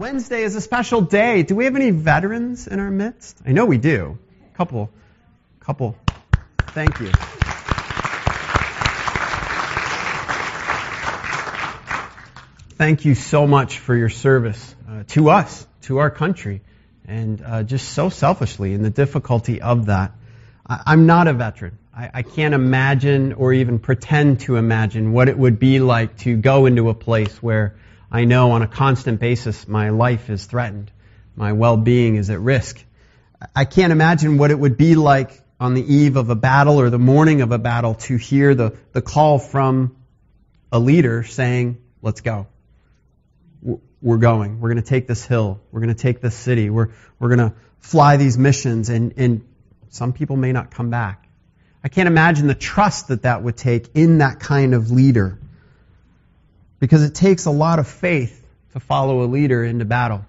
Wednesday 0.00 0.44
is 0.44 0.56
a 0.56 0.62
special 0.62 1.02
day. 1.02 1.42
Do 1.42 1.54
we 1.54 1.66
have 1.66 1.76
any 1.76 1.90
veterans 1.90 2.66
in 2.66 2.80
our 2.80 2.90
midst? 2.90 3.36
I 3.44 3.52
know 3.52 3.66
we 3.66 3.76
do. 3.76 4.18
Couple, 4.54 4.88
couple. 5.60 5.94
Thank 6.68 7.00
you. 7.00 7.10
Thank 12.78 13.04
you 13.04 13.14
so 13.14 13.46
much 13.46 13.78
for 13.78 13.94
your 13.94 14.08
service 14.08 14.74
uh, 14.88 15.02
to 15.08 15.28
us, 15.28 15.66
to 15.82 15.98
our 15.98 16.10
country, 16.10 16.62
and 17.06 17.42
uh, 17.44 17.62
just 17.62 17.90
so 17.90 18.08
selfishly 18.08 18.72
in 18.72 18.82
the 18.82 18.88
difficulty 18.88 19.60
of 19.60 19.84
that. 19.84 20.12
I, 20.66 20.94
am 20.94 21.04
not 21.04 21.28
a 21.28 21.34
veteran. 21.34 21.76
I, 21.94 22.10
I 22.14 22.22
can't 22.22 22.54
imagine 22.54 23.34
or 23.34 23.52
even 23.52 23.78
pretend 23.78 24.40
to 24.40 24.56
imagine 24.56 25.12
what 25.12 25.28
it 25.28 25.36
would 25.36 25.58
be 25.58 25.78
like 25.78 26.16
to 26.20 26.38
go 26.38 26.64
into 26.64 26.88
a 26.88 26.94
place 26.94 27.42
where 27.42 27.74
I 28.10 28.24
know 28.24 28.52
on 28.52 28.62
a 28.62 28.68
constant 28.68 29.20
basis 29.20 29.68
my 29.68 29.90
life 29.90 30.30
is 30.30 30.44
threatened. 30.44 30.90
My 31.36 31.52
well-being 31.52 32.16
is 32.16 32.30
at 32.30 32.40
risk. 32.40 32.84
I 33.54 33.64
can't 33.64 33.92
imagine 33.92 34.36
what 34.36 34.50
it 34.50 34.58
would 34.58 34.76
be 34.76 34.94
like 34.94 35.30
on 35.58 35.74
the 35.74 35.94
eve 35.94 36.16
of 36.16 36.30
a 36.30 36.34
battle 36.34 36.80
or 36.80 36.90
the 36.90 36.98
morning 36.98 37.40
of 37.40 37.52
a 37.52 37.58
battle 37.58 37.94
to 37.94 38.16
hear 38.16 38.54
the, 38.54 38.76
the 38.92 39.02
call 39.02 39.38
from 39.38 39.96
a 40.72 40.78
leader 40.78 41.22
saying, 41.22 41.78
let's 42.02 42.20
go 42.20 42.46
we're 44.02 44.18
going. 44.18 44.60
We're 44.60 44.70
going 44.70 44.82
to 44.82 44.88
take 44.88 45.06
this 45.06 45.24
hill. 45.24 45.60
We're 45.70 45.80
going 45.80 45.94
to 45.94 46.00
take 46.00 46.20
this 46.20 46.34
city. 46.34 46.70
We're, 46.70 46.88
we're 47.18 47.34
going 47.34 47.50
to 47.50 47.54
fly 47.78 48.16
these 48.16 48.38
missions, 48.38 48.88
and, 48.88 49.14
and 49.16 49.46
some 49.90 50.12
people 50.12 50.36
may 50.36 50.52
not 50.52 50.70
come 50.70 50.90
back. 50.90 51.28
I 51.82 51.88
can't 51.88 52.06
imagine 52.06 52.46
the 52.46 52.54
trust 52.54 53.08
that 53.08 53.22
that 53.22 53.42
would 53.42 53.56
take 53.56 53.90
in 53.94 54.18
that 54.18 54.40
kind 54.40 54.74
of 54.74 54.90
leader. 54.90 55.38
Because 56.80 57.04
it 57.04 57.14
takes 57.14 57.44
a 57.44 57.50
lot 57.50 57.78
of 57.78 57.86
faith 57.86 58.44
to 58.72 58.80
follow 58.80 59.22
a 59.22 59.26
leader 59.26 59.62
into 59.62 59.84
battle. 59.84 60.24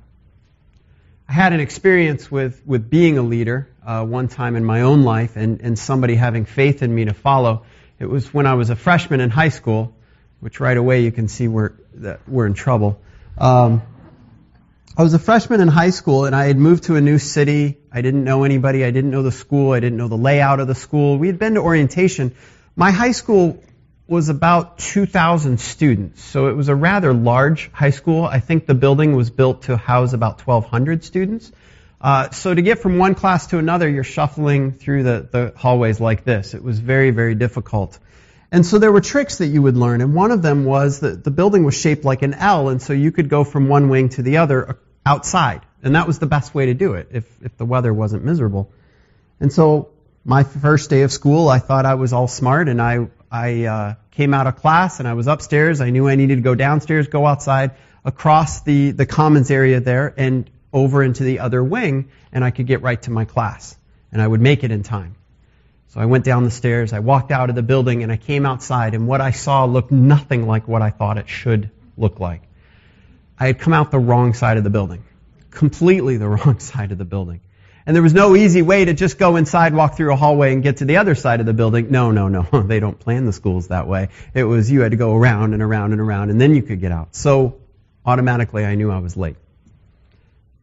I 1.28 1.34
had 1.34 1.54
an 1.54 1.62
experience 1.62 2.30
with, 2.30 2.62
with 2.66 2.90
being 2.90 3.18
a 3.18 3.22
leader 3.22 3.70
uh, 3.86 4.04
one 4.04 4.28
time 4.28 4.58
in 4.58 4.66
my 4.66 4.82
own 4.82 5.04
life 5.04 5.38
and, 5.38 5.62
and 5.62 5.80
somebody 5.80 6.16
having 6.16 6.44
faith 6.44 6.84
in 6.84 6.94
me 6.94 7.06
to 7.06 7.14
follow. 7.14 7.64
It 8.00 8.06
was 8.06 8.34
when 8.34 8.46
I 8.46 8.56
was 8.56 8.70
a 8.70 8.76
freshman 8.76 9.22
in 9.22 9.30
high 9.30 9.50
school, 9.50 9.94
which 10.42 10.60
right 10.60 10.76
away 10.76 11.04
you 11.04 11.12
can 11.12 11.30
see 11.30 11.48
we're, 11.48 11.72
that 11.96 12.28
we're 12.28 12.48
in 12.48 12.54
trouble. 12.54 13.00
Um, 13.38 13.82
I 14.98 15.04
was 15.04 15.14
a 15.14 15.20
freshman 15.20 15.62
in 15.62 15.70
high 15.70 15.92
school 15.92 16.26
and 16.26 16.36
I 16.36 16.48
had 16.48 16.58
moved 16.58 16.84
to 16.86 16.98
a 16.98 17.02
new 17.02 17.18
city. 17.18 17.78
I 17.94 18.02
didn't 18.02 18.26
know 18.26 18.44
anybody. 18.44 18.84
I 18.84 18.92
didn't 18.92 19.12
know 19.12 19.24
the 19.24 19.32
school. 19.32 19.72
I 19.72 19.80
didn't 19.80 19.98
know 19.98 20.10
the 20.10 20.18
layout 20.18 20.60
of 20.60 20.68
the 20.68 20.76
school. 20.76 21.18
We 21.18 21.28
had 21.28 21.40
been 21.40 21.54
to 21.54 21.62
orientation. 21.62 22.36
My 22.76 22.92
high 22.92 23.14
school 23.14 23.64
was 24.12 24.28
about 24.28 24.78
2,000 24.78 25.58
students, 25.58 26.22
so 26.22 26.48
it 26.48 26.58
was 26.58 26.68
a 26.68 26.76
rather 26.76 27.14
large 27.14 27.72
high 27.72 27.92
school. 27.92 28.26
I 28.26 28.42
think 28.42 28.66
the 28.66 28.74
building 28.74 29.16
was 29.16 29.30
built 29.30 29.64
to 29.64 29.78
house 29.78 30.12
about 30.12 30.46
1,200 30.46 31.06
students. 31.06 31.50
Uh, 32.02 32.30
so 32.32 32.54
to 32.54 32.62
get 32.62 32.80
from 32.80 32.98
one 32.98 33.16
class 33.16 33.48
to 33.48 33.58
another, 33.58 33.88
you're 33.88 34.04
shuffling 34.04 34.74
through 34.74 35.04
the, 35.04 35.30
the 35.32 35.54
hallways 35.56 36.02
like 36.02 36.26
this. 36.26 36.54
It 36.54 36.62
was 36.62 36.78
very, 36.78 37.12
very 37.12 37.36
difficult. 37.36 37.98
And 38.52 38.66
so 38.66 38.80
there 38.80 38.92
were 38.92 39.00
tricks 39.00 39.38
that 39.38 39.48
you 39.48 39.62
would 39.62 39.78
learn, 39.78 40.02
and 40.02 40.14
one 40.14 40.32
of 40.32 40.42
them 40.42 40.66
was 40.66 41.00
that 41.00 41.24
the 41.24 41.32
building 41.32 41.64
was 41.64 41.80
shaped 41.80 42.04
like 42.04 42.22
an 42.22 42.34
L, 42.34 42.68
and 42.68 42.82
so 42.82 42.92
you 42.92 43.14
could 43.14 43.30
go 43.30 43.46
from 43.46 43.70
one 43.70 43.88
wing 43.88 44.10
to 44.10 44.24
the 44.24 44.38
other 44.38 44.78
outside. 45.06 45.62
And 45.84 45.96
that 45.96 46.06
was 46.06 46.20
the 46.20 46.26
best 46.26 46.54
way 46.54 46.66
to 46.66 46.74
do 46.74 46.96
it 46.96 47.08
if, 47.12 47.26
if 47.42 47.56
the 47.56 47.66
weather 47.66 47.94
wasn't 47.94 48.26
miserable. 48.26 48.74
And 49.40 49.54
so 49.54 49.92
my 50.26 50.44
first 50.44 50.90
day 50.90 51.04
of 51.04 51.14
school, 51.14 51.48
I 51.48 51.60
thought 51.60 51.86
I 51.86 51.94
was 51.94 52.12
all 52.12 52.28
smart, 52.28 52.68
and 52.68 52.82
I, 52.82 53.08
I 53.32 53.64
uh, 53.64 53.96
came 54.12 54.34
out 54.34 54.46
of 54.46 54.58
class, 54.58 55.00
and 55.00 55.08
I 55.08 55.14
was 55.14 55.28
upstairs. 55.28 55.80
I 55.80 55.90
knew 55.90 56.10
I 56.10 56.16
needed 56.16 56.36
to 56.36 56.42
go 56.42 56.54
downstairs, 56.54 57.08
go 57.08 57.26
outside, 57.26 57.72
across 58.04 58.62
the, 58.62 58.92
the 58.92 59.06
commons 59.06 59.50
area 59.50 59.80
there, 59.80 60.14
and 60.18 60.50
over 60.74 61.02
into 61.02 61.24
the 61.24 61.40
other 61.40 61.64
wing, 61.64 62.10
and 62.34 62.44
I 62.44 62.52
could 62.52 62.68
get 62.68 62.82
right 62.82 63.02
to 63.04 63.12
my 63.12 63.26
class. 63.26 63.78
And 64.12 64.22
I 64.22 64.28
would 64.28 64.42
make 64.42 64.66
it 64.66 64.72
in 64.72 64.84
time. 64.84 65.16
So 65.88 66.02
I 66.02 66.06
went 66.06 66.26
down 66.26 66.44
the 66.44 66.52
stairs, 66.52 66.94
I 66.94 67.00
walked 67.00 67.32
out 67.32 67.50
of 67.50 67.56
the 67.56 67.64
building, 67.64 68.04
and 68.04 68.12
I 68.12 68.18
came 68.18 68.46
outside, 68.46 68.94
and 68.94 69.08
what 69.08 69.22
I 69.22 69.32
saw 69.32 69.66
looked 69.66 69.92
nothing 69.92 70.46
like 70.46 70.68
what 70.68 70.82
I 70.82 70.90
thought 70.90 71.18
it 71.18 71.30
should 71.30 71.70
look 71.98 72.20
like. 72.20 72.42
I 73.40 73.48
had 73.48 73.60
come 73.60 73.74
out 73.74 73.92
the 73.92 74.00
wrong 74.00 74.34
side 74.34 74.58
of 74.58 74.64
the 74.64 74.70
building. 74.70 75.04
Completely 75.52 76.18
the 76.18 76.28
wrong 76.36 76.60
side 76.60 76.92
of 76.92 76.98
the 76.98 77.06
building. 77.06 77.42
And 77.86 77.96
there 77.96 78.04
was 78.04 78.14
no 78.14 78.36
easy 78.36 78.62
way 78.62 78.86
to 78.86 78.94
just 78.94 79.18
go 79.18 79.36
inside, 79.36 79.74
walk 79.74 79.96
through 79.96 80.14
a 80.14 80.16
hallway, 80.16 80.54
and 80.54 80.62
get 80.62 80.78
to 80.78 80.86
the 80.86 80.98
other 80.98 81.16
side 81.16 81.40
of 81.40 81.46
the 81.46 81.54
building. 81.54 81.90
No, 81.90 82.12
no, 82.12 82.28
no. 82.28 82.48
They 82.72 82.80
don't 82.80 83.00
plan 83.00 83.26
the 83.26 83.34
schools 83.34 83.70
that 83.70 83.88
way. 83.88 84.10
It 84.34 84.44
was 84.44 84.70
you 84.70 84.82
had 84.82 84.92
to 84.92 84.98
go 84.98 85.16
around 85.16 85.54
and 85.54 85.64
around 85.64 85.92
and 85.92 86.02
around, 86.02 86.30
and 86.30 86.40
then 86.40 86.54
you 86.56 86.62
could 86.62 86.80
get 86.80 86.92
out. 86.92 87.16
So 87.16 87.60
automatically 88.06 88.66
I 88.66 88.76
knew 88.76 88.92
I 88.92 89.00
was 89.00 89.18
late. 89.18 89.36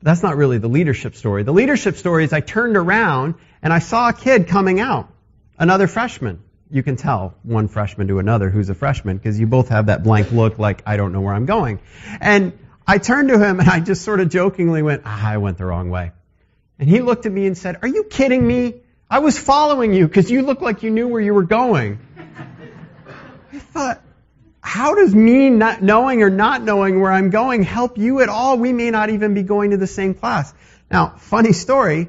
That's 0.00 0.22
not 0.22 0.36
really 0.36 0.58
the 0.58 0.68
leadership 0.68 1.16
story. 1.16 1.42
The 1.42 1.52
leadership 1.52 1.96
story 1.96 2.24
is 2.24 2.32
I 2.32 2.40
turned 2.40 2.76
around 2.76 3.34
and 3.62 3.72
I 3.72 3.80
saw 3.80 4.10
a 4.10 4.12
kid 4.12 4.46
coming 4.46 4.78
out 4.78 5.08
another 5.58 5.86
freshman. 5.88 6.40
You 6.70 6.82
can 6.82 6.96
tell 6.96 7.34
one 7.42 7.66
freshman 7.68 8.08
to 8.08 8.18
another 8.18 8.50
who's 8.50 8.68
a 8.68 8.74
freshman 8.74 9.16
because 9.16 9.40
you 9.40 9.46
both 9.46 9.70
have 9.70 9.86
that 9.86 10.04
blank 10.04 10.30
look 10.30 10.58
like, 10.58 10.82
I 10.86 10.96
don't 10.96 11.12
know 11.12 11.20
where 11.20 11.34
I'm 11.34 11.46
going. 11.46 11.80
And 12.20 12.52
I 12.86 12.98
turned 12.98 13.28
to 13.30 13.38
him 13.38 13.58
and 13.58 13.68
I 13.68 13.80
just 13.80 14.02
sort 14.02 14.20
of 14.20 14.28
jokingly 14.28 14.82
went, 14.82 15.02
ah, 15.04 15.30
I 15.30 15.38
went 15.38 15.58
the 15.58 15.64
wrong 15.64 15.90
way. 15.90 16.12
And 16.78 16.88
he 16.88 17.00
looked 17.00 17.26
at 17.26 17.32
me 17.32 17.46
and 17.46 17.56
said, 17.56 17.78
Are 17.82 17.88
you 17.88 18.04
kidding 18.04 18.46
me? 18.46 18.82
I 19.10 19.20
was 19.20 19.38
following 19.38 19.92
you 19.92 20.06
because 20.06 20.30
you 20.30 20.42
looked 20.42 20.62
like 20.62 20.82
you 20.82 20.90
knew 20.90 21.08
where 21.08 21.20
you 21.20 21.34
were 21.34 21.44
going. 21.44 21.98
I 23.52 23.58
thought, 23.58 24.02
how 24.60 24.94
does 24.94 25.14
me 25.14 25.48
not 25.48 25.82
knowing 25.82 26.22
or 26.22 26.28
not 26.28 26.62
knowing 26.62 27.00
where 27.00 27.10
I'm 27.10 27.30
going 27.30 27.62
help 27.62 27.96
you 27.96 28.20
at 28.20 28.28
all? 28.28 28.58
We 28.58 28.72
may 28.72 28.90
not 28.90 29.08
even 29.08 29.32
be 29.32 29.42
going 29.42 29.70
to 29.70 29.78
the 29.78 29.86
same 29.86 30.14
class. 30.14 30.52
Now, 30.90 31.14
funny 31.16 31.52
story, 31.52 32.08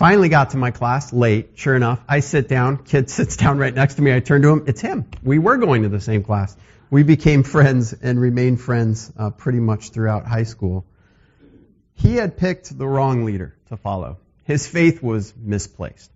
Finally 0.00 0.30
got 0.30 0.48
to 0.48 0.56
my 0.56 0.70
class 0.70 1.12
late. 1.12 1.50
Sure 1.56 1.76
enough, 1.76 2.02
I 2.08 2.20
sit 2.20 2.48
down. 2.48 2.78
Kid 2.84 3.10
sits 3.10 3.36
down 3.36 3.58
right 3.58 3.74
next 3.74 3.96
to 3.96 4.02
me. 4.02 4.14
I 4.14 4.20
turn 4.20 4.40
to 4.40 4.48
him. 4.48 4.64
It's 4.66 4.80
him. 4.80 5.04
We 5.22 5.38
were 5.38 5.58
going 5.58 5.82
to 5.82 5.90
the 5.90 6.00
same 6.00 6.22
class. 6.22 6.56
We 6.88 7.02
became 7.02 7.42
friends 7.42 7.92
and 7.92 8.18
remained 8.18 8.62
friends 8.62 9.12
uh, 9.18 9.28
pretty 9.28 9.60
much 9.60 9.90
throughout 9.90 10.24
high 10.24 10.44
school. 10.44 10.86
He 12.00 12.16
had 12.16 12.38
picked 12.38 12.76
the 12.76 12.86
wrong 12.86 13.24
leader 13.24 13.54
to 13.68 13.76
follow. 13.76 14.18
His 14.44 14.66
faith 14.66 15.02
was 15.02 15.34
misplaced. 15.36 16.10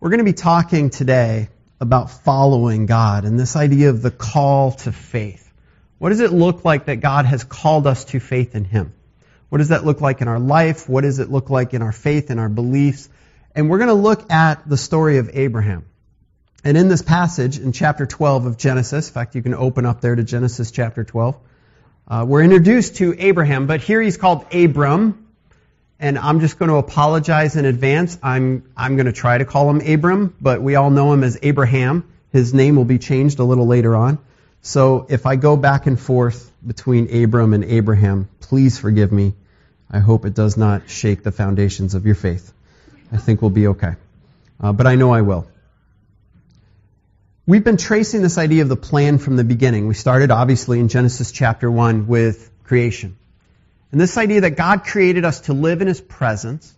We're 0.00 0.08
going 0.08 0.18
to 0.18 0.24
be 0.24 0.32
talking 0.32 0.88
today 0.88 1.48
about 1.80 2.10
following 2.10 2.86
God 2.86 3.24
and 3.24 3.38
this 3.38 3.56
idea 3.56 3.90
of 3.90 4.00
the 4.00 4.10
call 4.10 4.72
to 4.72 4.92
faith. 4.92 5.52
What 5.98 6.08
does 6.10 6.20
it 6.20 6.32
look 6.32 6.64
like 6.64 6.86
that 6.86 6.96
God 6.96 7.26
has 7.26 7.44
called 7.44 7.86
us 7.86 8.06
to 8.06 8.20
faith 8.20 8.54
in 8.54 8.64
Him? 8.64 8.94
What 9.50 9.58
does 9.58 9.68
that 9.68 9.84
look 9.84 10.00
like 10.00 10.22
in 10.22 10.28
our 10.28 10.40
life? 10.40 10.88
What 10.88 11.02
does 11.02 11.18
it 11.18 11.30
look 11.30 11.50
like 11.50 11.74
in 11.74 11.82
our 11.82 11.92
faith 11.92 12.30
and 12.30 12.40
our 12.40 12.48
beliefs? 12.48 13.08
And 13.54 13.68
we're 13.68 13.78
going 13.78 13.88
to 13.88 13.94
look 13.94 14.30
at 14.30 14.68
the 14.68 14.76
story 14.76 15.18
of 15.18 15.30
Abraham. 15.34 15.84
And 16.64 16.76
in 16.76 16.88
this 16.88 17.02
passage, 17.02 17.58
in 17.58 17.72
chapter 17.72 18.06
12 18.06 18.46
of 18.46 18.56
Genesis, 18.56 19.08
in 19.08 19.14
fact, 19.14 19.34
you 19.34 19.42
can 19.42 19.54
open 19.54 19.84
up 19.86 20.00
there 20.00 20.16
to 20.16 20.24
Genesis 20.24 20.70
chapter 20.70 21.04
12, 21.04 21.38
uh, 22.08 22.24
we're 22.26 22.42
introduced 22.42 22.96
to 22.96 23.14
Abraham, 23.18 23.66
but 23.66 23.80
here 23.80 24.00
he's 24.00 24.16
called 24.16 24.46
Abram. 24.54 25.26
And 25.98 26.18
I'm 26.18 26.40
just 26.40 26.58
going 26.58 26.68
to 26.68 26.76
apologize 26.76 27.56
in 27.56 27.64
advance. 27.64 28.18
I'm, 28.22 28.70
I'm 28.76 28.96
going 28.96 29.06
to 29.06 29.12
try 29.12 29.38
to 29.38 29.44
call 29.44 29.70
him 29.70 29.80
Abram, 29.80 30.34
but 30.40 30.60
we 30.60 30.74
all 30.74 30.90
know 30.90 31.12
him 31.12 31.24
as 31.24 31.38
Abraham. 31.42 32.08
His 32.32 32.52
name 32.52 32.76
will 32.76 32.84
be 32.84 32.98
changed 32.98 33.38
a 33.38 33.44
little 33.44 33.66
later 33.66 33.96
on. 33.96 34.18
So 34.60 35.06
if 35.08 35.26
I 35.26 35.36
go 35.36 35.56
back 35.56 35.86
and 35.86 35.98
forth 35.98 36.52
between 36.64 37.24
Abram 37.24 37.54
and 37.54 37.64
Abraham, 37.64 38.28
please 38.40 38.78
forgive 38.78 39.10
me. 39.10 39.34
I 39.90 40.00
hope 40.00 40.26
it 40.26 40.34
does 40.34 40.56
not 40.56 40.90
shake 40.90 41.22
the 41.22 41.32
foundations 41.32 41.94
of 41.94 42.04
your 42.04 42.14
faith. 42.14 42.52
I 43.10 43.16
think 43.16 43.40
we'll 43.40 43.50
be 43.50 43.68
okay. 43.68 43.94
Uh, 44.60 44.72
but 44.72 44.86
I 44.86 44.96
know 44.96 45.12
I 45.12 45.22
will. 45.22 45.46
We've 47.48 47.62
been 47.62 47.76
tracing 47.76 48.22
this 48.22 48.38
idea 48.38 48.62
of 48.62 48.68
the 48.68 48.76
plan 48.76 49.18
from 49.18 49.36
the 49.36 49.44
beginning. 49.44 49.86
We 49.86 49.94
started 49.94 50.32
obviously 50.32 50.80
in 50.80 50.88
Genesis 50.88 51.30
chapter 51.30 51.70
1 51.70 52.08
with 52.08 52.50
creation. 52.64 53.16
And 53.92 54.00
this 54.00 54.16
idea 54.18 54.40
that 54.40 54.56
God 54.56 54.82
created 54.82 55.24
us 55.24 55.42
to 55.42 55.52
live 55.52 55.80
in 55.80 55.86
His 55.86 56.00
presence, 56.00 56.76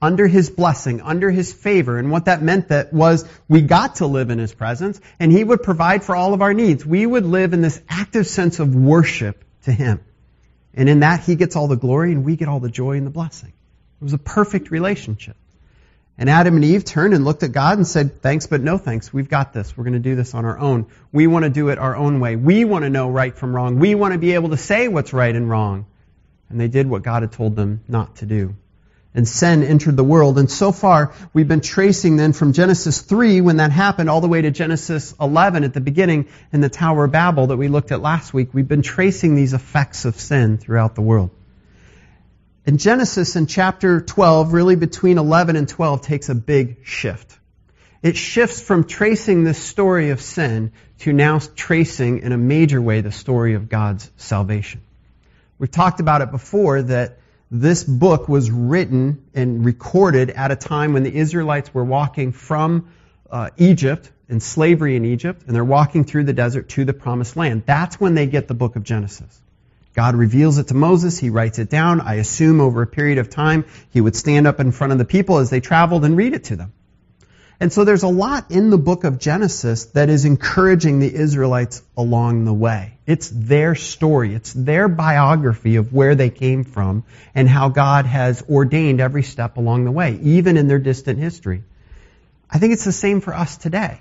under 0.00 0.26
His 0.26 0.48
blessing, 0.48 1.02
under 1.02 1.30
His 1.30 1.52
favor. 1.52 1.98
And 1.98 2.10
what 2.10 2.24
that 2.24 2.40
meant 2.40 2.68
that 2.68 2.94
was 2.94 3.28
we 3.46 3.60
got 3.60 3.96
to 3.96 4.06
live 4.06 4.30
in 4.30 4.38
His 4.38 4.54
presence 4.54 4.98
and 5.20 5.30
He 5.30 5.44
would 5.44 5.62
provide 5.62 6.02
for 6.02 6.16
all 6.16 6.32
of 6.32 6.40
our 6.40 6.54
needs. 6.54 6.86
We 6.86 7.04
would 7.04 7.26
live 7.26 7.52
in 7.52 7.60
this 7.60 7.78
active 7.86 8.26
sense 8.26 8.58
of 8.58 8.74
worship 8.74 9.44
to 9.64 9.70
Him. 9.70 10.00
And 10.72 10.88
in 10.88 11.00
that 11.00 11.24
He 11.24 11.34
gets 11.34 11.56
all 11.56 11.68
the 11.68 11.76
glory 11.76 12.12
and 12.12 12.24
we 12.24 12.36
get 12.36 12.48
all 12.48 12.60
the 12.60 12.70
joy 12.70 12.96
and 12.96 13.06
the 13.06 13.10
blessing. 13.10 13.52
It 14.00 14.04
was 14.04 14.14
a 14.14 14.18
perfect 14.18 14.70
relationship. 14.70 15.36
And 16.18 16.30
Adam 16.30 16.56
and 16.56 16.64
Eve 16.64 16.84
turned 16.84 17.12
and 17.12 17.24
looked 17.24 17.42
at 17.42 17.52
God 17.52 17.76
and 17.76 17.86
said, 17.86 18.22
thanks, 18.22 18.46
but 18.46 18.62
no 18.62 18.78
thanks. 18.78 19.12
We've 19.12 19.28
got 19.28 19.52
this. 19.52 19.76
We're 19.76 19.84
going 19.84 19.94
to 19.94 19.98
do 19.98 20.14
this 20.14 20.34
on 20.34 20.46
our 20.46 20.58
own. 20.58 20.86
We 21.12 21.26
want 21.26 21.44
to 21.44 21.50
do 21.50 21.68
it 21.68 21.78
our 21.78 21.94
own 21.94 22.20
way. 22.20 22.36
We 22.36 22.64
want 22.64 22.84
to 22.84 22.90
know 22.90 23.10
right 23.10 23.36
from 23.36 23.54
wrong. 23.54 23.78
We 23.78 23.94
want 23.94 24.12
to 24.12 24.18
be 24.18 24.32
able 24.32 24.48
to 24.50 24.56
say 24.56 24.88
what's 24.88 25.12
right 25.12 25.34
and 25.34 25.48
wrong. 25.50 25.86
And 26.48 26.58
they 26.58 26.68
did 26.68 26.88
what 26.88 27.02
God 27.02 27.22
had 27.22 27.32
told 27.32 27.54
them 27.54 27.82
not 27.88 28.16
to 28.16 28.26
do 28.26 28.54
and 29.16 29.26
sin 29.26 29.64
entered 29.64 29.96
the 29.96 30.04
world. 30.04 30.38
And 30.38 30.48
so 30.48 30.70
far, 30.70 31.14
we've 31.32 31.48
been 31.48 31.62
tracing 31.62 32.16
then 32.16 32.34
from 32.34 32.52
Genesis 32.52 33.00
3, 33.00 33.40
when 33.40 33.56
that 33.56 33.72
happened, 33.72 34.10
all 34.10 34.20
the 34.20 34.28
way 34.28 34.42
to 34.42 34.50
Genesis 34.50 35.14
11 35.18 35.64
at 35.64 35.72
the 35.72 35.80
beginning 35.80 36.28
in 36.52 36.60
the 36.60 36.68
Tower 36.68 37.04
of 37.04 37.12
Babel 37.12 37.46
that 37.46 37.56
we 37.56 37.68
looked 37.68 37.92
at 37.92 38.02
last 38.02 38.34
week. 38.34 38.50
We've 38.52 38.68
been 38.68 38.82
tracing 38.82 39.34
these 39.34 39.54
effects 39.54 40.04
of 40.04 40.20
sin 40.20 40.58
throughout 40.58 40.94
the 40.94 41.00
world. 41.00 41.30
And 42.66 42.80
Genesis 42.80 43.36
in 43.36 43.46
chapter 43.46 44.00
12, 44.00 44.52
really 44.52 44.74
between 44.74 45.18
11 45.18 45.54
and 45.54 45.68
12, 45.68 46.02
takes 46.02 46.28
a 46.28 46.34
big 46.34 46.84
shift. 46.84 47.38
It 48.02 48.16
shifts 48.16 48.60
from 48.60 48.84
tracing 48.84 49.44
this 49.44 49.58
story 49.58 50.10
of 50.10 50.20
sin 50.20 50.72
to 51.00 51.12
now 51.12 51.38
tracing 51.38 52.20
in 52.20 52.32
a 52.32 52.36
major 52.36 52.82
way 52.82 53.02
the 53.02 53.12
story 53.12 53.54
of 53.54 53.68
God's 53.68 54.10
salvation. 54.16 54.80
We've 55.58 55.70
talked 55.70 56.00
about 56.00 56.22
it 56.22 56.32
before 56.32 56.82
that 56.82 57.18
this 57.52 57.84
book 57.84 58.28
was 58.28 58.50
written 58.50 59.24
and 59.32 59.64
recorded 59.64 60.30
at 60.30 60.50
a 60.50 60.56
time 60.56 60.92
when 60.92 61.04
the 61.04 61.14
Israelites 61.14 61.72
were 61.72 61.84
walking 61.84 62.32
from 62.32 62.88
uh, 63.30 63.50
Egypt 63.56 64.10
in 64.28 64.40
slavery 64.40 64.96
in 64.96 65.04
Egypt, 65.04 65.44
and 65.46 65.54
they're 65.54 65.64
walking 65.64 66.04
through 66.04 66.24
the 66.24 66.32
desert 66.32 66.68
to 66.70 66.84
the 66.84 66.92
promised 66.92 67.36
land. 67.36 67.62
That's 67.64 68.00
when 68.00 68.14
they 68.14 68.26
get 68.26 68.48
the 68.48 68.54
book 68.54 68.74
of 68.74 68.82
Genesis. 68.82 69.40
God 69.96 70.14
reveals 70.14 70.58
it 70.58 70.68
to 70.68 70.74
Moses. 70.74 71.18
He 71.18 71.30
writes 71.30 71.58
it 71.58 71.70
down. 71.70 72.02
I 72.02 72.16
assume 72.16 72.60
over 72.60 72.82
a 72.82 72.86
period 72.86 73.16
of 73.16 73.30
time, 73.30 73.64
he 73.90 74.02
would 74.02 74.14
stand 74.14 74.46
up 74.46 74.60
in 74.60 74.70
front 74.70 74.92
of 74.92 74.98
the 74.98 75.06
people 75.06 75.38
as 75.38 75.48
they 75.48 75.60
traveled 75.60 76.04
and 76.04 76.18
read 76.18 76.34
it 76.34 76.44
to 76.44 76.56
them. 76.56 76.74
And 77.58 77.72
so 77.72 77.84
there's 77.84 78.02
a 78.02 78.08
lot 78.08 78.50
in 78.50 78.68
the 78.68 78.76
book 78.76 79.04
of 79.04 79.18
Genesis 79.18 79.86
that 79.86 80.10
is 80.10 80.26
encouraging 80.26 80.98
the 80.98 81.12
Israelites 81.12 81.82
along 81.96 82.44
the 82.44 82.52
way. 82.52 82.98
It's 83.06 83.30
their 83.30 83.74
story. 83.74 84.34
It's 84.34 84.52
their 84.52 84.86
biography 84.86 85.76
of 85.76 85.94
where 85.94 86.14
they 86.14 86.28
came 86.28 86.64
from 86.64 87.04
and 87.34 87.48
how 87.48 87.70
God 87.70 88.04
has 88.04 88.42
ordained 88.50 89.00
every 89.00 89.22
step 89.22 89.56
along 89.56 89.86
the 89.86 89.92
way, 89.92 90.18
even 90.20 90.58
in 90.58 90.68
their 90.68 90.78
distant 90.78 91.18
history. 91.18 91.64
I 92.50 92.58
think 92.58 92.74
it's 92.74 92.84
the 92.84 92.92
same 92.92 93.22
for 93.22 93.32
us 93.32 93.56
today. 93.56 93.98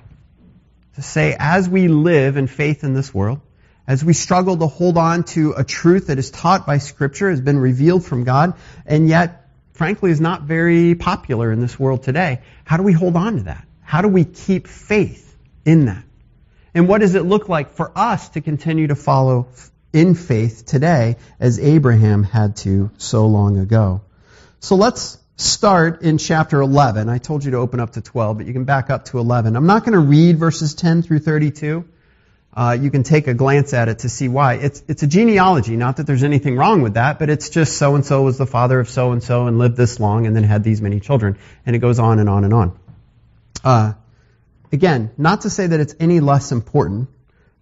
To 0.96 1.02
say, 1.02 1.38
as 1.40 1.70
we 1.70 1.88
live 1.88 2.36
in 2.36 2.48
faith 2.48 2.84
in 2.84 2.94
this 2.94 3.14
world, 3.14 3.40
as 3.88 4.04
we 4.04 4.14
struggle 4.14 4.58
to 4.58 4.68
hold 4.68 4.98
on 4.98 5.24
to 5.24 5.54
a 5.54 5.64
truth 5.64 6.08
that 6.08 6.18
is 6.18 6.32
taught 6.32 6.66
by 6.66 6.80
Scripture, 6.80 7.30
has 7.30 7.42
been 7.42 7.60
revealed 7.60 8.04
from 8.06 8.24
God, 8.24 8.54
and 8.86 9.08
yet, 9.08 9.50
frankly, 9.74 10.12
is 10.12 10.22
not 10.22 10.44
very 10.44 10.96
popular 10.96 11.52
in 11.52 11.60
this 11.60 11.80
world 11.80 12.04
today, 12.04 12.42
how 12.64 12.78
do 12.78 12.84
we 12.84 12.94
hold 12.94 13.16
on 13.16 13.38
to 13.38 13.44
that? 13.44 13.66
How 13.82 14.02
do 14.02 14.08
we 14.08 14.26
keep 14.26 14.68
faith 14.68 15.36
in 15.64 15.86
that? 15.86 16.04
And 16.74 16.90
what 16.90 17.02
does 17.02 17.16
it 17.16 17.24
look 17.24 17.48
like 17.48 17.72
for 17.72 17.92
us 17.96 18.30
to 18.30 18.42
continue 18.42 18.88
to 18.88 18.96
follow 18.96 19.48
in 19.94 20.16
faith 20.16 20.66
today 20.66 21.16
as 21.40 21.60
Abraham 21.60 22.24
had 22.24 22.58
to 22.58 22.92
so 22.98 23.28
long 23.28 23.58
ago? 23.60 24.02
So 24.60 24.76
let's 24.76 25.20
start 25.38 26.02
in 26.02 26.18
chapter 26.18 26.60
11. 26.60 27.08
I 27.08 27.20
told 27.20 27.46
you 27.46 27.52
to 27.52 27.58
open 27.58 27.80
up 27.80 27.94
to 27.94 28.02
12, 28.02 28.38
but 28.38 28.48
you 28.48 28.54
can 28.54 28.66
back 28.66 28.90
up 28.90 29.06
to 29.06 29.20
11. 29.20 29.56
I'm 29.56 29.68
not 29.68 29.86
going 29.86 29.94
to 29.94 30.00
read 30.00 30.38
verses 30.38 30.74
10 30.74 31.04
through 31.04 31.20
32 31.20 31.86
uh, 32.56 32.78
you 32.80 32.90
can 32.90 33.04
take 33.04 33.28
a 33.28 33.34
glance 33.34 33.74
at 33.74 33.90
it 33.90 34.00
to 34.00 34.10
see 34.10 34.30
why. 34.30 34.54
It's, 34.54 34.82
it's 34.88 35.04
a 35.04 35.08
genealogy, 35.08 35.76
not 35.76 35.98
that 35.98 36.08
there's 36.08 36.24
anything 36.24 36.56
wrong 36.56 36.82
with 36.82 36.94
that, 36.94 37.20
but 37.20 37.30
it's 37.30 37.50
just 37.50 37.78
so 37.78 37.96
and 37.96 38.06
so 38.06 38.22
was 38.22 38.38
the 38.38 38.46
father 38.46 38.80
of 38.80 38.90
so 38.90 39.12
and 39.12 39.22
so 39.22 39.48
and 39.48 39.58
lived 39.58 39.76
this 39.76 40.00
long 40.00 40.26
and 40.26 40.36
then 40.36 40.44
had 40.44 40.64
these 40.64 40.82
many 40.82 41.02
children. 41.02 41.38
And 41.66 41.76
it 41.76 41.80
goes 41.80 42.00
on 42.00 42.20
and 42.20 42.30
on 42.30 42.46
and 42.46 42.54
on. 42.54 42.80
Uh, 43.64 43.94
again, 44.72 45.12
not 45.18 45.42
to 45.42 45.50
say 45.50 45.68
that 45.68 45.80
it's 45.80 45.96
any 46.00 46.22
less 46.22 46.54
important, 46.54 47.10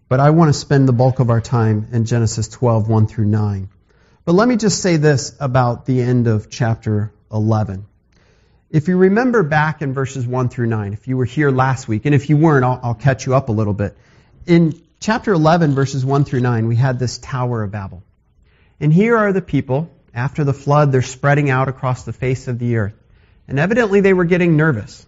but 0.09 0.19
I 0.19 0.29
want 0.29 0.49
to 0.49 0.53
spend 0.53 0.87
the 0.87 0.93
bulk 0.93 1.19
of 1.19 1.31
our 1.31 1.41
time 1.41 1.87
in 1.91 2.05
Genesis 2.05 2.47
12, 2.49 2.87
1 2.87 3.07
through 3.07 3.25
9. 3.25 3.69
But 4.25 4.33
let 4.33 4.47
me 4.47 4.57
just 4.57 4.79
say 4.79 4.97
this 4.97 5.35
about 5.39 5.87
the 5.87 6.01
end 6.01 6.27
of 6.27 6.51
chapter 6.51 7.11
11. 7.31 7.87
If 8.69 8.87
you 8.87 8.97
remember 8.97 9.41
back 9.41 9.81
in 9.81 9.93
verses 9.93 10.27
1 10.27 10.49
through 10.49 10.67
9, 10.67 10.93
if 10.93 11.07
you 11.07 11.17
were 11.17 11.25
here 11.25 11.49
last 11.49 11.87
week, 11.87 12.05
and 12.05 12.13
if 12.13 12.29
you 12.29 12.37
weren't, 12.37 12.63
I'll, 12.63 12.79
I'll 12.83 12.93
catch 12.93 13.25
you 13.25 13.33
up 13.33 13.49
a 13.49 13.51
little 13.51 13.73
bit. 13.73 13.97
In 14.45 14.82
chapter 15.03 15.33
11, 15.33 15.75
verses 15.75 16.05
1 16.05 16.23
through 16.23 16.39
9, 16.39 16.65
we 16.67 16.77
had 16.77 16.97
this 16.97 17.17
Tower 17.17 17.63
of 17.63 17.71
Babel. 17.71 18.01
And 18.79 18.91
here 18.91 19.17
are 19.17 19.33
the 19.33 19.41
people. 19.41 19.89
After 20.13 20.45
the 20.45 20.53
flood, 20.53 20.93
they're 20.93 21.01
spreading 21.01 21.49
out 21.49 21.67
across 21.67 22.03
the 22.03 22.13
face 22.13 22.47
of 22.47 22.57
the 22.57 22.77
earth. 22.77 22.93
And 23.45 23.59
evidently 23.59 23.99
they 23.99 24.13
were 24.13 24.23
getting 24.23 24.55
nervous. 24.55 25.05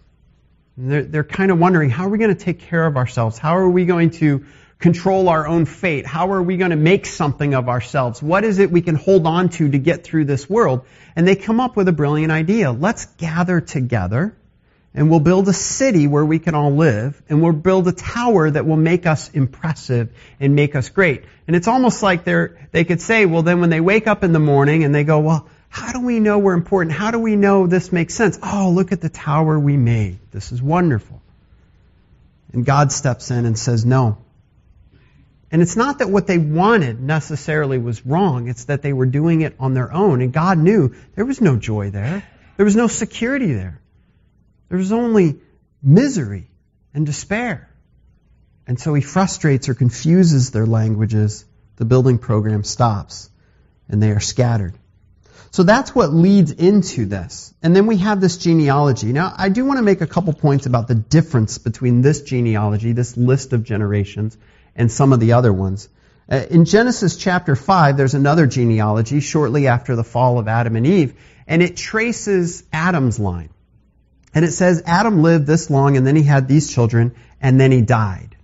They're, 0.76 1.04
they're 1.04 1.24
kind 1.24 1.50
of 1.50 1.58
wondering, 1.58 1.88
how 1.88 2.04
are 2.04 2.08
we 2.10 2.18
going 2.18 2.36
to 2.36 2.44
take 2.44 2.60
care 2.60 2.84
of 2.84 2.98
ourselves? 2.98 3.38
How 3.38 3.56
are 3.56 3.70
we 3.70 3.86
going 3.86 4.10
to 4.10 4.44
control 4.78 5.30
our 5.30 5.46
own 5.46 5.64
fate? 5.64 6.04
How 6.04 6.32
are 6.32 6.42
we 6.42 6.58
going 6.58 6.72
to 6.72 6.76
make 6.76 7.06
something 7.06 7.54
of 7.54 7.70
ourselves? 7.70 8.22
What 8.22 8.44
is 8.44 8.58
it 8.58 8.70
we 8.70 8.82
can 8.82 8.96
hold 8.96 9.26
on 9.26 9.48
to 9.50 9.70
to 9.70 9.78
get 9.78 10.04
through 10.04 10.26
this 10.26 10.50
world? 10.50 10.84
And 11.14 11.26
they 11.26 11.36
come 11.36 11.58
up 11.58 11.74
with 11.74 11.88
a 11.88 11.92
brilliant 11.92 12.32
idea. 12.32 12.70
Let's 12.70 13.06
gather 13.06 13.62
together 13.62 14.36
and 14.96 15.10
we'll 15.10 15.20
build 15.20 15.46
a 15.46 15.52
city 15.52 16.06
where 16.06 16.24
we 16.24 16.38
can 16.38 16.54
all 16.54 16.74
live, 16.74 17.22
and 17.28 17.42
we'll 17.42 17.52
build 17.52 17.86
a 17.86 17.92
tower 17.92 18.50
that 18.50 18.66
will 18.66 18.78
make 18.78 19.04
us 19.04 19.28
impressive 19.28 20.08
and 20.40 20.56
make 20.56 20.74
us 20.74 20.88
great. 20.88 21.24
And 21.46 21.54
it's 21.54 21.68
almost 21.68 22.02
like 22.02 22.24
they're, 22.24 22.68
they 22.72 22.84
could 22.84 23.02
say, 23.02 23.26
well 23.26 23.42
then 23.42 23.60
when 23.60 23.68
they 23.68 23.80
wake 23.80 24.06
up 24.06 24.24
in 24.24 24.32
the 24.32 24.40
morning 24.40 24.84
and 24.84 24.94
they 24.94 25.04
go, 25.04 25.20
well, 25.20 25.48
how 25.68 25.92
do 25.92 26.00
we 26.00 26.18
know 26.18 26.38
we're 26.38 26.54
important? 26.54 26.96
How 26.96 27.10
do 27.10 27.18
we 27.18 27.36
know 27.36 27.66
this 27.66 27.92
makes 27.92 28.14
sense? 28.14 28.38
Oh, 28.42 28.70
look 28.74 28.90
at 28.90 29.02
the 29.02 29.10
tower 29.10 29.58
we 29.58 29.76
made. 29.76 30.18
This 30.32 30.50
is 30.50 30.62
wonderful. 30.62 31.20
And 32.54 32.64
God 32.64 32.90
steps 32.90 33.30
in 33.30 33.44
and 33.44 33.58
says, 33.58 33.84
no. 33.84 34.16
And 35.52 35.60
it's 35.60 35.76
not 35.76 35.98
that 35.98 36.08
what 36.08 36.26
they 36.26 36.38
wanted 36.38 37.02
necessarily 37.02 37.76
was 37.76 38.06
wrong. 38.06 38.48
It's 38.48 38.64
that 38.64 38.80
they 38.80 38.94
were 38.94 39.06
doing 39.06 39.42
it 39.42 39.56
on 39.60 39.74
their 39.74 39.92
own. 39.92 40.22
And 40.22 40.32
God 40.32 40.56
knew 40.56 40.94
there 41.14 41.26
was 41.26 41.42
no 41.42 41.56
joy 41.56 41.90
there. 41.90 42.26
There 42.56 42.64
was 42.64 42.76
no 42.76 42.86
security 42.86 43.52
there. 43.52 43.80
There's 44.68 44.92
only 44.92 45.40
misery 45.82 46.50
and 46.94 47.06
despair. 47.06 47.70
And 48.66 48.80
so 48.80 48.94
he 48.94 49.02
frustrates 49.02 49.68
or 49.68 49.74
confuses 49.74 50.50
their 50.50 50.66
languages. 50.66 51.44
The 51.76 51.84
building 51.84 52.18
program 52.18 52.64
stops 52.64 53.30
and 53.88 54.02
they 54.02 54.10
are 54.10 54.20
scattered. 54.20 54.74
So 55.52 55.62
that's 55.62 55.94
what 55.94 56.12
leads 56.12 56.50
into 56.50 57.06
this. 57.06 57.54
And 57.62 57.74
then 57.74 57.86
we 57.86 57.98
have 57.98 58.20
this 58.20 58.36
genealogy. 58.36 59.12
Now, 59.12 59.32
I 59.36 59.48
do 59.48 59.64
want 59.64 59.78
to 59.78 59.82
make 59.82 60.00
a 60.00 60.06
couple 60.06 60.32
points 60.32 60.66
about 60.66 60.88
the 60.88 60.94
difference 60.94 61.58
between 61.58 62.02
this 62.02 62.22
genealogy, 62.22 62.92
this 62.92 63.16
list 63.16 63.52
of 63.52 63.62
generations, 63.62 64.36
and 64.74 64.90
some 64.90 65.12
of 65.12 65.20
the 65.20 65.32
other 65.32 65.52
ones. 65.52 65.88
Uh, 66.28 66.44
in 66.50 66.64
Genesis 66.64 67.16
chapter 67.16 67.54
5, 67.54 67.96
there's 67.96 68.14
another 68.14 68.46
genealogy 68.46 69.20
shortly 69.20 69.68
after 69.68 69.94
the 69.94 70.04
fall 70.04 70.38
of 70.38 70.48
Adam 70.48 70.76
and 70.76 70.86
Eve, 70.86 71.14
and 71.46 71.62
it 71.62 71.76
traces 71.76 72.64
Adam's 72.72 73.18
line. 73.18 73.50
And 74.34 74.44
it 74.44 74.52
says 74.52 74.82
Adam 74.86 75.22
lived 75.22 75.46
this 75.46 75.70
long 75.70 75.96
and 75.96 76.06
then 76.06 76.16
he 76.16 76.22
had 76.22 76.48
these 76.48 76.72
children 76.72 77.14
and 77.40 77.60
then 77.60 77.72
he 77.72 77.82
died. 77.82 78.36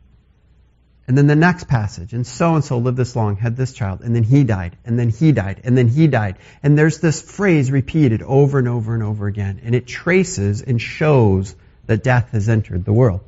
And 1.09 1.19
then 1.19 1.27
the 1.27 1.37
next 1.37 1.65
passage, 1.65 2.13
and 2.13 2.27
so 2.27 2.55
and 2.55 2.65
so 2.65 2.79
lived 2.79 2.97
this 2.97 3.17
long, 3.17 3.37
had 3.37 3.57
this 3.57 3.73
child, 3.73 4.03
and 4.03 4.15
then 4.15 4.23
he 4.23 4.45
died, 4.45 4.77
and 4.85 4.97
then 4.97 5.09
he 5.09 5.33
died, 5.33 5.61
and 5.65 5.77
then 5.77 5.89
he 5.89 6.07
died. 6.07 6.39
And 6.63 6.79
there's 6.79 7.01
this 7.01 7.21
phrase 7.21 7.73
repeated 7.73 8.23
over 8.23 8.59
and 8.59 8.69
over 8.69 8.95
and 8.95 9.03
over 9.03 9.27
again, 9.27 9.61
and 9.65 9.75
it 9.75 9.87
traces 9.87 10.63
and 10.63 10.81
shows 10.81 11.57
that 11.87 12.05
death 12.05 12.31
has 12.31 12.49
entered 12.49 12.85
the 12.85 12.93
world. 12.93 13.21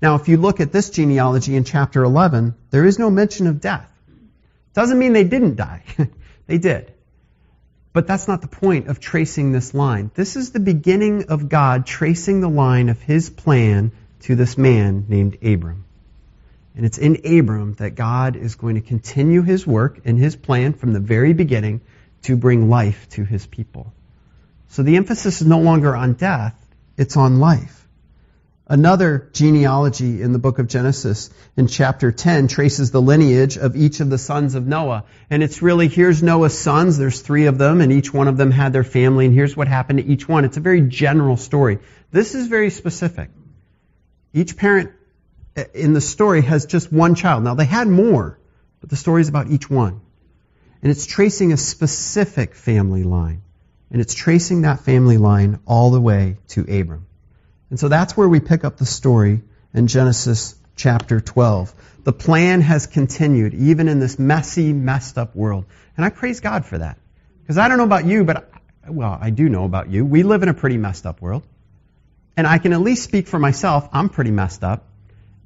Now, 0.00 0.14
if 0.14 0.28
you 0.28 0.36
look 0.36 0.60
at 0.60 0.72
this 0.72 0.90
genealogy 0.90 1.56
in 1.56 1.64
chapter 1.64 2.04
11, 2.04 2.54
there 2.70 2.86
is 2.86 2.98
no 2.98 3.10
mention 3.10 3.48
of 3.48 3.60
death. 3.60 3.90
Doesn't 4.72 4.98
mean 4.98 5.12
they 5.12 5.24
didn't 5.24 5.56
die. 5.56 5.82
they 6.46 6.58
did. 6.58 6.92
But 7.92 8.06
that's 8.06 8.28
not 8.28 8.40
the 8.40 8.48
point 8.48 8.86
of 8.86 9.00
tracing 9.00 9.50
this 9.50 9.74
line. 9.74 10.10
This 10.14 10.36
is 10.36 10.52
the 10.52 10.60
beginning 10.60 11.24
of 11.24 11.48
God 11.48 11.86
tracing 11.86 12.40
the 12.40 12.48
line 12.48 12.88
of 12.88 13.00
his 13.02 13.30
plan 13.30 13.90
to 14.20 14.36
this 14.36 14.56
man 14.56 15.06
named 15.08 15.38
Abram. 15.42 15.84
And 16.76 16.86
it's 16.86 16.98
in 16.98 17.26
Abram 17.26 17.74
that 17.74 17.96
God 17.96 18.36
is 18.36 18.54
going 18.54 18.76
to 18.76 18.80
continue 18.80 19.42
his 19.42 19.66
work 19.66 20.00
and 20.04 20.18
his 20.18 20.36
plan 20.36 20.72
from 20.72 20.92
the 20.92 21.00
very 21.00 21.32
beginning 21.32 21.80
to 22.22 22.36
bring 22.36 22.70
life 22.70 23.08
to 23.10 23.24
his 23.24 23.46
people. 23.46 23.92
So 24.68 24.84
the 24.84 24.96
emphasis 24.96 25.40
is 25.40 25.46
no 25.48 25.58
longer 25.58 25.96
on 25.96 26.12
death, 26.12 26.54
it's 26.96 27.16
on 27.16 27.40
life. 27.40 27.79
Another 28.70 29.28
genealogy 29.32 30.22
in 30.22 30.32
the 30.32 30.38
book 30.38 30.60
of 30.60 30.68
Genesis 30.68 31.30
in 31.56 31.66
chapter 31.66 32.12
10 32.12 32.46
traces 32.46 32.92
the 32.92 33.02
lineage 33.02 33.56
of 33.56 33.74
each 33.74 33.98
of 33.98 34.10
the 34.10 34.16
sons 34.16 34.54
of 34.54 34.64
Noah. 34.64 35.06
And 35.28 35.42
it's 35.42 35.60
really, 35.60 35.88
here's 35.88 36.22
Noah's 36.22 36.56
sons, 36.56 36.96
there's 36.96 37.20
three 37.20 37.46
of 37.46 37.58
them, 37.58 37.80
and 37.80 37.90
each 37.90 38.14
one 38.14 38.28
of 38.28 38.36
them 38.36 38.52
had 38.52 38.72
their 38.72 38.84
family, 38.84 39.26
and 39.26 39.34
here's 39.34 39.56
what 39.56 39.66
happened 39.66 39.98
to 39.98 40.06
each 40.06 40.28
one. 40.28 40.44
It's 40.44 40.56
a 40.56 40.60
very 40.60 40.82
general 40.82 41.36
story. 41.36 41.80
This 42.12 42.36
is 42.36 42.46
very 42.46 42.70
specific. 42.70 43.30
Each 44.32 44.56
parent 44.56 44.92
in 45.74 45.92
the 45.92 46.00
story 46.00 46.42
has 46.42 46.66
just 46.66 46.92
one 46.92 47.16
child. 47.16 47.42
Now 47.42 47.56
they 47.56 47.64
had 47.64 47.88
more, 47.88 48.38
but 48.80 48.88
the 48.88 48.94
story 48.94 49.20
is 49.20 49.28
about 49.28 49.50
each 49.50 49.68
one. 49.68 50.00
And 50.80 50.92
it's 50.92 51.06
tracing 51.06 51.52
a 51.52 51.56
specific 51.56 52.54
family 52.54 53.02
line. 53.02 53.42
And 53.90 54.00
it's 54.00 54.14
tracing 54.14 54.62
that 54.62 54.78
family 54.78 55.18
line 55.18 55.58
all 55.66 55.90
the 55.90 56.00
way 56.00 56.36
to 56.50 56.60
Abram. 56.60 57.08
And 57.70 57.78
so 57.78 57.88
that's 57.88 58.16
where 58.16 58.28
we 58.28 58.40
pick 58.40 58.64
up 58.64 58.76
the 58.76 58.86
story 58.86 59.40
in 59.72 59.86
Genesis 59.86 60.56
chapter 60.76 61.20
12. 61.20 61.72
The 62.04 62.12
plan 62.12 62.60
has 62.60 62.86
continued 62.86 63.54
even 63.54 63.88
in 63.88 64.00
this 64.00 64.18
messy, 64.18 64.72
messed 64.72 65.18
up 65.18 65.36
world. 65.36 65.64
And 65.96 66.04
I 66.04 66.10
praise 66.10 66.40
God 66.40 66.64
for 66.64 66.78
that. 66.78 66.98
Because 67.42 67.58
I 67.58 67.68
don't 67.68 67.78
know 67.78 67.84
about 67.84 68.06
you, 68.06 68.24
but, 68.24 68.50
I, 68.84 68.90
well, 68.90 69.16
I 69.20 69.30
do 69.30 69.48
know 69.48 69.64
about 69.64 69.88
you. 69.88 70.04
We 70.04 70.22
live 70.22 70.42
in 70.42 70.48
a 70.48 70.54
pretty 70.54 70.76
messed 70.76 71.06
up 71.06 71.20
world. 71.20 71.42
And 72.36 72.46
I 72.46 72.58
can 72.58 72.72
at 72.72 72.80
least 72.80 73.04
speak 73.04 73.28
for 73.28 73.38
myself. 73.38 73.88
I'm 73.92 74.08
pretty 74.08 74.30
messed 74.30 74.64
up. 74.64 74.86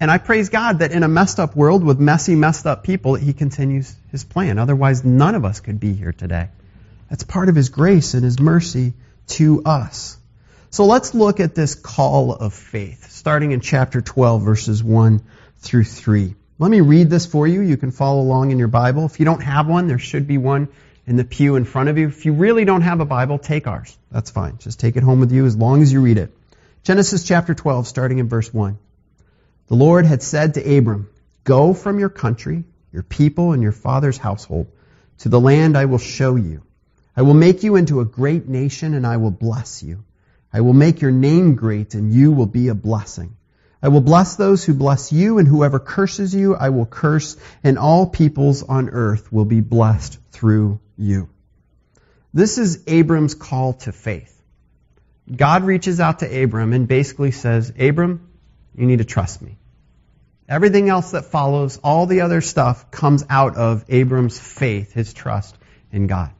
And 0.00 0.10
I 0.10 0.18
praise 0.18 0.48
God 0.48 0.80
that 0.80 0.92
in 0.92 1.02
a 1.02 1.08
messed 1.08 1.40
up 1.40 1.56
world 1.56 1.84
with 1.84 1.98
messy, 1.98 2.34
messed 2.34 2.66
up 2.66 2.84
people, 2.84 3.14
He 3.14 3.32
continues 3.32 3.94
His 4.10 4.24
plan. 4.24 4.58
Otherwise, 4.58 5.04
none 5.04 5.34
of 5.34 5.44
us 5.44 5.60
could 5.60 5.80
be 5.80 5.92
here 5.92 6.12
today. 6.12 6.48
That's 7.10 7.24
part 7.24 7.48
of 7.48 7.54
His 7.54 7.68
grace 7.68 8.14
and 8.14 8.24
His 8.24 8.38
mercy 8.38 8.92
to 9.28 9.62
us. 9.64 10.16
So 10.74 10.86
let's 10.86 11.14
look 11.14 11.38
at 11.38 11.54
this 11.54 11.76
call 11.76 12.32
of 12.32 12.52
faith, 12.52 13.08
starting 13.08 13.52
in 13.52 13.60
chapter 13.60 14.00
12, 14.00 14.42
verses 14.42 14.82
1 14.82 15.22
through 15.58 15.84
3. 15.84 16.34
Let 16.58 16.68
me 16.68 16.80
read 16.80 17.10
this 17.10 17.26
for 17.26 17.46
you. 17.46 17.60
You 17.60 17.76
can 17.76 17.92
follow 17.92 18.20
along 18.20 18.50
in 18.50 18.58
your 18.58 18.66
Bible. 18.66 19.06
If 19.06 19.20
you 19.20 19.24
don't 19.24 19.40
have 19.40 19.68
one, 19.68 19.86
there 19.86 20.00
should 20.00 20.26
be 20.26 20.36
one 20.36 20.66
in 21.06 21.14
the 21.14 21.22
pew 21.22 21.54
in 21.54 21.64
front 21.64 21.90
of 21.90 21.96
you. 21.96 22.08
If 22.08 22.26
you 22.26 22.32
really 22.32 22.64
don't 22.64 22.80
have 22.80 22.98
a 22.98 23.04
Bible, 23.04 23.38
take 23.38 23.68
ours. 23.68 23.96
That's 24.10 24.32
fine. 24.32 24.58
Just 24.58 24.80
take 24.80 24.96
it 24.96 25.04
home 25.04 25.20
with 25.20 25.30
you 25.30 25.46
as 25.46 25.56
long 25.56 25.80
as 25.80 25.92
you 25.92 26.00
read 26.00 26.18
it. 26.18 26.36
Genesis 26.82 27.22
chapter 27.22 27.54
12, 27.54 27.86
starting 27.86 28.18
in 28.18 28.28
verse 28.28 28.52
1. 28.52 28.76
The 29.68 29.76
Lord 29.76 30.06
had 30.06 30.24
said 30.24 30.54
to 30.54 30.76
Abram, 30.76 31.08
Go 31.44 31.72
from 31.72 32.00
your 32.00 32.08
country, 32.08 32.64
your 32.92 33.04
people, 33.04 33.52
and 33.52 33.62
your 33.62 33.70
father's 33.70 34.18
household 34.18 34.66
to 35.18 35.28
the 35.28 35.38
land 35.38 35.78
I 35.78 35.84
will 35.84 35.98
show 35.98 36.34
you. 36.34 36.64
I 37.16 37.22
will 37.22 37.34
make 37.34 37.62
you 37.62 37.76
into 37.76 38.00
a 38.00 38.04
great 38.04 38.48
nation, 38.48 38.94
and 38.94 39.06
I 39.06 39.18
will 39.18 39.30
bless 39.30 39.80
you. 39.80 40.02
I 40.54 40.60
will 40.60 40.72
make 40.72 41.00
your 41.00 41.10
name 41.10 41.56
great, 41.56 41.94
and 41.94 42.12
you 42.12 42.30
will 42.30 42.46
be 42.46 42.68
a 42.68 42.74
blessing. 42.76 43.36
I 43.82 43.88
will 43.88 44.00
bless 44.00 44.36
those 44.36 44.64
who 44.64 44.72
bless 44.72 45.12
you, 45.12 45.38
and 45.38 45.48
whoever 45.48 45.80
curses 45.80 46.32
you, 46.32 46.54
I 46.54 46.68
will 46.68 46.86
curse, 46.86 47.36
and 47.64 47.76
all 47.76 48.06
peoples 48.06 48.62
on 48.62 48.88
earth 48.88 49.32
will 49.32 49.44
be 49.44 49.60
blessed 49.60 50.16
through 50.30 50.78
you. 50.96 51.28
This 52.32 52.58
is 52.58 52.84
Abram's 52.86 53.34
call 53.34 53.72
to 53.84 53.90
faith. 53.90 54.30
God 55.34 55.64
reaches 55.64 55.98
out 56.00 56.20
to 56.20 56.42
Abram 56.44 56.72
and 56.72 56.86
basically 56.86 57.32
says, 57.32 57.72
Abram, 57.78 58.28
you 58.76 58.86
need 58.86 58.98
to 58.98 59.04
trust 59.04 59.42
me. 59.42 59.56
Everything 60.48 60.88
else 60.88 61.12
that 61.12 61.24
follows, 61.24 61.78
all 61.82 62.06
the 62.06 62.20
other 62.20 62.40
stuff, 62.40 62.90
comes 62.90 63.24
out 63.28 63.56
of 63.56 63.84
Abram's 63.88 64.38
faith, 64.38 64.92
his 64.92 65.14
trust 65.14 65.56
in 65.90 66.06
God. 66.06 66.30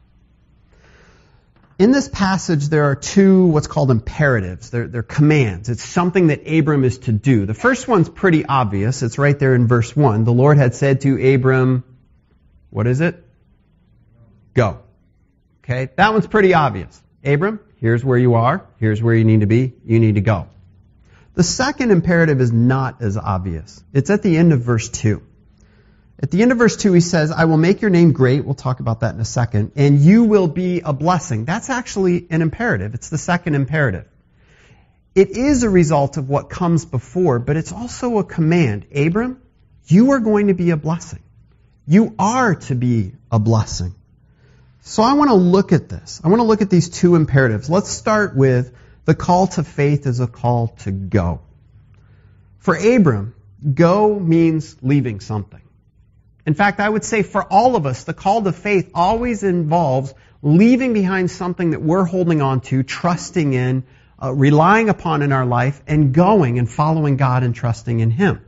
In 1.77 1.91
this 1.91 2.09
passage, 2.09 2.69
there 2.69 2.85
are 2.85 2.95
two 2.95 3.47
what's 3.47 3.67
called 3.67 3.91
imperatives. 3.91 4.71
They're, 4.71 4.87
they're, 4.87 5.03
commands. 5.03 5.69
It's 5.69 5.83
something 5.83 6.29
that 6.29 6.47
Abram 6.47 6.85
is 6.85 6.99
to 6.99 7.13
do. 7.13 7.47
The 7.47 7.55
first 7.55 7.89
one's 7.89 8.09
pretty 8.09 8.47
obvious. 8.47 9.03
It's 9.03 9.19
right 9.19 9.37
there 9.37 9.57
in 9.57 9.67
verse 9.67 9.95
1. 9.97 10.25
The 10.25 10.33
Lord 10.33 10.57
had 10.57 10.75
said 10.77 11.01
to 11.01 11.35
Abram, 11.35 11.83
what 12.71 12.87
is 12.87 13.01
it? 13.01 13.25
Go. 14.55 14.81
Okay, 15.65 15.91
that 15.97 16.13
one's 16.13 16.29
pretty 16.29 16.55
obvious. 16.55 17.03
Abram, 17.25 17.59
here's 17.81 18.05
where 18.05 18.19
you 18.19 18.35
are. 18.35 18.65
Here's 18.79 19.03
where 19.03 19.15
you 19.15 19.25
need 19.25 19.41
to 19.41 19.47
be. 19.47 19.73
You 19.85 19.99
need 19.99 20.15
to 20.15 20.21
go. 20.21 20.49
The 21.35 21.43
second 21.43 21.91
imperative 21.91 22.41
is 22.41 22.53
not 22.53 23.03
as 23.03 23.17
obvious. 23.17 23.83
It's 23.93 24.11
at 24.11 24.23
the 24.23 24.37
end 24.37 24.53
of 24.53 24.61
verse 24.61 24.89
2. 24.91 25.23
At 26.23 26.31
the 26.31 26.43
end 26.43 26.53
of 26.53 26.59
verse 26.59 26.77
2, 26.77 26.93
he 26.93 27.01
says, 27.01 27.33
I 27.33 27.47
will 27.47 27.57
make 27.57 27.81
your 27.81 27.91
name 27.91 28.13
great. 28.13 28.45
We'll 28.45 28.55
talk 28.55 28.81
about 28.81 29.01
that 29.01 29.15
in 29.15 29.21
a 29.21 29.25
second. 29.25 29.73
And 29.75 29.99
you 29.99 30.25
will 30.25 30.47
be 30.47 30.81
a 30.81 30.93
blessing. 30.93 31.45
That's 31.45 31.71
actually 31.71 32.27
an 32.31 32.41
imperative. 32.41 32.95
It's 32.95 33.09
the 33.11 33.19
second 33.19 33.55
imperative. 33.55 34.07
It 35.15 35.31
is 35.31 35.63
a 35.63 35.71
result 35.71 36.17
of 36.17 36.29
what 36.29 36.51
comes 36.51 36.85
before, 36.85 37.39
but 37.39 37.57
it's 37.57 37.73
also 37.73 38.19
a 38.19 38.25
command. 38.25 38.87
Abram, 38.95 39.41
you 39.87 40.13
are 40.13 40.21
going 40.21 40.49
to 40.49 40.55
be 40.55 40.71
a 40.71 40.77
blessing. 40.77 41.23
You 41.87 42.15
are 42.19 42.55
to 42.55 42.75
be 42.75 43.13
a 43.31 43.39
blessing. 43.39 43.95
So 44.83 45.03
I 45.03 45.15
want 45.15 45.31
to 45.31 45.37
look 45.37 45.73
at 45.73 45.89
this. 45.89 46.21
I 46.23 46.29
want 46.29 46.41
to 46.41 46.45
look 46.45 46.63
at 46.63 46.71
these 46.71 46.89
two 46.89 47.17
imperatives. 47.17 47.69
Let's 47.69 47.91
start 47.91 48.37
with 48.37 48.75
the 49.05 49.15
call 49.15 49.49
to 49.49 49.65
faith 49.65 50.07
is 50.07 50.21
a 50.21 50.27
call 50.27 50.69
to 50.85 50.91
go. 50.91 51.41
For 52.59 52.77
Abram, 52.77 53.35
go 53.75 54.19
means 54.19 54.77
leaving 54.83 55.21
something. 55.21 55.61
In 56.47 56.55
fact, 56.55 56.81
I 56.81 56.89
would 56.89 57.05
say 57.05 57.23
for 57.23 57.43
all 57.43 57.77
of 57.77 57.87
us, 57.87 58.05
the 58.05 58.15
call 58.15 58.43
to 58.43 58.53
faith 58.53 58.91
always 58.95 59.43
involves 59.43 60.13
leaving 60.43 60.93
behind 60.93 61.31
something 61.31 61.71
that 61.71 61.81
we're 61.81 62.05
holding 62.05 62.43
on 62.43 62.61
to, 62.61 62.83
trusting 62.83 63.55
in, 63.55 63.85
uh, 64.23 64.33
relying 64.33 64.89
upon 64.91 65.23
in 65.23 65.33
our 65.33 65.47
life, 65.47 65.83
and 65.87 66.13
going 66.13 66.59
and 66.59 66.69
following 66.69 67.17
God 67.17 67.43
and 67.43 67.55
trusting 67.55 68.01
in 68.01 68.11
Him. 68.11 68.41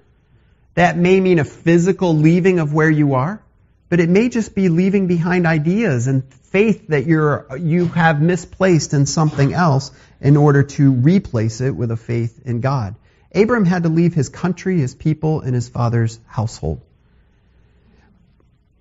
That 0.74 0.98
may 0.98 1.18
mean 1.20 1.38
a 1.38 1.44
physical 1.44 2.14
leaving 2.14 2.58
of 2.58 2.74
where 2.74 2.90
you 2.90 3.14
are. 3.14 3.42
But 3.88 4.00
it 4.00 4.08
may 4.08 4.28
just 4.28 4.54
be 4.54 4.68
leaving 4.68 5.06
behind 5.06 5.46
ideas 5.46 6.08
and 6.08 6.24
faith 6.34 6.88
that 6.88 7.06
you're, 7.06 7.46
you 7.58 7.86
have 7.86 8.20
misplaced 8.20 8.94
in 8.94 9.06
something 9.06 9.54
else 9.54 9.92
in 10.20 10.36
order 10.36 10.64
to 10.64 10.90
replace 10.90 11.60
it 11.60 11.70
with 11.70 11.92
a 11.92 11.96
faith 11.96 12.42
in 12.44 12.60
God. 12.60 12.96
Abram 13.32 13.64
had 13.64 13.84
to 13.84 13.88
leave 13.88 14.12
his 14.12 14.28
country, 14.28 14.80
his 14.80 14.94
people, 14.94 15.40
and 15.40 15.54
his 15.54 15.68
father's 15.68 16.18
household. 16.26 16.80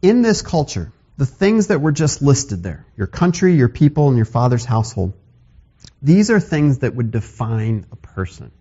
In 0.05 0.21
this 0.21 0.43
culture, 0.43 0.91
the 1.17 1.25
things 1.25 1.67
that 1.67 1.81
were 1.81 1.91
just 1.91 2.21
listed 2.21 2.61
there, 2.61 2.85
your 2.95 3.07
country, 3.07 3.55
your 3.55 3.69
people, 3.69 4.07
and 4.07 4.15
your 4.15 4.27
father's 4.27 4.63
household, 4.63 5.13
these 5.99 6.29
are 6.29 6.39
things 6.39 6.77
that 6.79 6.93
would 6.93 7.09
define 7.09 7.87
a 7.91 7.95
person. 7.95 8.51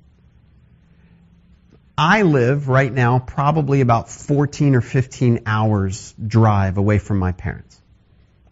I 1.98 2.22
live 2.22 2.68
right 2.68 2.90
now 2.90 3.18
probably 3.18 3.82
about 3.82 4.08
14 4.08 4.74
or 4.74 4.80
15 4.80 5.42
hours 5.44 6.14
drive 6.26 6.78
away 6.78 6.98
from 6.98 7.18
my 7.18 7.32
parents. 7.32 7.78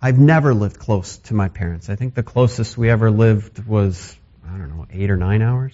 I've 0.02 0.18
never 0.18 0.52
lived 0.52 0.78
close 0.78 1.16
to 1.28 1.34
my 1.34 1.48
parents. 1.48 1.88
I 1.88 1.96
think 1.96 2.14
the 2.14 2.22
closest 2.22 2.76
we 2.76 2.90
ever 2.90 3.10
lived 3.10 3.66
was, 3.66 4.14
I 4.46 4.58
don't 4.58 4.68
know, 4.68 4.86
eight 4.90 5.10
or 5.10 5.16
nine 5.16 5.40
hours. 5.40 5.72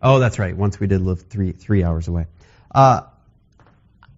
Oh, 0.00 0.20
that's 0.20 0.38
right. 0.38 0.56
Once 0.56 0.78
we 0.78 0.86
did 0.86 1.00
live 1.00 1.22
three, 1.22 1.50
three 1.50 1.82
hours 1.82 2.06
away. 2.06 2.26
Uh, 2.72 3.02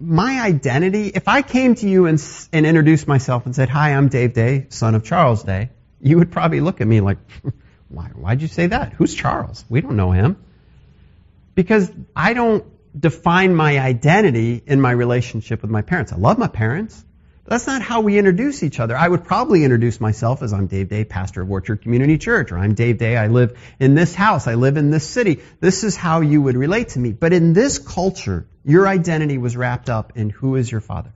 my 0.04 0.42
identity, 0.42 1.08
if 1.08 1.28
I 1.28 1.42
came 1.42 1.74
to 1.76 1.88
you 1.88 2.06
and, 2.06 2.22
and 2.52 2.66
introduced 2.66 3.08
myself 3.08 3.46
and 3.46 3.54
said, 3.54 3.68
hi, 3.68 3.94
I'm 3.94 4.08
Dave 4.08 4.34
Day, 4.34 4.66
son 4.68 4.94
of 4.94 5.04
Charles 5.04 5.42
Day, 5.42 5.70
you 6.00 6.18
would 6.18 6.30
probably 6.30 6.60
look 6.60 6.80
at 6.80 6.86
me 6.86 7.00
like, 7.00 7.18
why, 7.88 8.06
why'd 8.08 8.42
you 8.42 8.48
say 8.48 8.66
that? 8.68 8.92
Who's 8.92 9.14
Charles? 9.14 9.64
We 9.68 9.80
don't 9.80 9.96
know 9.96 10.12
him. 10.12 10.36
Because 11.54 11.90
I 12.14 12.34
don't 12.34 12.64
define 12.98 13.54
my 13.54 13.78
identity 13.78 14.62
in 14.66 14.80
my 14.80 14.90
relationship 14.90 15.62
with 15.62 15.70
my 15.70 15.82
parents. 15.82 16.12
I 16.12 16.16
love 16.16 16.38
my 16.38 16.48
parents. 16.48 17.04
That's 17.46 17.66
not 17.66 17.82
how 17.82 18.00
we 18.00 18.16
introduce 18.16 18.62
each 18.62 18.80
other. 18.80 18.96
I 18.96 19.06
would 19.06 19.24
probably 19.24 19.64
introduce 19.64 20.00
myself 20.00 20.42
as 20.42 20.54
I'm 20.54 20.66
Dave 20.66 20.88
Day, 20.88 21.04
pastor 21.04 21.42
of 21.42 21.50
Orchard 21.50 21.82
Community 21.82 22.16
Church, 22.16 22.50
or 22.52 22.58
I'm 22.58 22.74
Dave 22.74 22.96
Day, 22.96 23.18
I 23.18 23.26
live 23.26 23.58
in 23.78 23.94
this 23.94 24.14
house, 24.14 24.46
I 24.46 24.54
live 24.54 24.78
in 24.78 24.90
this 24.90 25.06
city. 25.06 25.42
This 25.60 25.84
is 25.84 25.94
how 25.94 26.22
you 26.22 26.40
would 26.40 26.56
relate 26.56 26.90
to 26.90 26.98
me. 26.98 27.12
But 27.12 27.34
in 27.34 27.52
this 27.52 27.78
culture, 27.78 28.46
your 28.64 28.88
identity 28.88 29.36
was 29.36 29.58
wrapped 29.58 29.90
up 29.90 30.16
in 30.16 30.30
who 30.30 30.56
is 30.56 30.72
your 30.72 30.80
father. 30.80 31.12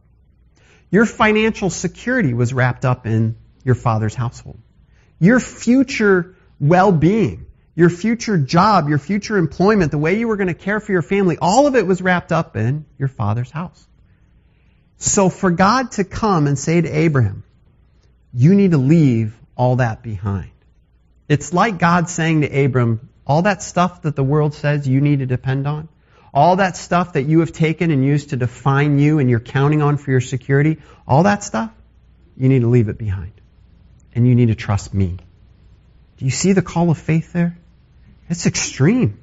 Your 0.90 1.06
financial 1.06 1.70
security 1.70 2.34
was 2.34 2.52
wrapped 2.52 2.84
up 2.84 3.06
in 3.06 3.36
your 3.64 3.74
father's 3.74 4.14
household. 4.14 4.58
Your 5.18 5.40
future 5.40 6.36
well-being 6.60 7.46
your 7.78 7.90
future 7.90 8.36
job, 8.36 8.88
your 8.88 8.98
future 8.98 9.36
employment, 9.36 9.92
the 9.92 9.98
way 9.98 10.18
you 10.18 10.26
were 10.26 10.34
going 10.34 10.48
to 10.48 10.54
care 10.54 10.80
for 10.80 10.90
your 10.90 11.00
family, 11.00 11.38
all 11.40 11.68
of 11.68 11.76
it 11.76 11.86
was 11.86 12.02
wrapped 12.02 12.32
up 12.32 12.56
in 12.56 12.84
your 12.98 13.06
father's 13.06 13.52
house. 13.52 13.87
So 14.98 15.28
for 15.28 15.50
God 15.50 15.92
to 15.92 16.04
come 16.04 16.46
and 16.46 16.58
say 16.58 16.80
to 16.80 16.88
Abraham, 16.88 17.44
you 18.34 18.54
need 18.54 18.72
to 18.72 18.78
leave 18.78 19.38
all 19.56 19.76
that 19.76 20.02
behind. 20.02 20.50
It's 21.28 21.52
like 21.52 21.78
God 21.78 22.08
saying 22.08 22.40
to 22.40 22.64
Abram, 22.64 23.08
all 23.26 23.42
that 23.42 23.62
stuff 23.62 24.02
that 24.02 24.16
the 24.16 24.24
world 24.24 24.54
says 24.54 24.88
you 24.88 25.00
need 25.00 25.20
to 25.20 25.26
depend 25.26 25.66
on, 25.66 25.88
all 26.32 26.56
that 26.56 26.76
stuff 26.76 27.12
that 27.12 27.22
you 27.22 27.40
have 27.40 27.52
taken 27.52 27.90
and 27.90 28.04
used 28.04 28.30
to 28.30 28.36
define 28.36 28.98
you 28.98 29.18
and 29.18 29.30
you're 29.30 29.40
counting 29.40 29.82
on 29.82 29.98
for 29.98 30.10
your 30.10 30.20
security, 30.20 30.78
all 31.06 31.24
that 31.24 31.44
stuff, 31.44 31.70
you 32.36 32.48
need 32.48 32.60
to 32.60 32.68
leave 32.68 32.88
it 32.88 32.98
behind. 32.98 33.32
And 34.14 34.26
you 34.26 34.34
need 34.34 34.46
to 34.46 34.54
trust 34.54 34.94
me. 34.94 35.18
Do 36.16 36.24
you 36.24 36.30
see 36.30 36.52
the 36.52 36.62
call 36.62 36.90
of 36.90 36.98
faith 36.98 37.32
there? 37.32 37.56
It's 38.28 38.46
extreme. 38.46 39.18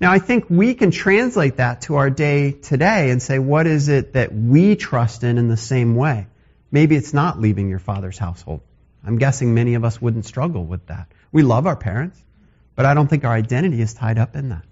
Now, 0.00 0.12
I 0.12 0.18
think 0.18 0.48
we 0.48 0.74
can 0.74 0.90
translate 0.90 1.56
that 1.58 1.82
to 1.82 1.96
our 1.96 2.08
day 2.08 2.52
today 2.52 3.10
and 3.10 3.22
say, 3.22 3.38
what 3.38 3.66
is 3.66 3.88
it 3.88 4.14
that 4.14 4.34
we 4.34 4.74
trust 4.74 5.24
in 5.24 5.36
in 5.36 5.48
the 5.48 5.58
same 5.58 5.94
way? 5.94 6.26
Maybe 6.70 6.96
it's 6.96 7.12
not 7.12 7.38
leaving 7.38 7.68
your 7.68 7.78
father's 7.78 8.16
household. 8.16 8.62
I'm 9.04 9.18
guessing 9.18 9.54
many 9.54 9.74
of 9.74 9.84
us 9.84 10.00
wouldn't 10.00 10.24
struggle 10.24 10.64
with 10.64 10.86
that. 10.86 11.08
We 11.32 11.42
love 11.42 11.66
our 11.66 11.76
parents, 11.76 12.22
but 12.76 12.86
I 12.86 12.94
don't 12.94 13.08
think 13.08 13.24
our 13.24 13.32
identity 13.32 13.82
is 13.82 13.92
tied 13.92 14.18
up 14.18 14.36
in 14.36 14.50
that. 14.50 14.64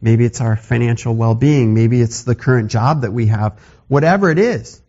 Maybe 0.00 0.24
it's 0.24 0.40
our 0.40 0.56
financial 0.56 1.14
well-being. 1.14 1.74
Maybe 1.74 2.00
it's 2.00 2.22
the 2.22 2.34
current 2.34 2.70
job 2.70 3.02
that 3.02 3.12
we 3.12 3.26
have. 3.26 3.60
Whatever 3.88 4.30
it 4.30 4.38
is, 4.38 4.80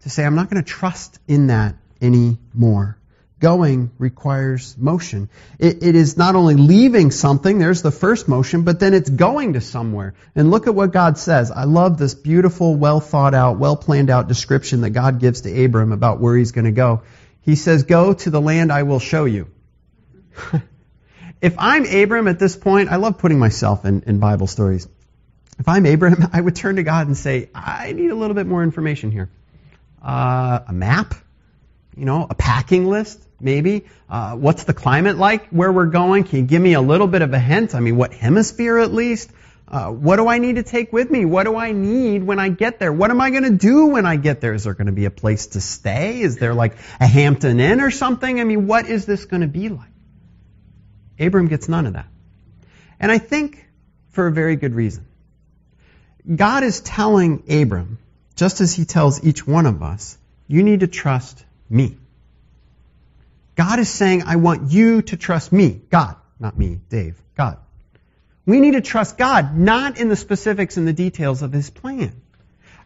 to 0.00 0.10
say, 0.10 0.24
I'm 0.24 0.34
not 0.34 0.50
going 0.50 0.62
to 0.62 0.68
trust 0.68 1.18
in 1.26 1.48
that 1.48 1.76
anymore. 2.00 2.97
Going 3.40 3.92
requires 3.98 4.76
motion. 4.76 5.28
It, 5.60 5.84
it 5.84 5.94
is 5.94 6.16
not 6.16 6.34
only 6.34 6.56
leaving 6.56 7.12
something, 7.12 7.58
there's 7.58 7.82
the 7.82 7.92
first 7.92 8.26
motion, 8.26 8.62
but 8.62 8.80
then 8.80 8.94
it's 8.94 9.08
going 9.08 9.52
to 9.52 9.60
somewhere. 9.60 10.14
And 10.34 10.50
look 10.50 10.66
at 10.66 10.74
what 10.74 10.92
God 10.92 11.18
says. 11.18 11.52
I 11.52 11.62
love 11.62 11.98
this 11.98 12.14
beautiful, 12.14 12.74
well 12.74 12.98
thought 12.98 13.34
out, 13.34 13.58
well 13.58 13.76
planned 13.76 14.10
out 14.10 14.26
description 14.26 14.80
that 14.80 14.90
God 14.90 15.20
gives 15.20 15.42
to 15.42 15.64
Abram 15.64 15.92
about 15.92 16.18
where 16.20 16.36
he's 16.36 16.50
going 16.50 16.64
to 16.64 16.72
go. 16.72 17.02
He 17.42 17.54
says, 17.54 17.84
Go 17.84 18.12
to 18.12 18.30
the 18.30 18.40
land 18.40 18.72
I 18.72 18.82
will 18.82 18.98
show 18.98 19.24
you. 19.24 19.48
if 21.40 21.54
I'm 21.58 21.86
Abram 21.86 22.26
at 22.26 22.40
this 22.40 22.56
point, 22.56 22.90
I 22.90 22.96
love 22.96 23.18
putting 23.18 23.38
myself 23.38 23.84
in, 23.84 24.02
in 24.02 24.18
Bible 24.18 24.48
stories. 24.48 24.88
If 25.58 25.68
I'm 25.68 25.86
Abram, 25.86 26.28
I 26.32 26.40
would 26.40 26.56
turn 26.56 26.76
to 26.76 26.82
God 26.82 27.06
and 27.06 27.16
say, 27.16 27.50
I 27.54 27.92
need 27.92 28.10
a 28.10 28.16
little 28.16 28.34
bit 28.34 28.46
more 28.46 28.62
information 28.62 29.10
here. 29.12 29.30
Uh, 30.02 30.60
a 30.66 30.72
map? 30.72 31.14
You 31.96 32.04
know, 32.04 32.26
a 32.28 32.34
packing 32.34 32.86
list, 32.86 33.27
maybe. 33.40 33.86
Uh, 34.08 34.36
what's 34.36 34.64
the 34.64 34.74
climate 34.74 35.16
like 35.16 35.48
where 35.48 35.72
we're 35.72 35.86
going? 35.86 36.24
Can 36.24 36.40
you 36.40 36.44
give 36.44 36.62
me 36.62 36.74
a 36.74 36.80
little 36.80 37.06
bit 37.06 37.22
of 37.22 37.32
a 37.32 37.38
hint? 37.38 37.74
I 37.74 37.80
mean, 37.80 37.96
what 37.96 38.12
hemisphere 38.12 38.78
at 38.78 38.92
least? 38.92 39.30
Uh, 39.70 39.90
what 39.90 40.16
do 40.16 40.28
I 40.28 40.38
need 40.38 40.56
to 40.56 40.62
take 40.62 40.92
with 40.94 41.10
me? 41.10 41.26
What 41.26 41.44
do 41.44 41.54
I 41.56 41.72
need 41.72 42.22
when 42.22 42.38
I 42.38 42.48
get 42.48 42.78
there? 42.78 42.90
What 42.90 43.10
am 43.10 43.20
I 43.20 43.28
going 43.30 43.42
to 43.42 43.50
do 43.50 43.88
when 43.88 44.06
I 44.06 44.16
get 44.16 44.40
there? 44.40 44.54
Is 44.54 44.64
there 44.64 44.72
going 44.72 44.86
to 44.86 44.92
be 44.92 45.04
a 45.04 45.10
place 45.10 45.48
to 45.48 45.60
stay? 45.60 46.20
Is 46.22 46.38
there 46.38 46.54
like 46.54 46.76
a 47.00 47.06
Hampton 47.06 47.60
Inn 47.60 47.82
or 47.82 47.90
something? 47.90 48.40
I 48.40 48.44
mean, 48.44 48.66
what 48.66 48.86
is 48.86 49.04
this 49.04 49.26
going 49.26 49.42
to 49.42 49.48
be 49.48 49.68
like? 49.68 49.90
Abram 51.20 51.48
gets 51.48 51.68
none 51.68 51.86
of 51.86 51.94
that. 51.94 52.06
And 52.98 53.12
I 53.12 53.18
think 53.18 53.66
for 54.10 54.26
a 54.26 54.32
very 54.32 54.56
good 54.56 54.74
reason. 54.74 55.06
God 56.34 56.62
is 56.62 56.80
telling 56.80 57.42
Abram, 57.50 57.98
just 58.36 58.60
as 58.60 58.74
he 58.74 58.84
tells 58.84 59.22
each 59.22 59.46
one 59.46 59.66
of 59.66 59.82
us, 59.82 60.16
you 60.46 60.62
need 60.62 60.80
to 60.80 60.86
trust 60.86 61.44
me. 61.68 61.98
God 63.58 63.80
is 63.80 63.88
saying, 63.90 64.22
I 64.24 64.36
want 64.36 64.70
you 64.70 65.02
to 65.02 65.16
trust 65.16 65.50
me. 65.52 65.80
God, 65.90 66.14
not 66.38 66.56
me, 66.56 66.78
Dave. 66.88 67.20
God. 67.36 67.58
We 68.46 68.60
need 68.60 68.74
to 68.74 68.80
trust 68.80 69.18
God, 69.18 69.58
not 69.58 69.98
in 69.98 70.08
the 70.08 70.14
specifics 70.14 70.76
and 70.76 70.86
the 70.86 70.92
details 70.92 71.42
of 71.42 71.52
His 71.52 71.68
plan. 71.68 72.12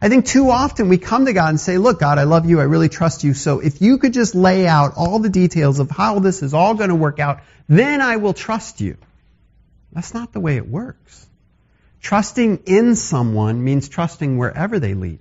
I 0.01 0.09
think 0.09 0.25
too 0.25 0.49
often 0.49 0.89
we 0.89 0.97
come 0.97 1.27
to 1.27 1.33
God 1.33 1.49
and 1.49 1.59
say, 1.59 1.77
look, 1.77 1.99
God, 1.99 2.17
I 2.17 2.23
love 2.23 2.49
you. 2.49 2.59
I 2.59 2.63
really 2.63 2.89
trust 2.89 3.23
you. 3.23 3.35
So 3.35 3.59
if 3.59 3.83
you 3.83 3.99
could 3.99 4.13
just 4.13 4.33
lay 4.33 4.65
out 4.65 4.93
all 4.97 5.19
the 5.19 5.29
details 5.29 5.77
of 5.77 5.91
how 5.91 6.17
this 6.17 6.41
is 6.41 6.55
all 6.55 6.73
going 6.73 6.89
to 6.89 6.95
work 6.95 7.19
out, 7.19 7.41
then 7.69 8.01
I 8.01 8.15
will 8.15 8.33
trust 8.33 8.81
you. 8.81 8.97
That's 9.91 10.15
not 10.15 10.33
the 10.33 10.39
way 10.39 10.57
it 10.57 10.67
works. 10.67 11.27
Trusting 12.01 12.63
in 12.65 12.95
someone 12.95 13.63
means 13.63 13.89
trusting 13.89 14.39
wherever 14.39 14.79
they 14.79 14.95
lead, 14.95 15.19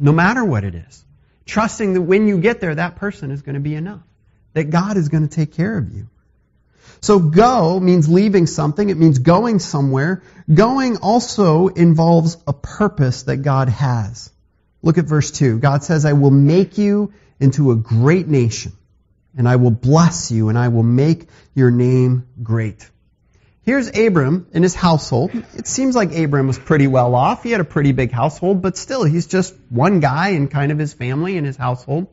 no 0.00 0.10
matter 0.10 0.44
what 0.44 0.64
it 0.64 0.74
is. 0.74 1.04
Trusting 1.46 1.94
that 1.94 2.02
when 2.02 2.26
you 2.26 2.38
get 2.38 2.60
there, 2.60 2.74
that 2.74 2.96
person 2.96 3.30
is 3.30 3.42
going 3.42 3.54
to 3.54 3.60
be 3.60 3.76
enough. 3.76 4.02
That 4.54 4.70
God 4.70 4.96
is 4.96 5.08
going 5.08 5.28
to 5.28 5.34
take 5.34 5.52
care 5.52 5.76
of 5.76 5.92
you. 5.92 6.08
So 7.00 7.18
go 7.18 7.78
means 7.78 8.08
leaving 8.08 8.46
something. 8.46 8.88
It 8.88 8.96
means 8.96 9.18
going 9.18 9.58
somewhere. 9.58 10.22
Going 10.52 10.96
also 10.96 11.68
involves 11.68 12.38
a 12.46 12.54
purpose 12.54 13.24
that 13.24 13.38
God 13.38 13.68
has. 13.68 14.30
Look 14.80 14.96
at 14.98 15.04
verse 15.04 15.30
2. 15.30 15.58
God 15.58 15.84
says, 15.84 16.04
I 16.04 16.14
will 16.14 16.30
make 16.30 16.78
you 16.78 17.12
into 17.40 17.72
a 17.72 17.76
great 17.76 18.28
nation, 18.28 18.72
and 19.36 19.48
I 19.48 19.56
will 19.56 19.70
bless 19.70 20.30
you, 20.30 20.48
and 20.48 20.58
I 20.58 20.68
will 20.68 20.82
make 20.82 21.28
your 21.54 21.70
name 21.70 22.26
great. 22.42 22.88
Here's 23.62 23.88
Abram 23.88 24.46
in 24.52 24.62
his 24.62 24.74
household. 24.74 25.30
It 25.54 25.66
seems 25.66 25.96
like 25.96 26.14
Abram 26.14 26.46
was 26.46 26.58
pretty 26.58 26.86
well 26.86 27.14
off. 27.14 27.42
He 27.42 27.50
had 27.50 27.62
a 27.62 27.64
pretty 27.64 27.92
big 27.92 28.12
household, 28.12 28.60
but 28.60 28.76
still, 28.76 29.04
he's 29.04 29.26
just 29.26 29.54
one 29.70 30.00
guy 30.00 30.28
in 30.28 30.48
kind 30.48 30.70
of 30.70 30.78
his 30.78 30.92
family 30.92 31.38
and 31.38 31.46
his 31.46 31.56
household. 31.56 32.06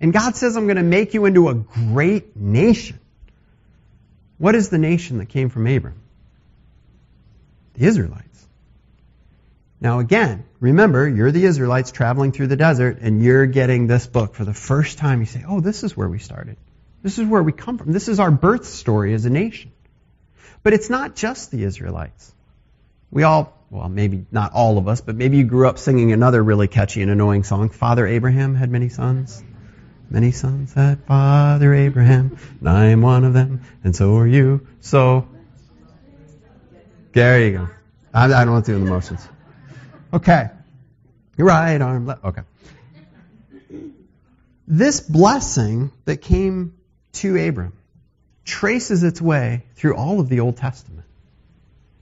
And 0.00 0.12
God 0.12 0.36
says, 0.36 0.56
I'm 0.56 0.66
going 0.66 0.76
to 0.76 0.82
make 0.82 1.14
you 1.14 1.24
into 1.24 1.48
a 1.48 1.54
great 1.54 2.36
nation. 2.36 3.00
What 4.38 4.54
is 4.54 4.68
the 4.68 4.78
nation 4.78 5.18
that 5.18 5.26
came 5.26 5.48
from 5.48 5.66
Abram? 5.66 6.00
The 7.74 7.86
Israelites. 7.86 8.46
Now 9.80 9.98
again, 9.98 10.44
remember, 10.60 11.08
you're 11.08 11.32
the 11.32 11.44
Israelites 11.44 11.92
traveling 11.92 12.32
through 12.32 12.48
the 12.48 12.56
desert 12.56 12.98
and 13.00 13.22
you're 13.22 13.46
getting 13.46 13.86
this 13.86 14.06
book 14.06 14.34
for 14.34 14.44
the 14.44 14.54
first 14.54 14.98
time. 14.98 15.20
You 15.20 15.26
say, 15.26 15.44
oh, 15.46 15.60
this 15.60 15.82
is 15.84 15.96
where 15.96 16.08
we 16.08 16.18
started. 16.18 16.56
This 17.02 17.18
is 17.18 17.26
where 17.26 17.42
we 17.42 17.52
come 17.52 17.78
from. 17.78 17.92
This 17.92 18.08
is 18.08 18.18
our 18.18 18.30
birth 18.30 18.64
story 18.64 19.14
as 19.14 19.24
a 19.26 19.30
nation. 19.30 19.72
But 20.62 20.72
it's 20.72 20.90
not 20.90 21.14
just 21.14 21.50
the 21.50 21.62
Israelites. 21.62 22.34
We 23.10 23.22
all, 23.22 23.56
well, 23.70 23.88
maybe 23.88 24.26
not 24.32 24.52
all 24.52 24.78
of 24.78 24.88
us, 24.88 25.00
but 25.00 25.14
maybe 25.14 25.36
you 25.36 25.44
grew 25.44 25.68
up 25.68 25.78
singing 25.78 26.12
another 26.12 26.42
really 26.42 26.68
catchy 26.68 27.02
and 27.02 27.10
annoying 27.10 27.44
song. 27.44 27.68
Father 27.68 28.06
Abraham 28.06 28.54
had 28.54 28.70
many 28.70 28.88
sons. 28.88 29.42
Many 30.08 30.30
sons 30.30 30.72
had 30.72 31.04
Father 31.04 31.74
Abraham, 31.74 32.38
and 32.60 32.68
I 32.68 32.86
am 32.86 33.02
one 33.02 33.24
of 33.24 33.32
them, 33.32 33.62
and 33.82 33.94
so 33.94 34.16
are 34.16 34.26
you. 34.26 34.66
So, 34.80 35.28
there 37.12 37.40
you 37.40 37.58
go. 37.58 37.68
I, 38.14 38.24
I 38.26 38.44
don't 38.44 38.52
want 38.52 38.66
to 38.66 38.72
do 38.72 38.78
the 38.78 38.90
motions. 38.90 39.28
Okay. 40.12 40.48
Your 41.36 41.48
right 41.48 41.80
arm, 41.80 42.06
left. 42.06 42.24
Okay. 42.24 42.42
This 44.68 45.00
blessing 45.00 45.92
that 46.04 46.18
came 46.18 46.74
to 47.14 47.48
Abram 47.48 47.72
traces 48.44 49.02
its 49.02 49.20
way 49.20 49.64
through 49.74 49.96
all 49.96 50.20
of 50.20 50.28
the 50.28 50.40
Old 50.40 50.56
Testament 50.56 51.06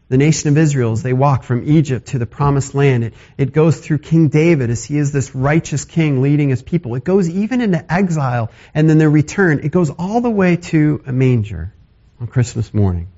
the 0.08 0.18
nation 0.18 0.50
of 0.50 0.58
Israel 0.58 0.92
as 0.92 1.02
they 1.02 1.12
walk 1.12 1.44
from 1.44 1.68
Egypt 1.68 2.08
to 2.08 2.18
the 2.18 2.26
promised 2.26 2.74
land. 2.74 3.04
It, 3.04 3.14
it 3.38 3.52
goes 3.52 3.80
through 3.80 3.98
King 3.98 4.28
David 4.28 4.70
as 4.70 4.84
he 4.84 4.98
is 4.98 5.12
this 5.12 5.34
righteous 5.34 5.84
king 5.84 6.20
leading 6.20 6.50
his 6.50 6.62
people. 6.62 6.94
It 6.94 7.04
goes 7.04 7.28
even 7.28 7.60
into 7.60 7.92
exile 7.92 8.50
and 8.74 8.88
then 8.88 8.98
their 8.98 9.10
return. 9.10 9.60
It 9.64 9.72
goes 9.72 9.90
all 9.90 10.20
the 10.20 10.30
way 10.30 10.56
to 10.56 11.02
a 11.06 11.12
manger 11.12 11.72
on 12.20 12.26
Christmas 12.26 12.74
morning 12.74 13.08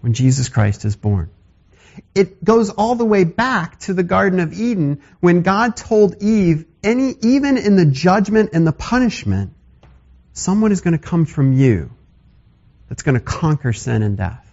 when 0.00 0.14
Jesus 0.14 0.48
Christ 0.48 0.84
is 0.84 0.96
born. 0.96 1.30
It 2.14 2.44
goes 2.44 2.70
all 2.70 2.94
the 2.94 3.04
way 3.04 3.24
back 3.24 3.78
to 3.80 3.94
the 3.94 4.02
Garden 4.02 4.40
of 4.40 4.52
Eden 4.52 5.02
when 5.20 5.42
God 5.42 5.76
told 5.76 6.22
Eve, 6.22 6.66
any, 6.82 7.14
even 7.22 7.56
in 7.56 7.76
the 7.76 7.86
judgment 7.86 8.50
and 8.52 8.66
the 8.66 8.72
punishment, 8.72 9.52
someone 10.32 10.72
is 10.72 10.82
going 10.82 10.92
to 10.92 11.02
come 11.02 11.24
from 11.24 11.54
you 11.54 11.90
that's 12.88 13.02
going 13.02 13.14
to 13.14 13.20
conquer 13.20 13.72
sin 13.72 14.02
and 14.02 14.16
death 14.16 14.45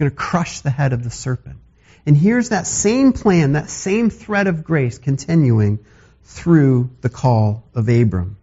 going 0.00 0.10
to 0.10 0.16
crush 0.16 0.60
the 0.60 0.70
head 0.70 0.92
of 0.92 1.04
the 1.04 1.10
serpent. 1.10 1.58
And 2.06 2.16
here's 2.16 2.48
that 2.48 2.66
same 2.66 3.12
plan, 3.12 3.52
that 3.52 3.68
same 3.68 4.10
thread 4.10 4.46
of 4.46 4.64
grace 4.64 4.98
continuing 4.98 5.78
through 6.24 6.90
the 7.02 7.10
call 7.10 7.68
of 7.74 7.88
Abram. 7.88 8.38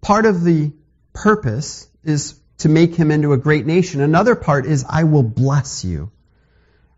Part 0.00 0.24
of 0.24 0.44
the 0.44 0.72
purpose 1.12 1.88
is 2.04 2.38
to 2.58 2.68
make 2.68 2.94
him 2.94 3.10
into 3.10 3.32
a 3.32 3.36
great 3.36 3.66
nation. 3.66 4.00
Another 4.00 4.36
part 4.36 4.64
is, 4.64 4.84
I 4.88 5.04
will 5.04 5.24
bless 5.24 5.84
you. 5.84 6.10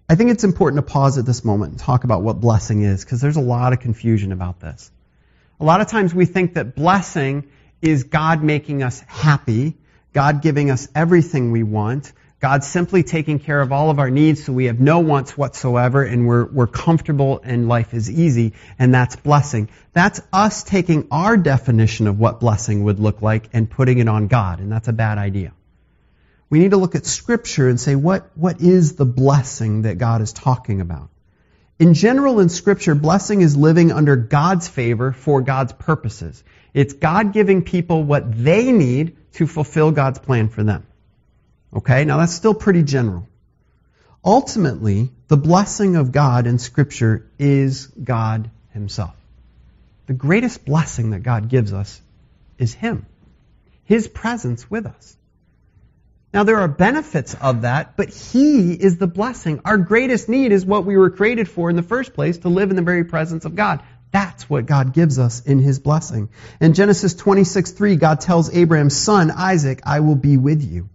I 0.09 0.15
think 0.17 0.31
it's 0.31 0.45
important 0.45 0.85
to 0.85 0.93
pause 0.93 1.17
at 1.17 1.25
this 1.25 1.45
moment 1.45 1.73
and 1.73 1.81
talk 1.81 2.05
about 2.05 2.23
what 2.23 2.41
blessing 2.41 2.83
is, 2.83 3.05
because 3.05 3.21
there's 3.21 3.37
a 3.37 3.43
lot 3.43 3.73
of 3.73 3.81
confusion 3.81 4.33
about 4.33 4.61
this. 4.61 4.91
A 5.59 5.65
lot 5.65 5.81
of 5.81 5.87
times 5.87 6.15
we 6.15 6.27
think 6.27 6.55
that 6.55 6.75
blessing 6.75 7.49
is 7.81 8.05
God 8.05 8.43
making 8.43 8.83
us 8.83 9.01
happy, 9.01 9.79
God 10.13 10.43
giving 10.43 10.71
us 10.71 10.89
everything 10.95 11.53
we 11.53 11.63
want, 11.63 12.13
God's 12.41 12.67
simply 12.67 13.03
taking 13.03 13.39
care 13.39 13.61
of 13.61 13.71
all 13.71 13.91
of 13.91 13.99
our 13.99 14.11
needs 14.11 14.45
so 14.45 14.55
we 14.55 14.65
have 14.65 14.81
no 14.81 15.01
wants 15.01 15.37
whatsoever 15.37 16.03
and 16.03 16.27
we're, 16.27 16.47
we're 16.47 16.67
comfortable 16.67 17.43
and 17.45 17.69
life 17.69 17.93
is 17.93 18.11
easy 18.11 18.55
and 18.79 18.95
that's 18.95 19.15
blessing. 19.15 19.69
That's 19.93 20.23
us 20.33 20.63
taking 20.63 21.09
our 21.11 21.37
definition 21.37 22.07
of 22.07 22.19
what 22.19 22.41
blessing 22.41 22.85
would 22.85 22.99
look 22.99 23.21
like 23.21 23.51
and 23.53 23.71
putting 23.71 23.99
it 23.99 24.09
on 24.09 24.27
God 24.27 24.61
and 24.61 24.73
that's 24.73 24.89
a 24.89 24.93
bad 24.95 25.19
idea. 25.19 25.53
We 26.49 26.61
need 26.61 26.71
to 26.71 26.79
look 26.79 26.95
at 26.95 27.05
scripture 27.05 27.69
and 27.69 27.79
say 27.79 27.95
what, 27.95 28.31
what 28.35 28.63
is 28.63 28.97
the 28.97 29.05
blessing 29.05 29.83
that 29.83 29.99
God 29.99 30.23
is 30.23 30.33
talking 30.33 30.81
about? 30.81 31.11
In 31.79 31.93
general 31.93 32.41
in 32.41 32.49
scripture, 32.49 32.95
blessing 32.95 33.43
is 33.43 33.55
living 33.55 33.93
under 33.93 34.17
God's 34.17 34.67
favor 34.67 35.13
for 35.13 35.43
God's 35.43 35.75
purposes. 35.75 36.43
It's 36.73 36.95
God 36.95 37.35
giving 37.35 37.65
people 37.65 38.03
what 38.03 38.25
they 38.45 38.73
need 38.73 39.17
to 39.35 39.47
fulfill 39.47 39.91
God's 39.91 40.19
plan 40.19 40.49
for 40.49 40.63
them. 40.63 40.87
Okay, 41.75 42.05
now 42.05 42.19
that's 42.19 42.35
still 42.35 42.55
pretty 42.55 42.83
general. 42.83 43.29
Ultimately, 44.25 45.11
the 45.29 45.37
blessing 45.37 45.97
of 45.97 46.13
God 46.13 46.47
in 46.47 46.59
Scripture 46.59 47.27
is 47.39 47.87
God 47.87 48.51
Himself. 48.73 49.15
The 50.07 50.13
greatest 50.15 50.65
blessing 50.65 51.11
that 51.11 51.23
God 51.23 51.49
gives 51.49 51.73
us 51.73 52.01
is 52.59 52.75
Him, 52.75 53.07
His 53.85 54.09
presence 54.09 54.69
with 54.71 54.87
us. 54.87 55.17
Now, 56.33 56.45
there 56.45 56.59
are 56.59 56.69
benefits 56.69 57.35
of 57.35 57.63
that, 57.63 57.97
but 57.97 58.09
He 58.11 58.73
is 58.73 58.99
the 58.99 59.07
blessing. 59.07 59.61
Our 59.65 59.79
greatest 59.79 60.29
need 60.29 60.53
is 60.53 60.67
what 60.67 60.85
we 60.85 60.97
were 60.97 61.11
created 61.11 61.49
for 61.49 61.71
in 61.71 61.77
the 61.77 61.83
first 61.83 62.13
place 62.15 62.39
to 62.39 62.49
live 62.49 62.71
in 62.71 62.77
the 62.77 62.83
very 62.83 63.05
presence 63.05 63.45
of 63.45 63.57
God. 63.57 63.83
That's 64.13 64.51
what 64.51 64.67
God 64.67 64.93
gives 64.93 65.19
us 65.19 65.41
in 65.45 65.61
His 65.61 65.79
blessing. 65.79 66.29
In 66.61 66.75
Genesis 66.75 67.15
26 67.15 67.73
3, 67.73 67.97
God 67.97 68.21
tells 68.21 68.55
Abraham, 68.55 68.91
Son, 68.91 69.31
Isaac, 69.31 69.81
I 69.85 70.01
will 70.01 70.17
be 70.17 70.37
with 70.37 70.63
you. 70.63 70.89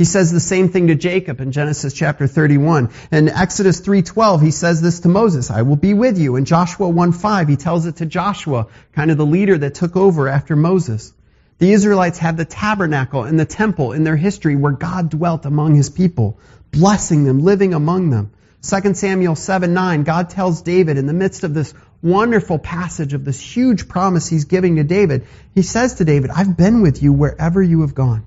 He 0.00 0.06
says 0.06 0.32
the 0.32 0.40
same 0.40 0.70
thing 0.70 0.86
to 0.86 0.94
Jacob 0.94 1.42
in 1.42 1.52
Genesis 1.52 1.92
chapter 1.92 2.26
31. 2.26 2.88
In 3.12 3.28
Exodus 3.28 3.82
3:12, 3.82 4.40
he 4.40 4.50
says 4.50 4.80
this 4.80 5.00
to 5.00 5.10
Moses, 5.10 5.50
I 5.50 5.60
will 5.60 5.76
be 5.76 5.92
with 5.92 6.16
you. 6.16 6.36
In 6.36 6.46
Joshua 6.46 6.88
1:5, 6.88 7.48
he 7.50 7.56
tells 7.56 7.84
it 7.84 7.96
to 7.96 8.06
Joshua, 8.06 8.68
kind 8.94 9.10
of 9.10 9.18
the 9.18 9.26
leader 9.26 9.58
that 9.58 9.74
took 9.74 9.98
over 9.98 10.26
after 10.26 10.56
Moses. 10.56 11.12
The 11.58 11.74
Israelites 11.74 12.16
had 12.16 12.38
the 12.38 12.46
tabernacle 12.46 13.24
and 13.24 13.38
the 13.38 13.44
temple 13.44 13.92
in 13.92 14.04
their 14.04 14.16
history 14.16 14.56
where 14.56 14.72
God 14.72 15.10
dwelt 15.10 15.44
among 15.44 15.74
his 15.74 15.90
people, 15.90 16.38
blessing 16.70 17.24
them, 17.24 17.40
living 17.40 17.74
among 17.74 18.08
them. 18.08 18.30
2 18.62 18.94
Samuel 18.94 19.36
7 19.36 19.74
9, 19.74 20.04
God 20.04 20.30
tells 20.30 20.62
David 20.62 20.96
in 20.96 21.04
the 21.04 21.12
midst 21.12 21.44
of 21.44 21.52
this 21.52 21.74
wonderful 22.00 22.58
passage 22.58 23.12
of 23.12 23.26
this 23.26 23.38
huge 23.38 23.86
promise 23.86 24.28
he's 24.28 24.46
giving 24.46 24.76
to 24.76 24.82
David, 24.82 25.26
he 25.54 25.60
says 25.60 25.96
to 25.96 26.06
David, 26.06 26.30
I've 26.30 26.56
been 26.56 26.80
with 26.80 27.02
you 27.02 27.12
wherever 27.12 27.62
you 27.62 27.82
have 27.82 27.94
gone. 27.94 28.24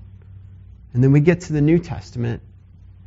And 0.94 1.02
then 1.02 1.12
we 1.12 1.20
get 1.20 1.42
to 1.42 1.52
the 1.52 1.60
New 1.60 1.78
Testament 1.78 2.40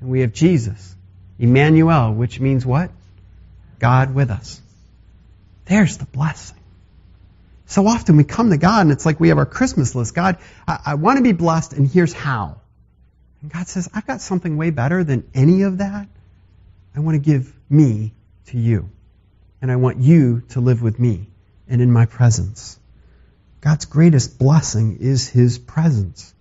and 0.02 0.10
we 0.10 0.22
have 0.22 0.34
Jesus, 0.34 0.96
Emmanuel, 1.40 2.14
which 2.14 2.40
means 2.40 2.66
what? 2.66 2.92
God 3.80 4.14
with 4.14 4.30
us. 4.30 4.62
There's 5.66 5.98
the 5.98 6.06
blessing. 6.06 6.58
So 7.66 7.88
often 7.88 8.18
we 8.18 8.24
come 8.24 8.50
to 8.50 8.58
God 8.58 8.82
and 8.82 8.92
it's 8.92 9.06
like 9.06 9.20
we 9.20 9.30
have 9.30 9.38
our 9.38 9.46
Christmas 9.46 9.96
list. 9.96 10.14
God, 10.14 10.38
I, 10.68 10.80
I 10.86 10.96
want 10.96 11.18
to 11.18 11.24
be 11.24 11.32
blessed 11.32 11.74
and 11.74 11.88
here's 11.88 12.14
how. 12.14 12.62
And 13.42 13.52
God 13.52 13.68
says, 13.68 13.90
I've 13.94 14.08
got 14.08 14.22
something 14.22 14.58
way 14.58 14.70
better 14.70 15.04
than 15.04 15.30
any 15.34 15.64
of 15.64 15.80
that. 15.80 16.08
I 16.96 17.00
want 17.00 17.16
to 17.16 17.20
give 17.20 17.54
me 17.70 18.14
to 18.48 18.58
you. 18.58 18.90
And 19.62 19.72
I 19.72 19.76
want 19.76 19.98
you 19.98 20.42
to 20.50 20.60
live 20.60 20.82
with 20.82 21.00
me 21.00 21.28
and 21.68 21.82
in 21.82 21.92
my 21.92 22.06
presence. 22.06 22.80
God's 23.62 23.86
greatest 23.86 24.40
blessing 24.40 24.98
is 25.02 25.28
his 25.28 25.58
presence. 25.58 26.34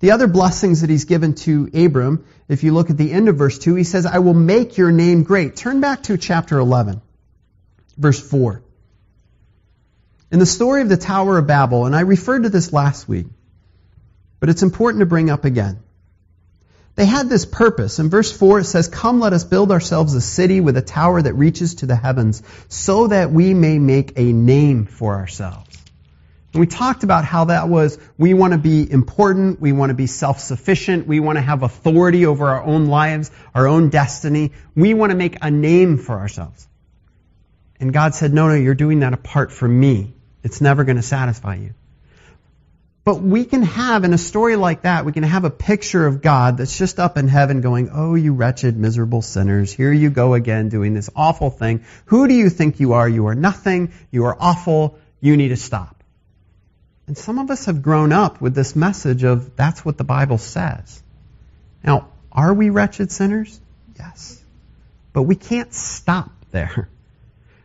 The 0.00 0.12
other 0.12 0.26
blessings 0.26 0.80
that 0.80 0.90
he's 0.90 1.04
given 1.04 1.34
to 1.36 1.70
Abram, 1.74 2.24
if 2.48 2.64
you 2.64 2.72
look 2.72 2.90
at 2.90 2.96
the 2.96 3.12
end 3.12 3.28
of 3.28 3.36
verse 3.36 3.58
2, 3.58 3.74
he 3.74 3.84
says, 3.84 4.06
I 4.06 4.18
will 4.18 4.34
make 4.34 4.78
your 4.78 4.90
name 4.90 5.22
great. 5.22 5.56
Turn 5.56 5.80
back 5.80 6.04
to 6.04 6.16
chapter 6.16 6.58
11, 6.58 7.02
verse 7.98 8.18
4. 8.18 8.62
In 10.32 10.38
the 10.38 10.46
story 10.46 10.80
of 10.80 10.88
the 10.88 10.96
Tower 10.96 11.38
of 11.38 11.46
Babel, 11.46 11.84
and 11.84 11.94
I 11.94 12.00
referred 12.00 12.44
to 12.44 12.48
this 12.48 12.72
last 12.72 13.08
week, 13.08 13.26
but 14.38 14.48
it's 14.48 14.62
important 14.62 15.00
to 15.00 15.06
bring 15.06 15.28
up 15.28 15.44
again. 15.44 15.80
They 16.94 17.04
had 17.04 17.28
this 17.28 17.44
purpose. 17.44 17.98
In 17.98 18.10
verse 18.10 18.32
4 18.32 18.60
it 18.60 18.64
says, 18.64 18.88
Come 18.88 19.20
let 19.20 19.32
us 19.32 19.44
build 19.44 19.70
ourselves 19.70 20.14
a 20.14 20.20
city 20.20 20.60
with 20.60 20.76
a 20.76 20.82
tower 20.82 21.20
that 21.20 21.34
reaches 21.34 21.76
to 21.76 21.86
the 21.86 21.96
heavens, 21.96 22.42
so 22.68 23.08
that 23.08 23.32
we 23.32 23.52
may 23.52 23.78
make 23.78 24.12
a 24.16 24.32
name 24.32 24.86
for 24.86 25.14
ourselves. 25.14 25.69
And 26.52 26.60
we 26.60 26.66
talked 26.66 27.04
about 27.04 27.24
how 27.24 27.44
that 27.44 27.68
was, 27.68 27.98
we 28.18 28.34
want 28.34 28.54
to 28.54 28.58
be 28.58 28.90
important, 28.90 29.60
we 29.60 29.70
want 29.72 29.90
to 29.90 29.94
be 29.94 30.08
self-sufficient, 30.08 31.06
we 31.06 31.20
want 31.20 31.36
to 31.36 31.42
have 31.42 31.62
authority 31.62 32.26
over 32.26 32.48
our 32.48 32.62
own 32.62 32.86
lives, 32.86 33.30
our 33.54 33.68
own 33.68 33.88
destiny. 33.88 34.52
We 34.74 34.94
want 34.94 35.10
to 35.10 35.16
make 35.16 35.36
a 35.42 35.50
name 35.50 35.96
for 35.96 36.18
ourselves. 36.18 36.66
And 37.78 37.92
God 37.92 38.14
said, 38.14 38.34
no, 38.34 38.48
no, 38.48 38.54
you're 38.54 38.74
doing 38.74 39.00
that 39.00 39.12
apart 39.12 39.52
from 39.52 39.78
me. 39.78 40.14
It's 40.42 40.60
never 40.60 40.84
going 40.84 40.96
to 40.96 41.02
satisfy 41.02 41.54
you. 41.54 41.74
But 43.04 43.22
we 43.22 43.44
can 43.44 43.62
have, 43.62 44.04
in 44.04 44.12
a 44.12 44.18
story 44.18 44.56
like 44.56 44.82
that, 44.82 45.04
we 45.04 45.12
can 45.12 45.22
have 45.22 45.44
a 45.44 45.50
picture 45.50 46.06
of 46.06 46.20
God 46.20 46.58
that's 46.58 46.76
just 46.76 46.98
up 46.98 47.16
in 47.16 47.28
heaven 47.28 47.60
going, 47.60 47.90
oh, 47.92 48.14
you 48.14 48.34
wretched, 48.34 48.76
miserable 48.76 49.22
sinners, 49.22 49.72
here 49.72 49.92
you 49.92 50.10
go 50.10 50.34
again 50.34 50.68
doing 50.68 50.94
this 50.94 51.08
awful 51.16 51.48
thing. 51.48 51.84
Who 52.06 52.28
do 52.28 52.34
you 52.34 52.50
think 52.50 52.80
you 52.80 52.92
are? 52.94 53.08
You 53.08 53.28
are 53.28 53.34
nothing. 53.34 53.92
You 54.10 54.26
are 54.26 54.36
awful. 54.38 54.98
You 55.20 55.36
need 55.36 55.48
to 55.48 55.56
stop. 55.56 55.99
And 57.06 57.18
some 57.18 57.38
of 57.38 57.50
us 57.50 57.66
have 57.66 57.82
grown 57.82 58.12
up 58.12 58.40
with 58.40 58.54
this 58.54 58.76
message 58.76 59.24
of 59.24 59.56
that's 59.56 59.84
what 59.84 59.98
the 59.98 60.04
Bible 60.04 60.38
says. 60.38 61.02
Now, 61.82 62.08
are 62.30 62.54
we 62.54 62.70
wretched 62.70 63.10
sinners? 63.10 63.60
Yes. 63.98 64.42
But 65.12 65.22
we 65.22 65.34
can't 65.34 65.74
stop 65.74 66.30
there. 66.52 66.88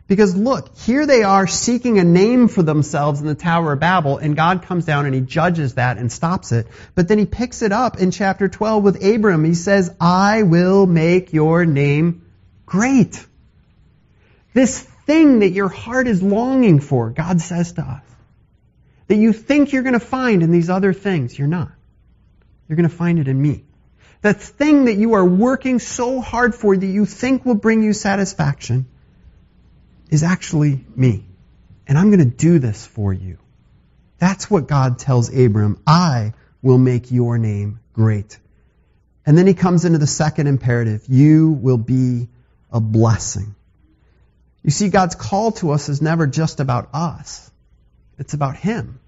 Because 0.08 0.36
look, 0.36 0.76
here 0.78 1.04
they 1.04 1.24
are 1.24 1.48
seeking 1.48 1.98
a 1.98 2.04
name 2.04 2.46
for 2.46 2.62
themselves 2.62 3.20
in 3.20 3.26
the 3.26 3.34
Tower 3.34 3.72
of 3.72 3.80
Babel, 3.80 4.18
and 4.18 4.36
God 4.36 4.62
comes 4.62 4.84
down 4.84 5.04
and 5.04 5.14
he 5.14 5.20
judges 5.20 5.74
that 5.74 5.98
and 5.98 6.12
stops 6.12 6.52
it. 6.52 6.68
But 6.94 7.08
then 7.08 7.18
he 7.18 7.26
picks 7.26 7.62
it 7.62 7.72
up 7.72 7.98
in 7.98 8.12
chapter 8.12 8.48
12 8.48 8.84
with 8.84 9.04
Abram. 9.04 9.44
He 9.44 9.54
says, 9.54 9.92
I 10.00 10.44
will 10.44 10.86
make 10.86 11.32
your 11.32 11.64
name 11.64 12.24
great. 12.66 13.24
This 14.54 14.80
thing 14.80 15.40
that 15.40 15.50
your 15.50 15.68
heart 15.68 16.06
is 16.06 16.22
longing 16.22 16.80
for, 16.80 17.10
God 17.10 17.40
says 17.40 17.72
to 17.72 17.82
us, 17.82 18.02
that 19.08 19.16
you 19.16 19.32
think 19.32 19.72
you're 19.72 19.82
going 19.82 19.92
to 19.92 20.00
find 20.00 20.42
in 20.42 20.50
these 20.50 20.70
other 20.70 20.92
things, 20.92 21.38
you're 21.38 21.48
not. 21.48 21.70
You're 22.68 22.76
going 22.76 22.88
to 22.88 22.94
find 22.94 23.18
it 23.18 23.28
in 23.28 23.40
me. 23.40 23.64
That 24.22 24.40
thing 24.40 24.86
that 24.86 24.94
you 24.94 25.14
are 25.14 25.24
working 25.24 25.78
so 25.78 26.20
hard 26.20 26.54
for 26.54 26.76
that 26.76 26.86
you 26.86 27.06
think 27.06 27.44
will 27.44 27.54
bring 27.54 27.82
you 27.82 27.92
satisfaction, 27.92 28.86
is 30.10 30.22
actually 30.22 30.84
me. 30.94 31.24
And 31.86 31.98
I'm 31.98 32.10
going 32.10 32.30
to 32.30 32.36
do 32.36 32.58
this 32.58 32.84
for 32.86 33.12
you. 33.12 33.38
That's 34.18 34.50
what 34.50 34.66
God 34.66 34.98
tells 34.98 35.36
Abram. 35.36 35.80
I 35.86 36.32
will 36.62 36.78
make 36.78 37.10
your 37.10 37.38
name 37.38 37.80
great. 37.92 38.38
And 39.24 39.36
then 39.36 39.46
he 39.46 39.54
comes 39.54 39.84
into 39.84 39.98
the 39.98 40.06
second 40.06 40.46
imperative. 40.46 41.04
You 41.08 41.50
will 41.50 41.78
be 41.78 42.28
a 42.70 42.80
blessing. 42.80 43.54
You 44.62 44.70
see, 44.70 44.88
God's 44.88 45.14
call 45.14 45.52
to 45.52 45.72
us 45.72 45.88
is 45.88 46.02
never 46.02 46.26
just 46.26 46.60
about 46.60 46.88
us. 46.92 47.50
It's 48.18 48.34
about 48.34 48.56
Him. 48.56 49.00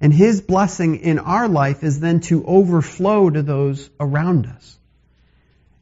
And 0.00 0.12
His 0.12 0.40
blessing 0.40 0.96
in 0.96 1.18
our 1.18 1.48
life 1.48 1.84
is 1.84 2.00
then 2.00 2.20
to 2.22 2.44
overflow 2.44 3.30
to 3.30 3.42
those 3.42 3.88
around 4.00 4.46
us. 4.46 4.78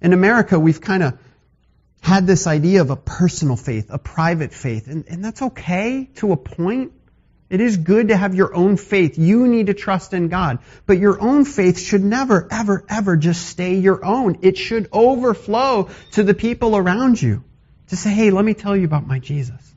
In 0.02 0.12
America, 0.12 0.58
we've 0.58 0.80
kind 0.80 1.02
of 1.02 1.18
had 2.00 2.26
this 2.26 2.46
idea 2.46 2.80
of 2.80 2.90
a 2.90 2.96
personal 2.96 3.56
faith, 3.56 3.86
a 3.90 3.98
private 3.98 4.52
faith, 4.52 4.88
and, 4.88 5.04
and 5.08 5.24
that's 5.24 5.42
okay 5.42 6.08
to 6.16 6.32
a 6.32 6.36
point. 6.36 6.92
It 7.50 7.60
is 7.60 7.76
good 7.76 8.08
to 8.08 8.16
have 8.16 8.34
your 8.34 8.54
own 8.54 8.76
faith. 8.76 9.18
You 9.18 9.48
need 9.48 9.66
to 9.66 9.74
trust 9.74 10.14
in 10.14 10.28
God. 10.28 10.60
But 10.86 10.98
your 10.98 11.20
own 11.20 11.44
faith 11.44 11.80
should 11.80 12.02
never, 12.02 12.46
ever, 12.50 12.84
ever 12.88 13.16
just 13.16 13.44
stay 13.46 13.74
your 13.74 14.04
own. 14.04 14.38
It 14.42 14.56
should 14.56 14.88
overflow 14.92 15.88
to 16.12 16.22
the 16.22 16.32
people 16.32 16.76
around 16.76 17.20
you. 17.20 17.42
To 17.88 17.96
say, 17.96 18.10
hey, 18.10 18.30
let 18.30 18.44
me 18.44 18.54
tell 18.54 18.76
you 18.76 18.84
about 18.84 19.04
my 19.04 19.18
Jesus. 19.18 19.69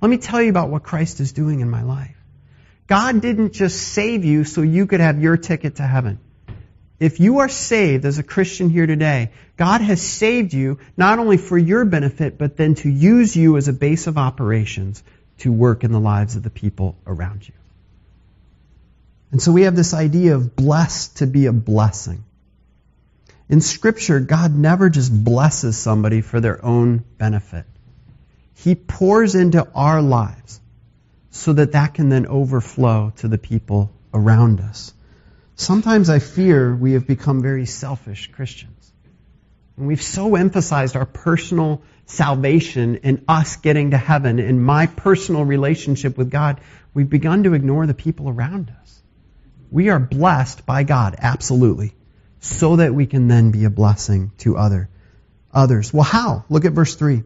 Let 0.00 0.08
me 0.08 0.18
tell 0.18 0.42
you 0.42 0.50
about 0.50 0.70
what 0.70 0.82
Christ 0.82 1.20
is 1.20 1.32
doing 1.32 1.60
in 1.60 1.70
my 1.70 1.82
life. 1.82 2.16
God 2.86 3.20
didn't 3.20 3.52
just 3.52 3.80
save 3.80 4.24
you 4.24 4.44
so 4.44 4.62
you 4.62 4.86
could 4.86 5.00
have 5.00 5.20
your 5.20 5.36
ticket 5.36 5.76
to 5.76 5.82
heaven. 5.82 6.20
If 6.98 7.20
you 7.20 7.40
are 7.40 7.48
saved 7.48 8.04
as 8.04 8.18
a 8.18 8.22
Christian 8.22 8.70
here 8.70 8.86
today, 8.86 9.32
God 9.56 9.80
has 9.80 10.00
saved 10.00 10.54
you 10.54 10.78
not 10.96 11.18
only 11.18 11.36
for 11.36 11.58
your 11.58 11.84
benefit, 11.84 12.38
but 12.38 12.56
then 12.56 12.74
to 12.76 12.88
use 12.88 13.36
you 13.36 13.56
as 13.56 13.68
a 13.68 13.72
base 13.72 14.06
of 14.06 14.16
operations 14.16 15.02
to 15.38 15.52
work 15.52 15.84
in 15.84 15.92
the 15.92 16.00
lives 16.00 16.36
of 16.36 16.42
the 16.42 16.50
people 16.50 16.96
around 17.06 17.46
you. 17.46 17.54
And 19.32 19.42
so 19.42 19.52
we 19.52 19.62
have 19.62 19.76
this 19.76 19.92
idea 19.92 20.36
of 20.36 20.56
blessed 20.56 21.18
to 21.18 21.26
be 21.26 21.46
a 21.46 21.52
blessing. 21.52 22.24
In 23.48 23.60
Scripture, 23.60 24.20
God 24.20 24.54
never 24.54 24.88
just 24.88 25.12
blesses 25.12 25.76
somebody 25.76 26.20
for 26.20 26.40
their 26.40 26.64
own 26.64 27.04
benefit. 27.18 27.66
He 28.56 28.74
pours 28.74 29.34
into 29.34 29.68
our 29.74 30.00
lives 30.00 30.60
so 31.30 31.52
that 31.52 31.72
that 31.72 31.94
can 31.94 32.08
then 32.08 32.26
overflow 32.26 33.12
to 33.16 33.28
the 33.28 33.38
people 33.38 33.92
around 34.14 34.60
us. 34.60 34.94
Sometimes 35.56 36.08
I 36.08 36.18
fear 36.20 36.74
we 36.74 36.92
have 36.92 37.06
become 37.06 37.42
very 37.42 37.66
selfish 37.66 38.30
Christians. 38.32 38.92
And 39.76 39.86
we've 39.86 40.02
so 40.02 40.36
emphasized 40.36 40.96
our 40.96 41.04
personal 41.04 41.82
salvation 42.06 43.00
and 43.02 43.24
us 43.28 43.56
getting 43.56 43.90
to 43.90 43.98
heaven 43.98 44.38
and 44.38 44.64
my 44.64 44.86
personal 44.86 45.44
relationship 45.44 46.16
with 46.16 46.30
God, 46.30 46.60
we've 46.94 47.10
begun 47.10 47.42
to 47.42 47.52
ignore 47.52 47.86
the 47.86 47.94
people 47.94 48.28
around 48.30 48.72
us. 48.80 49.02
We 49.70 49.90
are 49.90 50.00
blessed 50.00 50.64
by 50.64 50.84
God, 50.84 51.16
absolutely, 51.18 51.94
so 52.40 52.76
that 52.76 52.94
we 52.94 53.06
can 53.06 53.28
then 53.28 53.50
be 53.50 53.64
a 53.64 53.70
blessing 53.70 54.32
to 54.38 54.56
other 54.56 54.88
others. 55.52 55.92
Well, 55.92 56.04
how? 56.04 56.44
Look 56.48 56.64
at 56.64 56.72
verse 56.72 56.94
3. 56.94 57.22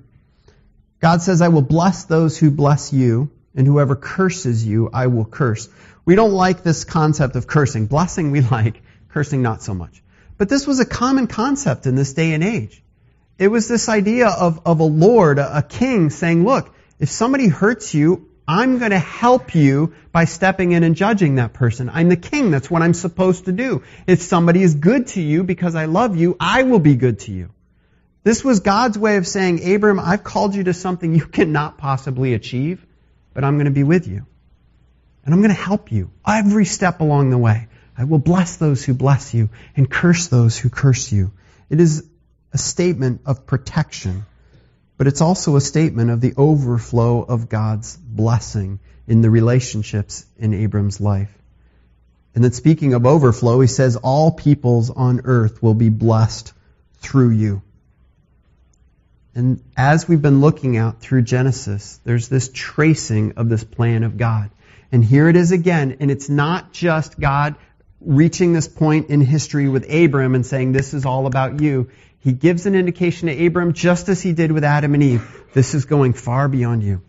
God 1.01 1.23
says, 1.23 1.41
I 1.41 1.49
will 1.49 1.63
bless 1.63 2.05
those 2.05 2.37
who 2.37 2.51
bless 2.51 2.93
you, 2.93 3.31
and 3.55 3.67
whoever 3.67 3.97
curses 3.97 4.67
you, 4.67 4.91
I 4.93 5.07
will 5.07 5.25
curse. 5.25 5.69
We 6.05 6.15
don't 6.15 6.33
like 6.33 6.63
this 6.63 6.85
concept 6.85 7.37
of 7.37 7.47
cursing. 7.47 7.87
Blessing 7.87 8.31
we 8.31 8.43
like, 8.43 8.83
cursing 9.09 9.43
not 9.43 9.63
so 9.63 9.75
much. 9.75 10.03
But 10.37 10.49
this 10.49 10.67
was 10.67 10.81
a 10.81 10.87
common 10.87 11.27
concept 11.27 11.87
in 11.87 11.95
this 11.95 12.13
day 12.13 12.33
and 12.33 12.45
age. 12.45 12.83
It 13.39 13.49
was 13.49 13.69
this 13.69 13.89
idea 13.89 14.29
of, 14.29 14.61
of 14.67 14.81
a 14.81 14.85
lord, 14.85 15.39
a, 15.39 15.59
a 15.59 15.63
king 15.63 16.11
saying, 16.11 16.45
look, 16.45 16.75
if 16.99 17.09
somebody 17.09 17.49
hurts 17.49 17.95
you, 17.95 18.29
I'm 18.47 18.79
going 18.79 18.91
to 18.91 18.99
help 18.99 19.55
you 19.55 19.95
by 20.13 20.25
stepping 20.25 20.73
in 20.73 20.83
and 20.83 20.97
judging 20.97 21.37
that 21.37 21.53
person. 21.53 21.89
I'm 21.89 22.09
the 22.09 22.17
king. 22.17 22.51
That's 22.51 22.71
what 22.71 22.83
I'm 22.83 22.95
supposed 22.95 23.47
to 23.47 23.53
do. 23.53 23.85
If 24.07 24.21
somebody 24.23 24.63
is 24.63 24.75
good 24.75 25.07
to 25.09 25.23
you 25.23 25.45
because 25.45 25.75
I 25.75 25.87
love 25.87 26.17
you, 26.17 26.37
I 26.41 26.65
will 26.65 26.81
be 26.81 26.97
good 26.97 27.21
to 27.21 27.33
you. 27.33 27.51
This 28.23 28.45
was 28.45 28.61
God's 28.61 28.99
way 28.99 29.17
of 29.17 29.27
saying, 29.27 29.73
Abram, 29.73 29.99
I've 29.99 30.23
called 30.23 30.55
you 30.55 30.65
to 30.65 30.75
something 30.75 31.15
you 31.15 31.27
cannot 31.39 31.79
possibly 31.79 32.35
achieve, 32.35 32.85
but 33.33 33.45
I'm 33.45 33.57
going 33.57 33.67
to 33.67 33.71
be 33.71 33.85
with 33.85 34.07
you. 34.07 34.27
And 35.25 35.35
I'm 35.35 35.41
going 35.41 35.55
to 35.55 35.63
help 35.63 35.93
you 35.93 36.11
every 36.27 36.65
step 36.65 37.01
along 37.01 37.31
the 37.31 37.39
way. 37.39 37.69
I 37.97 38.05
will 38.05 38.19
bless 38.19 38.57
those 38.57 38.85
who 38.85 38.95
bless 38.95 39.35
you 39.35 39.51
and 39.77 39.91
curse 39.91 40.29
those 40.29 40.59
who 40.59 40.71
curse 40.71 41.13
you. 41.13 41.33
It 41.69 41.81
is 41.81 42.05
a 42.53 42.59
statement 42.59 43.23
of 43.27 43.47
protection, 43.47 44.25
but 44.97 45.07
it's 45.07 45.21
also 45.21 45.57
a 45.57 45.61
statement 45.61 46.11
of 46.11 46.21
the 46.21 46.35
overflow 46.37 47.23
of 47.23 47.49
God's 47.49 47.97
blessing 47.97 48.81
in 49.07 49.21
the 49.21 49.31
relationships 49.31 50.25
in 50.39 50.55
Abram's 50.55 51.01
life. 51.01 51.37
And 52.35 52.45
then 52.45 52.53
speaking 52.53 52.95
of 52.95 53.07
overflow, 53.07 53.61
he 53.61 53.67
says, 53.67 53.97
all 53.97 54.31
peoples 54.31 54.91
on 54.91 55.23
earth 55.25 55.63
will 55.63 55.75
be 55.75 55.89
blessed 55.89 56.53
through 56.99 57.31
you. 57.31 57.63
And 59.35 59.63
as 59.77 60.09
we've 60.09 60.21
been 60.21 60.41
looking 60.41 60.77
out 60.77 61.01
through 61.01 61.23
Genesis, 61.23 62.01
there's 62.05 62.29
this 62.29 62.51
tracing 62.53 63.35
of 63.37 63.49
this 63.49 63.65
plan 63.65 64.03
of 64.03 64.17
God. 64.17 64.51
And 64.93 65.05
here 65.05 65.29
it 65.29 65.37
is 65.37 65.53
again, 65.53 65.99
and 66.01 66.11
it's 66.11 66.29
not 66.29 66.73
just 66.73 67.19
God 67.21 67.55
reaching 68.01 68.53
this 68.53 68.67
point 68.67 69.11
in 69.11 69.21
history 69.21 69.69
with 69.69 69.93
Abram 69.93 70.35
and 70.35 70.45
saying, 70.45 70.73
this 70.73 70.95
is 70.95 71.07
all 71.07 71.27
about 71.27 71.61
you. 71.61 71.91
He 72.19 72.33
gives 72.33 72.67
an 72.67 72.75
indication 72.75 73.29
to 73.29 73.47
Abram, 73.47 73.73
just 73.73 74.09
as 74.09 74.21
he 74.21 74.33
did 74.33 74.51
with 74.53 74.65
Adam 74.65 74.95
and 74.95 75.03
Eve. 75.03 75.45
This 75.55 75.75
is 75.75 75.85
going 75.85 76.13
far 76.15 76.49
beyond 76.49 76.83
you. 76.83 77.03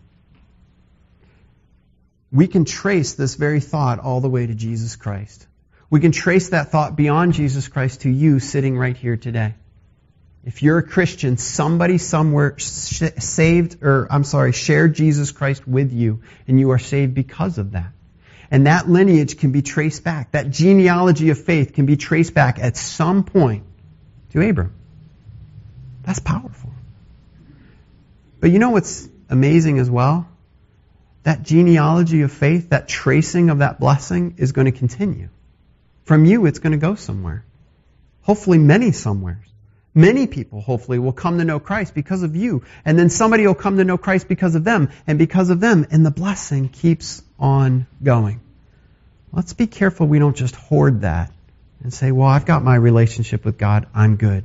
we 2.32 2.46
can 2.46 2.64
trace 2.64 3.12
this 3.12 3.34
very 3.34 3.60
thought 3.60 3.98
all 4.00 4.20
the 4.20 4.28
way 4.28 4.46
to 4.46 4.54
Jesus 4.54 4.96
Christ. 4.96 5.46
We 5.90 6.00
can 6.00 6.12
trace 6.12 6.48
that 6.48 6.70
thought 6.70 6.96
beyond 6.96 7.34
Jesus 7.34 7.68
Christ 7.68 8.00
to 8.02 8.10
you 8.10 8.40
sitting 8.40 8.78
right 8.78 8.96
here 8.96 9.18
today. 9.18 9.54
If 10.44 10.62
you're 10.62 10.78
a 10.78 10.82
Christian, 10.82 11.36
somebody 11.36 11.98
somewhere 11.98 12.58
saved, 12.58 13.82
or 13.82 14.08
I'm 14.10 14.24
sorry, 14.24 14.52
shared 14.52 14.94
Jesus 14.94 15.30
Christ 15.30 15.68
with 15.68 15.92
you, 15.92 16.22
and 16.48 16.58
you 16.58 16.72
are 16.72 16.80
saved 16.80 17.14
because 17.14 17.58
of 17.58 17.72
that. 17.72 17.92
And 18.50 18.66
that 18.66 18.88
lineage 18.88 19.38
can 19.38 19.52
be 19.52 19.62
traced 19.62 20.02
back. 20.02 20.32
That 20.32 20.50
genealogy 20.50 21.30
of 21.30 21.42
faith 21.42 21.72
can 21.72 21.86
be 21.86 21.96
traced 21.96 22.34
back 22.34 22.58
at 22.58 22.76
some 22.76 23.24
point 23.24 23.64
to 24.30 24.46
Abram. 24.46 24.74
That's 26.02 26.18
powerful. 26.18 26.70
But 28.40 28.50
you 28.50 28.58
know 28.58 28.70
what's 28.70 29.08
amazing 29.30 29.78
as 29.78 29.88
well? 29.88 30.28
That 31.22 31.44
genealogy 31.44 32.22
of 32.22 32.32
faith, 32.32 32.70
that 32.70 32.88
tracing 32.88 33.50
of 33.50 33.58
that 33.58 33.78
blessing 33.78 34.34
is 34.38 34.50
going 34.50 34.64
to 34.64 34.72
continue. 34.72 35.28
From 36.02 36.24
you, 36.24 36.46
it's 36.46 36.58
going 36.58 36.72
to 36.72 36.78
go 36.78 36.96
somewhere. 36.96 37.44
Hopefully 38.22 38.58
many 38.58 38.90
somewheres. 38.90 39.51
Many 39.94 40.26
people, 40.26 40.60
hopefully, 40.62 40.98
will 40.98 41.12
come 41.12 41.38
to 41.38 41.44
know 41.44 41.60
Christ 41.60 41.94
because 41.94 42.22
of 42.22 42.34
you. 42.34 42.64
And 42.84 42.98
then 42.98 43.10
somebody 43.10 43.46
will 43.46 43.54
come 43.54 43.76
to 43.76 43.84
know 43.84 43.98
Christ 43.98 44.26
because 44.26 44.54
of 44.54 44.64
them, 44.64 44.90
and 45.06 45.18
because 45.18 45.50
of 45.50 45.60
them. 45.60 45.86
And 45.90 46.04
the 46.04 46.10
blessing 46.10 46.70
keeps 46.70 47.22
on 47.38 47.86
going. 48.02 48.40
Let's 49.32 49.52
be 49.52 49.66
careful 49.66 50.06
we 50.06 50.18
don't 50.18 50.36
just 50.36 50.54
hoard 50.54 51.02
that 51.02 51.30
and 51.82 51.92
say, 51.92 52.12
well, 52.12 52.28
I've 52.28 52.46
got 52.46 52.62
my 52.62 52.76
relationship 52.76 53.44
with 53.44 53.58
God, 53.58 53.86
I'm 53.94 54.16
good. 54.16 54.44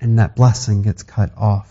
And 0.00 0.18
that 0.18 0.34
blessing 0.34 0.82
gets 0.82 1.02
cut 1.02 1.30
off. 1.36 1.68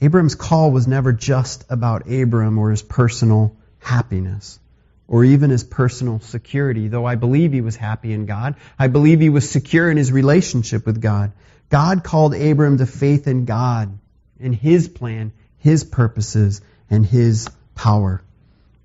Abram's 0.00 0.34
call 0.34 0.72
was 0.72 0.86
never 0.86 1.12
just 1.12 1.64
about 1.70 2.10
Abram 2.10 2.58
or 2.58 2.70
his 2.70 2.82
personal 2.82 3.56
happiness 3.78 4.58
or 5.08 5.24
even 5.24 5.50
his 5.50 5.64
personal 5.64 6.20
security, 6.20 6.88
though 6.88 7.04
I 7.04 7.14
believe 7.14 7.52
he 7.52 7.60
was 7.60 7.76
happy 7.76 8.12
in 8.12 8.26
God. 8.26 8.56
I 8.78 8.88
believe 8.88 9.20
he 9.20 9.30
was 9.30 9.48
secure 9.48 9.90
in 9.90 9.96
his 9.96 10.10
relationship 10.10 10.84
with 10.84 11.00
God. 11.00 11.32
God 11.68 12.04
called 12.04 12.34
Abram 12.34 12.78
to 12.78 12.86
faith 12.86 13.26
in 13.26 13.44
God, 13.44 13.98
in 14.40 14.52
his 14.52 14.88
plan, 14.88 15.32
his 15.58 15.84
purposes, 15.84 16.60
and 16.90 17.04
his 17.04 17.48
power. 17.74 18.22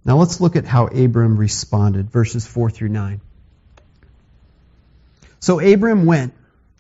Now 0.03 0.17
let's 0.17 0.41
look 0.41 0.55
at 0.55 0.65
how 0.65 0.88
Abram 0.88 1.38
responded, 1.38 2.10
verses 2.10 2.45
4 2.45 2.69
through 2.69 2.89
9. 2.89 3.21
So 5.39 5.60
Abram 5.60 6.05
went, 6.05 6.34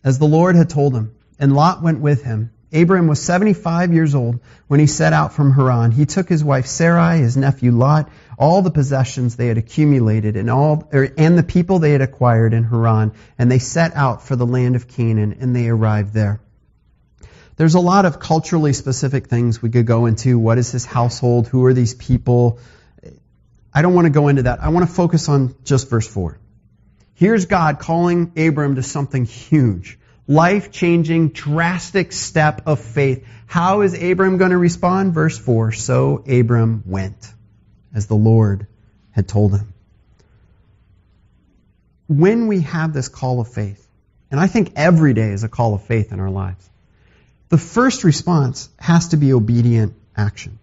as 0.03 0.19
the 0.19 0.25
Lord 0.25 0.55
had 0.55 0.69
told 0.69 0.95
him, 0.95 1.15
and 1.39 1.53
Lot 1.53 1.81
went 1.81 1.99
with 1.99 2.23
him. 2.23 2.51
Abram 2.73 3.07
was 3.07 3.21
75 3.21 3.93
years 3.93 4.15
old 4.15 4.39
when 4.67 4.79
he 4.79 4.87
set 4.87 5.11
out 5.11 5.33
from 5.33 5.51
Haran. 5.51 5.91
He 5.91 6.05
took 6.05 6.29
his 6.29 6.43
wife 6.43 6.65
Sarai, 6.67 7.19
his 7.19 7.35
nephew 7.35 7.71
Lot, 7.71 8.09
all 8.37 8.61
the 8.61 8.71
possessions 8.71 9.35
they 9.35 9.47
had 9.47 9.57
accumulated, 9.57 10.37
and 10.37 10.49
all 10.49 10.87
er, 10.93 11.13
and 11.17 11.37
the 11.37 11.43
people 11.43 11.79
they 11.79 11.91
had 11.91 12.01
acquired 12.01 12.53
in 12.53 12.63
Haran, 12.63 13.11
and 13.37 13.51
they 13.51 13.59
set 13.59 13.95
out 13.95 14.23
for 14.23 14.37
the 14.37 14.45
land 14.45 14.77
of 14.77 14.87
Canaan, 14.87 15.37
and 15.41 15.55
they 15.55 15.67
arrived 15.67 16.13
there. 16.13 16.39
There's 17.57 17.75
a 17.75 17.79
lot 17.79 18.05
of 18.05 18.19
culturally 18.19 18.73
specific 18.73 19.27
things 19.27 19.61
we 19.61 19.69
could 19.69 19.85
go 19.85 20.05
into. 20.05 20.39
What 20.39 20.57
is 20.57 20.71
his 20.71 20.85
household? 20.85 21.47
Who 21.47 21.65
are 21.65 21.73
these 21.73 21.93
people? 21.93 22.59
I 23.73 23.81
don't 23.81 23.93
want 23.93 24.05
to 24.05 24.11
go 24.11 24.29
into 24.29 24.43
that. 24.43 24.63
I 24.63 24.69
want 24.69 24.87
to 24.87 24.93
focus 24.93 25.27
on 25.27 25.55
just 25.65 25.89
verse 25.89 26.07
4. 26.07 26.39
Here's 27.13 27.45
God 27.45 27.79
calling 27.79 28.31
Abram 28.37 28.75
to 28.75 28.83
something 28.83 29.25
huge 29.25 29.99
life 30.31 30.71
changing, 30.71 31.29
drastic 31.29 32.11
step 32.11 32.61
of 32.65 32.79
faith. 32.79 33.27
How 33.47 33.81
is 33.81 33.93
Abram 34.01 34.37
going 34.37 34.51
to 34.51 34.57
respond? 34.57 35.13
Verse 35.13 35.37
4 35.37 35.73
So 35.73 36.23
Abram 36.27 36.83
went, 36.85 37.31
as 37.93 38.07
the 38.07 38.15
Lord 38.15 38.67
had 39.11 39.27
told 39.27 39.53
him. 39.53 39.73
When 42.07 42.47
we 42.47 42.61
have 42.61 42.93
this 42.93 43.09
call 43.09 43.41
of 43.41 43.49
faith, 43.49 43.85
and 44.29 44.39
I 44.39 44.47
think 44.47 44.73
every 44.75 45.13
day 45.13 45.31
is 45.31 45.43
a 45.43 45.49
call 45.49 45.75
of 45.75 45.83
faith 45.83 46.13
in 46.13 46.19
our 46.19 46.29
lives, 46.29 46.69
the 47.49 47.57
first 47.57 48.05
response 48.05 48.69
has 48.79 49.09
to 49.09 49.17
be 49.17 49.33
obedient 49.33 49.93
action. 50.15 50.57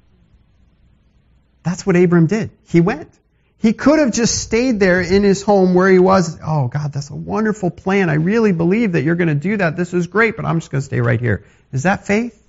That's 1.63 1.87
what 1.87 1.97
Abram 1.97 2.27
did. 2.27 2.51
He 2.69 2.81
went. 2.81 3.18
He 3.61 3.73
could 3.73 3.99
have 3.99 4.13
just 4.13 4.41
stayed 4.41 4.79
there 4.79 5.01
in 5.01 5.25
his 5.25 5.43
home 5.43 5.75
where 5.75 5.91
he 5.91 5.99
was. 5.99 6.39
Oh, 6.45 6.69
God, 6.69 6.93
that's 6.93 7.11
a 7.11 7.17
wonderful 7.17 7.71
plan. 7.71 8.09
I 8.09 8.15
really 8.15 8.53
believe 8.53 8.93
that 8.93 9.03
you're 9.03 9.17
going 9.17 9.29
to 9.29 9.35
do 9.35 9.57
that. 9.57 9.77
This 9.77 9.93
is 9.93 10.07
great, 10.07 10.37
but 10.37 10.45
I'm 10.45 10.61
just 10.61 10.71
going 10.71 10.81
to 10.81 10.85
stay 10.85 11.01
right 11.01 11.21
here. 11.21 11.45
Is 11.73 11.83
that 11.83 12.07
faith? 12.07 12.41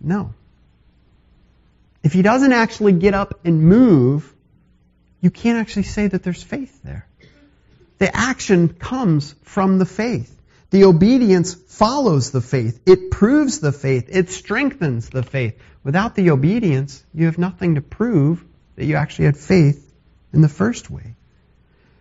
No. 0.00 0.34
If 2.02 2.12
he 2.12 2.22
doesn't 2.22 2.52
actually 2.52 2.92
get 2.92 3.14
up 3.14 3.40
and 3.44 3.62
move, 3.62 4.32
you 5.20 5.30
can't 5.30 5.58
actually 5.58 5.84
say 5.84 6.08
that 6.08 6.24
there's 6.24 6.42
faith 6.42 6.82
there. 6.82 7.06
The 7.98 8.14
action 8.14 8.68
comes 8.68 9.34
from 9.44 9.78
the 9.78 9.86
faith. 9.86 10.36
The 10.70 10.84
obedience 10.84 11.54
follows 11.54 12.32
the 12.32 12.40
faith. 12.40 12.80
It 12.84 13.10
proves 13.10 13.60
the 13.60 13.72
faith. 13.72 14.08
It 14.08 14.30
strengthens 14.30 15.08
the 15.08 15.22
faith. 15.22 15.60
Without 15.84 16.16
the 16.16 16.30
obedience, 16.30 17.04
you 17.14 17.26
have 17.26 17.38
nothing 17.38 17.76
to 17.76 17.80
prove 17.80 18.42
that 18.76 18.86
you 18.86 18.96
actually 18.96 19.26
had 19.26 19.36
faith 19.36 19.86
in 20.32 20.40
the 20.40 20.48
first 20.48 20.90
way. 20.90 21.16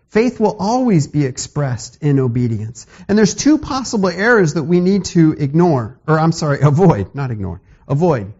Faith 0.09 0.39
will 0.39 0.55
always 0.57 1.07
be 1.07 1.25
expressed 1.25 2.01
in 2.01 2.19
obedience. 2.19 2.87
And 3.07 3.17
there's 3.17 3.35
two 3.35 3.59
possible 3.59 4.09
errors 4.09 4.55
that 4.55 4.63
we 4.63 4.79
need 4.79 5.05
to 5.05 5.33
ignore, 5.33 5.99
or 6.07 6.19
I'm 6.19 6.31
sorry, 6.31 6.59
avoid, 6.63 7.13
not 7.13 7.29
ignore, 7.31 7.61
avoid. 7.87 8.33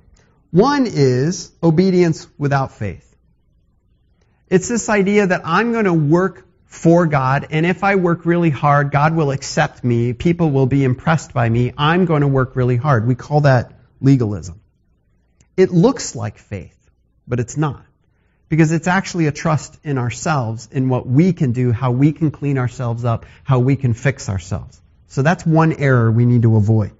One 0.51 0.87
is 0.87 1.51
obedience 1.61 2.27
without 2.39 2.71
faith. 2.71 3.05
It's 4.49 4.67
this 4.67 4.89
idea 4.89 5.27
that 5.27 5.41
I'm 5.45 5.71
going 5.71 5.85
to 5.85 5.93
work 5.93 6.47
for 6.65 7.05
God, 7.05 7.47
and 7.51 7.65
if 7.65 7.83
I 7.83 7.95
work 7.95 8.25
really 8.25 8.49
hard, 8.49 8.91
God 8.91 9.15
will 9.15 9.31
accept 9.31 9.83
me, 9.83 10.13
people 10.13 10.51
will 10.51 10.65
be 10.65 10.83
impressed 10.83 11.33
by 11.33 11.49
me, 11.49 11.73
I'm 11.77 12.05
going 12.05 12.21
to 12.21 12.27
work 12.27 12.55
really 12.55 12.77
hard. 12.77 13.07
We 13.07 13.15
call 13.15 13.41
that 13.41 13.73
legalism. 14.01 14.59
It 15.55 15.71
looks 15.71 16.15
like 16.15 16.37
faith, 16.37 16.77
but 17.27 17.39
it's 17.39 17.57
not. 17.57 17.85
Because 18.49 18.71
it's 18.71 18.87
actually 18.87 19.27
a 19.27 19.31
trust 19.31 19.79
in 19.83 19.97
ourselves, 19.97 20.67
in 20.71 20.89
what 20.89 21.07
we 21.07 21.33
can 21.33 21.51
do, 21.51 21.71
how 21.71 21.91
we 21.91 22.11
can 22.11 22.31
clean 22.31 22.57
ourselves 22.57 23.05
up, 23.05 23.25
how 23.43 23.59
we 23.59 23.75
can 23.75 23.93
fix 23.93 24.27
ourselves. 24.27 24.81
So 25.07 25.21
that's 25.21 25.45
one 25.45 25.73
error 25.73 26.11
we 26.11 26.25
need 26.25 26.41
to 26.41 26.55
avoid. 26.55 26.91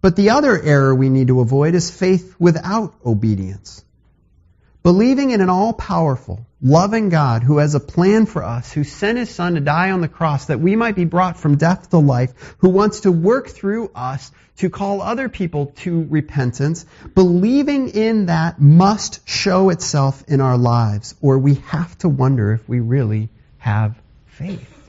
But 0.00 0.14
the 0.14 0.30
other 0.30 0.60
error 0.60 0.94
we 0.94 1.08
need 1.08 1.28
to 1.28 1.40
avoid 1.40 1.74
is 1.74 1.90
faith 1.90 2.34
without 2.38 2.94
obedience. 3.04 3.84
Believing 4.82 5.32
in 5.32 5.40
an 5.40 5.50
all-powerful, 5.50 6.46
loving 6.62 7.08
God 7.08 7.42
who 7.42 7.58
has 7.58 7.74
a 7.74 7.80
plan 7.80 8.26
for 8.26 8.44
us, 8.44 8.72
who 8.72 8.84
sent 8.84 9.18
his 9.18 9.28
son 9.28 9.54
to 9.54 9.60
die 9.60 9.90
on 9.90 10.00
the 10.00 10.08
cross 10.08 10.46
that 10.46 10.60
we 10.60 10.76
might 10.76 10.94
be 10.94 11.04
brought 11.04 11.36
from 11.36 11.56
death 11.56 11.90
to 11.90 11.98
life, 11.98 12.54
who 12.58 12.68
wants 12.68 13.00
to 13.00 13.12
work 13.12 13.48
through 13.48 13.90
us 13.94 14.30
to 14.58 14.70
call 14.70 15.02
other 15.02 15.28
people 15.28 15.66
to 15.76 16.06
repentance, 16.08 16.84
believing 17.14 17.88
in 17.90 18.26
that 18.26 18.60
must 18.60 19.28
show 19.28 19.70
itself 19.70 20.24
in 20.28 20.40
our 20.40 20.58
lives, 20.58 21.14
or 21.20 21.38
we 21.38 21.54
have 21.54 21.96
to 21.98 22.08
wonder 22.08 22.52
if 22.52 22.68
we 22.68 22.80
really 22.80 23.28
have 23.58 23.96
faith. 24.26 24.87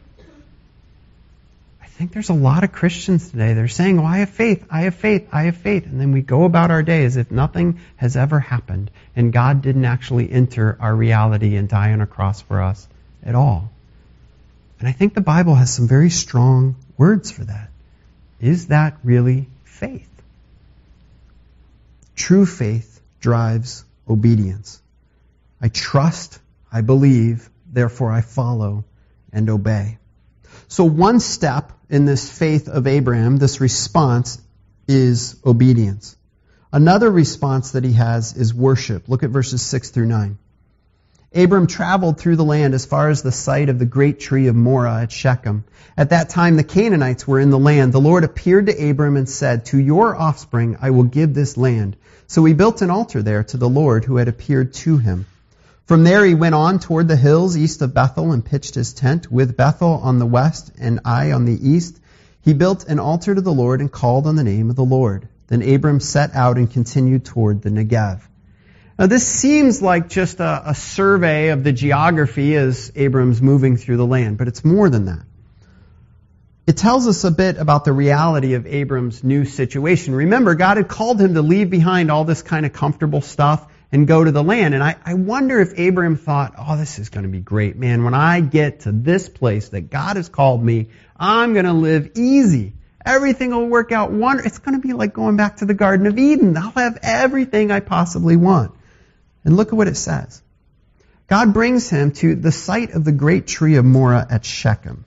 I 2.00 2.02
think 2.02 2.14
there's 2.14 2.30
a 2.30 2.34
lot 2.34 2.64
of 2.64 2.72
Christians 2.72 3.30
today. 3.30 3.56
They're 3.56 3.68
saying, 3.68 4.00
Oh, 4.00 4.06
I 4.06 4.20
have 4.20 4.30
faith, 4.30 4.66
I 4.72 4.84
have 4.84 4.96
faith, 4.96 5.28
I 5.34 5.44
have 5.44 5.58
faith. 5.58 5.86
And 5.86 6.00
then 6.00 6.14
we 6.14 6.22
go 6.22 6.46
about 6.46 6.72
our 6.72 6.82
day 6.82 7.04
as 7.04 7.18
if 7.18 7.30
nothing 7.30 7.82
has 7.98 8.16
ever 8.16 8.40
happened 8.40 8.90
and 9.18 9.34
God 9.34 9.62
didn't 9.62 9.84
actually 9.84 10.32
enter 10.32 10.78
our 10.80 10.96
reality 10.96 11.58
and 11.58 11.68
die 11.68 11.92
on 11.92 12.00
a 12.00 12.08
cross 12.08 12.40
for 12.40 12.62
us 12.62 12.88
at 13.22 13.36
all. 13.36 13.70
And 14.80 14.88
I 14.88 14.94
think 14.94 15.14
the 15.14 15.20
Bible 15.20 15.56
has 15.56 15.74
some 15.74 15.90
very 15.90 16.10
strong 16.10 16.78
words 16.98 17.32
for 17.32 17.44
that. 17.44 17.70
Is 18.40 18.68
that 18.68 18.96
really 19.04 19.48
faith? 19.66 20.10
True 22.16 22.46
faith 22.46 23.02
drives 23.20 23.84
obedience. 24.08 24.82
I 25.60 25.68
trust, 25.68 26.40
I 26.72 26.80
believe, 26.80 27.50
therefore 27.70 28.10
I 28.10 28.22
follow 28.22 28.86
and 29.34 29.50
obey. 29.50 29.98
So 30.70 30.84
one 30.84 31.20
step 31.20 31.72
in 31.90 32.06
this 32.06 32.30
faith 32.30 32.70
of 32.70 32.86
Abraham, 32.86 33.38
this 33.38 33.60
response, 33.60 34.40
is 34.88 35.36
obedience. 35.44 36.16
Another 36.72 37.10
response 37.10 37.72
that 37.72 37.84
he 37.84 37.94
has 37.94 38.38
is 38.38 38.54
worship. 38.54 39.10
Look 39.10 39.24
at 39.24 39.32
verses 39.32 39.64
6 39.64 39.90
through 39.90 40.06
9. 40.06 40.38
Abram 41.34 41.66
traveled 41.66 42.20
through 42.20 42.36
the 42.36 42.44
land 42.44 42.76
as 42.76 42.86
far 42.86 43.10
as 43.10 43.24
the 43.24 43.32
site 43.32 43.70
of 43.70 43.80
the 43.80 43.86
great 43.86 44.20
tree 44.20 44.46
of 44.46 44.56
Moreh 44.56 45.02
at 45.02 45.12
Shechem. 45.12 45.64
At 45.98 46.12
that 46.12 46.30
time, 46.30 46.56
the 46.56 46.64
Canaanites 46.64 47.28
were 47.28 47.40
in 47.40 47.50
the 47.50 47.58
land. 47.58 47.92
The 47.92 48.00
Lord 48.00 48.24
appeared 48.24 48.68
to 48.68 48.90
Abram 48.90 49.18
and 49.18 49.28
said, 49.28 49.66
To 49.66 49.80
your 49.80 50.16
offspring 50.16 50.78
I 50.80 50.92
will 50.92 51.04
give 51.04 51.34
this 51.34 51.58
land. 51.58 51.98
So 52.28 52.46
he 52.46 52.54
built 52.54 52.84
an 52.84 52.92
altar 52.92 53.24
there 53.24 53.44
to 53.46 53.58
the 53.58 53.70
Lord 53.70 54.06
who 54.06 54.18
had 54.18 54.28
appeared 54.28 54.74
to 54.76 54.98
him. 55.00 55.26
From 55.90 56.04
there 56.04 56.24
he 56.24 56.36
went 56.36 56.54
on 56.54 56.78
toward 56.78 57.08
the 57.08 57.16
hills 57.16 57.58
east 57.58 57.82
of 57.82 57.96
Bethel 57.96 58.32
and 58.32 58.46
pitched 58.46 58.76
his 58.76 58.94
tent 58.94 59.32
with 59.32 59.58
Bethel 59.58 60.00
on 60.04 60.20
the 60.20 60.26
west 60.28 60.72
and 60.78 61.00
Ai 61.04 61.32
on 61.32 61.46
the 61.46 61.68
east. 61.68 62.00
He 62.44 62.54
built 62.54 62.88
an 62.88 63.00
altar 63.00 63.34
to 63.34 63.42
the 63.42 63.52
Lord 63.52 63.82
and 63.82 63.92
called 63.92 64.28
on 64.28 64.36
the 64.36 64.44
name 64.44 64.70
of 64.70 64.76
the 64.76 64.84
Lord. 64.84 65.28
Then 65.48 65.64
Abram 65.64 66.00
set 66.00 66.36
out 66.36 66.58
and 66.58 66.72
continued 66.72 67.26
toward 67.26 67.64
the 67.64 67.72
Negev. 67.72 68.22
Now, 69.00 69.08
this 69.08 69.28
seems 69.28 69.82
like 69.82 70.10
just 70.10 70.40
a, 70.40 70.62
a 70.70 70.76
survey 70.76 71.48
of 71.48 71.64
the 71.64 71.72
geography 71.72 72.56
as 72.56 72.92
Abram's 72.96 73.42
moving 73.42 73.76
through 73.76 73.98
the 73.98 74.06
land, 74.06 74.38
but 74.38 74.48
it's 74.48 74.64
more 74.64 74.92
than 74.92 75.06
that. 75.06 75.26
It 76.68 76.78
tells 76.78 77.08
us 77.08 77.24
a 77.24 77.32
bit 77.32 77.58
about 77.58 77.84
the 77.84 77.94
reality 77.94 78.54
of 78.54 78.68
Abram's 78.68 79.24
new 79.24 79.44
situation. 79.44 80.14
Remember, 80.14 80.54
God 80.54 80.78
had 80.78 80.88
called 80.88 81.20
him 81.20 81.34
to 81.34 81.42
leave 81.42 81.72
behind 81.72 82.12
all 82.12 82.26
this 82.26 82.44
kind 82.44 82.68
of 82.68 82.74
comfortable 82.74 83.22
stuff 83.22 83.66
and 83.92 84.08
go 84.08 84.24
to 84.24 84.32
the 84.32 84.44
land. 84.44 84.74
And 84.74 84.84
I, 84.84 84.96
I 85.04 85.16
wonder 85.16 85.60
if 85.60 85.78
Abram 85.78 86.16
thought, 86.16 86.54
oh, 86.58 86.78
this 86.78 87.00
is 87.00 87.10
going 87.10 87.24
to 87.24 87.30
be 87.30 87.40
great, 87.40 87.76
man. 87.76 88.04
When 88.04 88.14
I 88.14 88.42
get 88.42 88.82
to 88.82 88.92
this 88.92 89.30
place 89.30 89.70
that 89.70 89.90
God 89.90 90.16
has 90.16 90.30
called 90.30 90.64
me, 90.64 90.90
I'm 91.18 91.54
going 91.54 91.66
to 91.66 91.74
live 91.74 92.12
easy. 92.16 92.74
Everything 93.06 93.52
will 93.52 93.68
work 93.68 93.92
out 93.92 94.12
wonderful. 94.12 94.48
It's 94.48 94.60
going 94.60 94.80
to 94.80 94.86
be 94.86 94.94
like 94.94 95.14
going 95.14 95.38
back 95.38 95.58
to 95.58 95.66
the 95.66 95.74
Garden 95.74 96.06
of 96.06 96.18
Eden. 96.18 96.56
I'll 96.58 96.72
have 96.72 97.00
everything 97.02 97.72
I 97.72 97.80
possibly 97.80 98.36
want. 98.36 98.74
And 99.44 99.56
look 99.56 99.70
at 99.70 99.74
what 99.74 99.88
it 99.88 99.98
says. 99.98 100.42
God 101.28 101.54
brings 101.54 101.90
him 101.90 102.12
to 102.14 102.36
the 102.36 102.52
site 102.52 102.92
of 102.92 103.06
the 103.06 103.12
great 103.12 103.48
tree 103.48 103.76
of 103.76 103.86
Moreh 103.86 104.26
at 104.30 104.46
Shechem. 104.46 105.06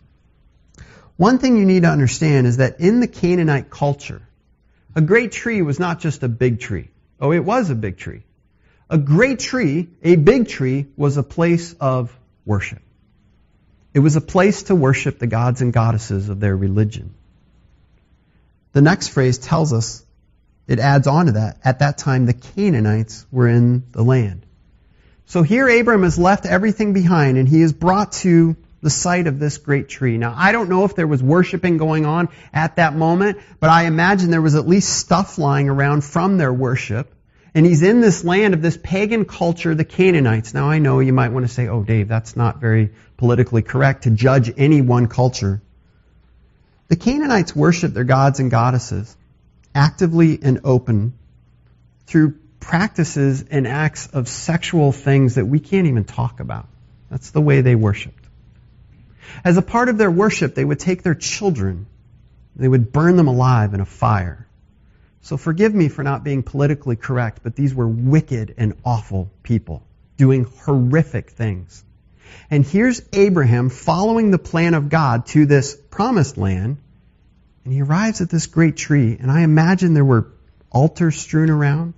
One 1.16 1.38
thing 1.38 1.56
you 1.56 1.66
need 1.66 1.82
to 1.82 1.88
understand 1.88 2.46
is 2.46 2.56
that 2.56 2.80
in 2.80 3.00
the 3.00 3.06
Canaanite 3.06 3.70
culture, 3.70 4.22
a 4.94 5.00
great 5.00 5.32
tree 5.32 5.62
was 5.62 5.78
not 5.78 6.00
just 6.00 6.22
a 6.22 6.28
big 6.28 6.60
tree. 6.60 6.88
Oh, 7.20 7.32
it 7.32 7.44
was 7.44 7.70
a 7.70 7.74
big 7.74 7.98
tree. 7.98 8.22
A 8.92 8.98
great 8.98 9.38
tree, 9.38 9.88
a 10.02 10.16
big 10.16 10.48
tree, 10.48 10.86
was 10.98 11.16
a 11.16 11.22
place 11.22 11.72
of 11.80 12.14
worship. 12.44 12.82
It 13.94 14.00
was 14.00 14.16
a 14.16 14.20
place 14.20 14.64
to 14.64 14.74
worship 14.74 15.18
the 15.18 15.26
gods 15.26 15.62
and 15.62 15.72
goddesses 15.72 16.28
of 16.28 16.40
their 16.40 16.54
religion. 16.54 17.14
The 18.74 18.82
next 18.82 19.08
phrase 19.08 19.38
tells 19.38 19.72
us, 19.72 20.04
it 20.68 20.78
adds 20.78 21.06
on 21.06 21.24
to 21.26 21.32
that. 21.32 21.56
At 21.64 21.78
that 21.78 21.96
time, 21.96 22.26
the 22.26 22.34
Canaanites 22.34 23.24
were 23.32 23.48
in 23.48 23.84
the 23.92 24.02
land. 24.02 24.44
So 25.24 25.42
here 25.42 25.68
Abram 25.68 26.02
has 26.02 26.18
left 26.18 26.44
everything 26.44 26.92
behind 26.92 27.38
and 27.38 27.48
he 27.48 27.62
is 27.62 27.72
brought 27.72 28.12
to 28.12 28.56
the 28.82 28.90
site 28.90 29.26
of 29.26 29.38
this 29.38 29.56
great 29.56 29.88
tree. 29.88 30.18
Now, 30.18 30.34
I 30.36 30.52
don't 30.52 30.68
know 30.68 30.84
if 30.84 30.94
there 30.94 31.06
was 31.06 31.22
worshiping 31.22 31.78
going 31.78 32.04
on 32.04 32.28
at 32.52 32.76
that 32.76 32.94
moment, 32.94 33.38
but 33.58 33.70
I 33.70 33.84
imagine 33.84 34.30
there 34.30 34.42
was 34.42 34.54
at 34.54 34.68
least 34.68 34.90
stuff 34.90 35.38
lying 35.38 35.70
around 35.70 36.04
from 36.04 36.36
their 36.36 36.52
worship. 36.52 37.10
And 37.54 37.66
he's 37.66 37.82
in 37.82 38.00
this 38.00 38.24
land 38.24 38.54
of 38.54 38.62
this 38.62 38.78
pagan 38.82 39.26
culture, 39.26 39.74
the 39.74 39.84
Canaanites. 39.84 40.54
Now, 40.54 40.70
I 40.70 40.78
know 40.78 41.00
you 41.00 41.12
might 41.12 41.32
want 41.32 41.46
to 41.46 41.52
say, 41.52 41.68
oh, 41.68 41.82
Dave, 41.82 42.08
that's 42.08 42.34
not 42.34 42.60
very 42.60 42.92
politically 43.18 43.62
correct 43.62 44.04
to 44.04 44.10
judge 44.10 44.50
any 44.56 44.80
one 44.80 45.06
culture. 45.06 45.60
The 46.88 46.96
Canaanites 46.96 47.54
worshiped 47.54 47.94
their 47.94 48.04
gods 48.04 48.40
and 48.40 48.50
goddesses 48.50 49.16
actively 49.74 50.38
and 50.42 50.60
open 50.64 51.14
through 52.06 52.38
practices 52.60 53.44
and 53.50 53.66
acts 53.66 54.06
of 54.08 54.28
sexual 54.28 54.92
things 54.92 55.34
that 55.34 55.46
we 55.46 55.60
can't 55.60 55.86
even 55.86 56.04
talk 56.04 56.40
about. 56.40 56.68
That's 57.10 57.30
the 57.30 57.40
way 57.40 57.60
they 57.60 57.74
worshiped. 57.74 58.24
As 59.44 59.56
a 59.56 59.62
part 59.62 59.88
of 59.88 59.98
their 59.98 60.10
worship, 60.10 60.54
they 60.54 60.64
would 60.64 60.80
take 60.80 61.02
their 61.02 61.14
children, 61.14 61.86
they 62.56 62.68
would 62.68 62.92
burn 62.92 63.16
them 63.16 63.28
alive 63.28 63.74
in 63.74 63.80
a 63.80 63.86
fire. 63.86 64.46
So 65.22 65.36
forgive 65.36 65.72
me 65.74 65.88
for 65.88 66.02
not 66.02 66.24
being 66.24 66.42
politically 66.42 66.96
correct, 66.96 67.40
but 67.42 67.54
these 67.54 67.74
were 67.74 67.88
wicked 67.88 68.54
and 68.58 68.74
awful 68.84 69.30
people 69.42 69.82
doing 70.16 70.44
horrific 70.44 71.30
things. 71.30 71.84
And 72.50 72.64
here's 72.64 73.02
Abraham 73.12 73.68
following 73.68 74.30
the 74.30 74.38
plan 74.38 74.74
of 74.74 74.88
God 74.88 75.26
to 75.26 75.46
this 75.46 75.76
promised 75.90 76.36
land, 76.36 76.78
and 77.64 77.72
he 77.72 77.82
arrives 77.82 78.20
at 78.20 78.30
this 78.30 78.46
great 78.46 78.76
tree, 78.76 79.16
and 79.18 79.30
I 79.30 79.42
imagine 79.42 79.94
there 79.94 80.04
were 80.04 80.26
altars 80.70 81.16
strewn 81.20 81.50
around, 81.50 81.94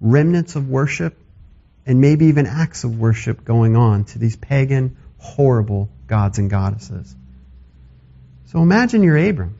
remnants 0.00 0.56
of 0.56 0.68
worship, 0.68 1.16
and 1.86 2.00
maybe 2.00 2.26
even 2.26 2.46
acts 2.46 2.84
of 2.84 2.98
worship 2.98 3.44
going 3.44 3.76
on 3.76 4.04
to 4.06 4.18
these 4.18 4.36
pagan, 4.36 4.96
horrible 5.18 5.88
gods 6.06 6.38
and 6.38 6.50
goddesses. 6.50 7.14
So 8.46 8.60
imagine 8.60 9.02
you're 9.02 9.16
Abram. 9.16 9.58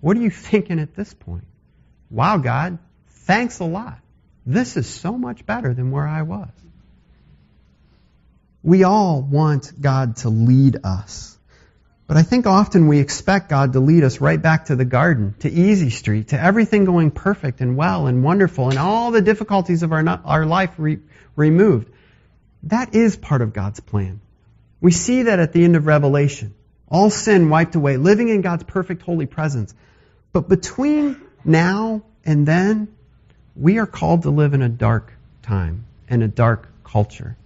What 0.00 0.16
are 0.16 0.20
you 0.20 0.30
thinking 0.50 0.78
at 0.80 0.94
this 0.94 1.14
point? 1.14 1.44
Wow, 2.10 2.38
God, 2.38 2.78
thanks 3.08 3.60
a 3.60 3.64
lot. 3.64 3.98
This 4.44 4.76
is 4.76 4.88
so 4.88 5.16
much 5.16 5.46
better 5.46 5.72
than 5.74 5.90
where 5.90 6.06
I 6.06 6.22
was. 6.22 6.48
We 8.62 8.84
all 8.84 9.22
want 9.22 9.80
God 9.80 10.16
to 10.18 10.28
lead 10.28 10.78
us. 10.84 11.38
But 12.06 12.16
I 12.16 12.22
think 12.22 12.46
often 12.46 12.88
we 12.88 12.98
expect 12.98 13.48
God 13.48 13.72
to 13.74 13.80
lead 13.80 14.02
us 14.02 14.20
right 14.20 14.42
back 14.42 14.64
to 14.64 14.74
the 14.74 14.84
garden, 14.84 15.36
to 15.40 15.48
Easy 15.48 15.90
Street, 15.90 16.28
to 16.28 16.40
everything 16.40 16.84
going 16.84 17.12
perfect 17.12 17.60
and 17.60 17.76
well 17.76 18.08
and 18.08 18.24
wonderful 18.24 18.68
and 18.68 18.78
all 18.80 19.12
the 19.12 19.22
difficulties 19.22 19.84
of 19.84 19.92
our, 19.92 20.04
our 20.24 20.44
life 20.44 20.74
re- 20.76 20.98
removed. 21.36 21.88
That 22.64 22.96
is 22.96 23.16
part 23.16 23.42
of 23.42 23.52
God's 23.52 23.78
plan. 23.78 24.20
We 24.80 24.90
see 24.90 25.22
that 25.22 25.38
at 25.38 25.52
the 25.52 25.62
end 25.62 25.76
of 25.76 25.86
Revelation. 25.86 26.54
All 26.88 27.10
sin 27.10 27.48
wiped 27.48 27.76
away, 27.76 27.96
living 27.96 28.28
in 28.28 28.40
God's 28.40 28.64
perfect 28.64 29.02
holy 29.02 29.26
presence. 29.26 29.72
But 30.32 30.48
between 30.48 31.20
now 31.44 32.02
and 32.24 32.46
then, 32.46 32.88
we 33.56 33.78
are 33.78 33.86
called 33.86 34.22
to 34.22 34.30
live 34.30 34.54
in 34.54 34.62
a 34.62 34.68
dark 34.68 35.12
time 35.42 35.84
and 36.08 36.22
a 36.22 36.28
dark 36.28 36.68
culture. 36.84 37.36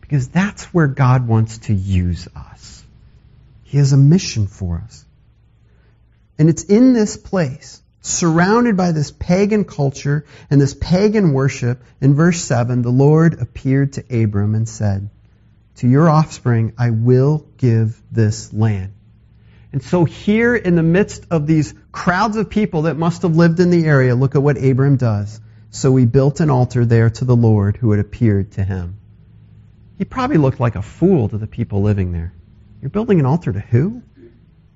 Because 0.00 0.28
that's 0.28 0.64
where 0.74 0.88
God 0.88 1.26
wants 1.28 1.58
to 1.58 1.74
use 1.74 2.28
us. 2.34 2.84
He 3.64 3.78
has 3.78 3.92
a 3.92 3.96
mission 3.96 4.46
for 4.46 4.82
us. 4.84 5.04
And 6.38 6.48
it's 6.48 6.64
in 6.64 6.92
this 6.92 7.16
place, 7.16 7.82
surrounded 8.00 8.76
by 8.76 8.92
this 8.92 9.10
pagan 9.12 9.64
culture 9.64 10.24
and 10.50 10.60
this 10.60 10.74
pagan 10.74 11.32
worship, 11.32 11.82
in 12.00 12.14
verse 12.14 12.40
7, 12.40 12.82
the 12.82 12.90
Lord 12.90 13.40
appeared 13.40 13.92
to 13.92 14.22
Abram 14.24 14.54
and 14.54 14.68
said, 14.68 15.10
to 15.76 15.88
your 15.88 16.10
offspring 16.10 16.74
I 16.76 16.90
will 16.90 17.46
give 17.56 18.00
this 18.10 18.52
land. 18.52 18.92
And 19.72 19.82
so 19.82 20.04
here 20.04 20.54
in 20.54 20.74
the 20.74 20.82
midst 20.82 21.26
of 21.30 21.46
these 21.46 21.72
crowds 21.92 22.36
of 22.36 22.50
people 22.50 22.82
that 22.82 22.96
must 22.96 23.22
have 23.22 23.36
lived 23.36 23.60
in 23.60 23.70
the 23.70 23.84
area, 23.84 24.14
look 24.14 24.34
at 24.34 24.42
what 24.42 24.62
Abram 24.62 24.96
does. 24.96 25.40
So 25.70 25.94
he 25.96 26.06
built 26.06 26.40
an 26.40 26.50
altar 26.50 26.84
there 26.84 27.10
to 27.10 27.24
the 27.24 27.36
Lord 27.36 27.76
who 27.76 27.90
had 27.92 28.00
appeared 28.00 28.52
to 28.52 28.64
him. 28.64 28.98
He 29.98 30.04
probably 30.04 30.38
looked 30.38 30.60
like 30.60 30.76
a 30.76 30.82
fool 30.82 31.28
to 31.28 31.38
the 31.38 31.46
people 31.46 31.82
living 31.82 32.12
there. 32.12 32.32
You're 32.80 32.90
building 32.90 33.20
an 33.20 33.26
altar 33.26 33.52
to 33.52 33.60
who? 33.60 34.02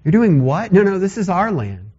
You're 0.05 0.13
doing 0.13 0.45
what? 0.45 0.73
No, 0.73 0.83
no, 0.83 0.99
this 0.99 1.17
is 1.17 1.29
our 1.29 1.51
land. 1.51 1.91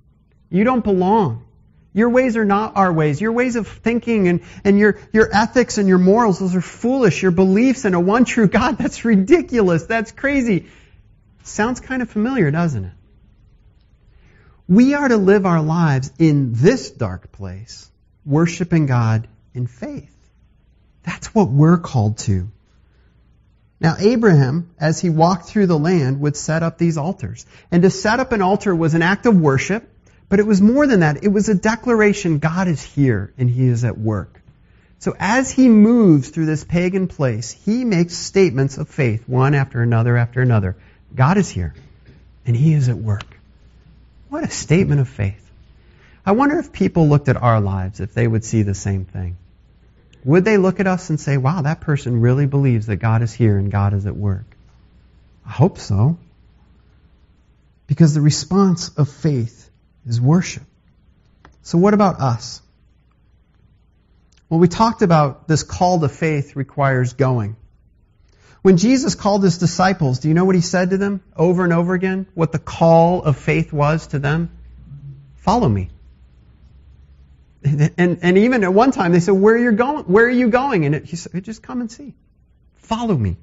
You 0.50 0.64
don't 0.64 0.84
belong. 0.84 1.46
Your 1.92 2.10
ways 2.10 2.38
are 2.38 2.46
not 2.46 2.76
our 2.76 2.92
ways. 2.94 3.20
Your 3.20 3.32
ways 3.32 3.56
of 3.56 3.68
thinking 3.68 4.28
and, 4.28 4.42
and 4.64 4.78
your, 4.78 5.00
your 5.12 5.30
ethics 5.34 5.78
and 5.78 5.88
your 5.88 5.98
morals, 5.98 6.40
those 6.40 6.54
are 6.54 6.62
foolish. 6.62 7.24
Your 7.24 7.32
beliefs 7.32 7.86
in 7.86 7.94
a 7.94 8.00
one 8.00 8.26
true 8.26 8.48
God, 8.48 8.78
that's 8.78 9.06
ridiculous. 9.06 9.86
That's 9.86 10.12
crazy. 10.12 10.68
Sounds 11.44 11.80
kind 11.80 12.02
of 12.02 12.10
familiar, 12.10 12.52
doesn't 12.52 12.86
it? 12.86 12.94
We 14.68 14.96
are 14.96 15.08
to 15.08 15.18
live 15.18 15.46
our 15.46 15.62
lives 15.62 16.12
in 16.18 16.54
this 16.54 16.90
dark 16.90 17.32
place, 17.32 17.90
worshiping 18.26 18.88
God 18.88 19.28
in 19.54 19.68
faith. 19.68 20.12
That's 21.04 21.34
what 21.36 21.50
we're 21.50 21.78
called 21.78 22.18
to. 22.20 22.50
Now, 23.80 23.96
Abraham, 24.00 24.72
as 24.80 25.00
he 25.00 25.10
walked 25.10 25.48
through 25.48 25.68
the 25.68 25.78
land, 25.78 26.22
would 26.22 26.36
set 26.36 26.64
up 26.64 26.78
these 26.78 26.98
altars. 26.98 27.46
And 27.72 27.84
to 27.84 27.92
set 27.92 28.20
up 28.20 28.32
an 28.32 28.42
altar 28.42 28.74
was 28.74 28.96
an 28.96 29.02
act 29.04 29.26
of 29.28 29.40
worship. 29.40 29.88
But 30.28 30.40
it 30.40 30.48
was 30.48 30.62
more 30.62 30.88
than 30.88 31.02
that. 31.02 31.24
It 31.24 31.28
was 31.28 31.50
a 31.50 31.56
declaration 31.56 32.40
God 32.40 32.68
is 32.68 32.82
here 32.82 33.32
and 33.38 33.48
He 33.50 33.68
is 33.68 33.84
at 33.84 33.98
work. 33.98 34.42
So 34.98 35.16
as 35.20 35.52
He 35.52 35.70
moves 35.70 36.30
through 36.30 36.48
this 36.48 36.64
pagan 36.64 37.08
place, 37.08 37.52
He 37.52 37.86
makes 37.86 38.16
statements 38.16 38.80
of 38.80 38.90
faith, 38.90 39.30
one 39.30 39.54
after 39.54 39.82
another 39.82 40.18
after 40.18 40.42
another. 40.42 40.76
God 41.14 41.38
is 41.38 41.50
here 41.50 41.76
and 42.46 42.56
He 42.56 42.74
is 42.74 42.90
at 42.90 42.98
work. 42.98 43.35
What 44.36 44.44
a 44.44 44.52
statement 44.52 45.00
of 45.00 45.08
faith. 45.08 45.50
I 46.26 46.34
wonder 46.34 46.60
if 46.60 46.74
people 46.74 47.08
looked 47.08 47.30
at 47.30 47.38
our 47.38 47.62
lives, 47.62 48.02
if 48.02 48.14
they 48.14 48.28
would 48.28 48.44
see 48.44 48.64
the 48.64 48.74
same 48.74 49.06
thing. 49.06 49.38
Would 50.26 50.44
they 50.44 50.58
look 50.58 50.82
at 50.82 50.88
us 50.88 51.10
and 51.10 51.18
say, 51.18 51.38
wow, 51.38 51.62
that 51.62 51.80
person 51.80 52.20
really 52.20 52.46
believes 52.46 52.88
that 52.88 52.98
God 52.98 53.22
is 53.22 53.32
here 53.32 53.58
and 53.58 53.72
God 53.72 53.94
is 53.94 54.06
at 54.06 54.14
work? 54.14 54.44
I 55.46 55.52
hope 55.52 55.78
so. 55.78 56.18
Because 57.88 58.14
the 58.14 58.20
response 58.20 58.90
of 58.90 59.08
faith 59.08 59.70
is 60.06 60.20
worship. 60.20 60.64
So 61.62 61.78
what 61.78 61.94
about 61.94 62.20
us? 62.20 62.62
Well, 64.50 64.60
we 64.60 64.68
talked 64.68 65.02
about 65.02 65.48
this 65.48 65.64
call 65.64 66.02
to 66.02 66.10
faith 66.10 66.58
requires 66.58 67.14
going. 67.14 67.56
When 68.66 68.78
Jesus 68.78 69.14
called 69.14 69.44
his 69.44 69.60
disciples, 69.60 70.18
do 70.18 70.28
you 70.28 70.34
know 70.34 70.44
what 70.44 70.56
he 70.56 70.62
said 70.62 70.90
to 70.90 70.98
them 70.98 71.22
over 71.38 71.64
and 71.64 71.72
over 71.72 71.94
again? 71.94 72.26
What 72.34 72.52
the 72.52 72.58
call 72.58 73.22
of 73.22 73.38
faith 73.38 73.72
was 73.72 74.08
to 74.08 74.18
them? 74.18 74.50
Follow 75.36 75.70
me. 75.70 75.92
And, 77.64 78.18
and 78.24 78.38
even 78.40 78.64
at 78.64 78.74
one 78.74 78.90
time 78.90 79.12
they 79.12 79.20
said, 79.20 79.34
where 79.34 79.54
are 79.54 79.60
you 79.60 79.74
going? 79.74 80.06
Where 80.06 80.26
are 80.26 80.38
you 80.42 80.48
going? 80.48 80.84
And 80.84 80.96
it, 80.96 81.06
he 81.06 81.16
said, 81.16 81.44
just 81.44 81.62
come 81.62 81.80
and 81.80 81.92
see. 81.92 82.16
Follow 82.78 83.16
me. 83.16 83.38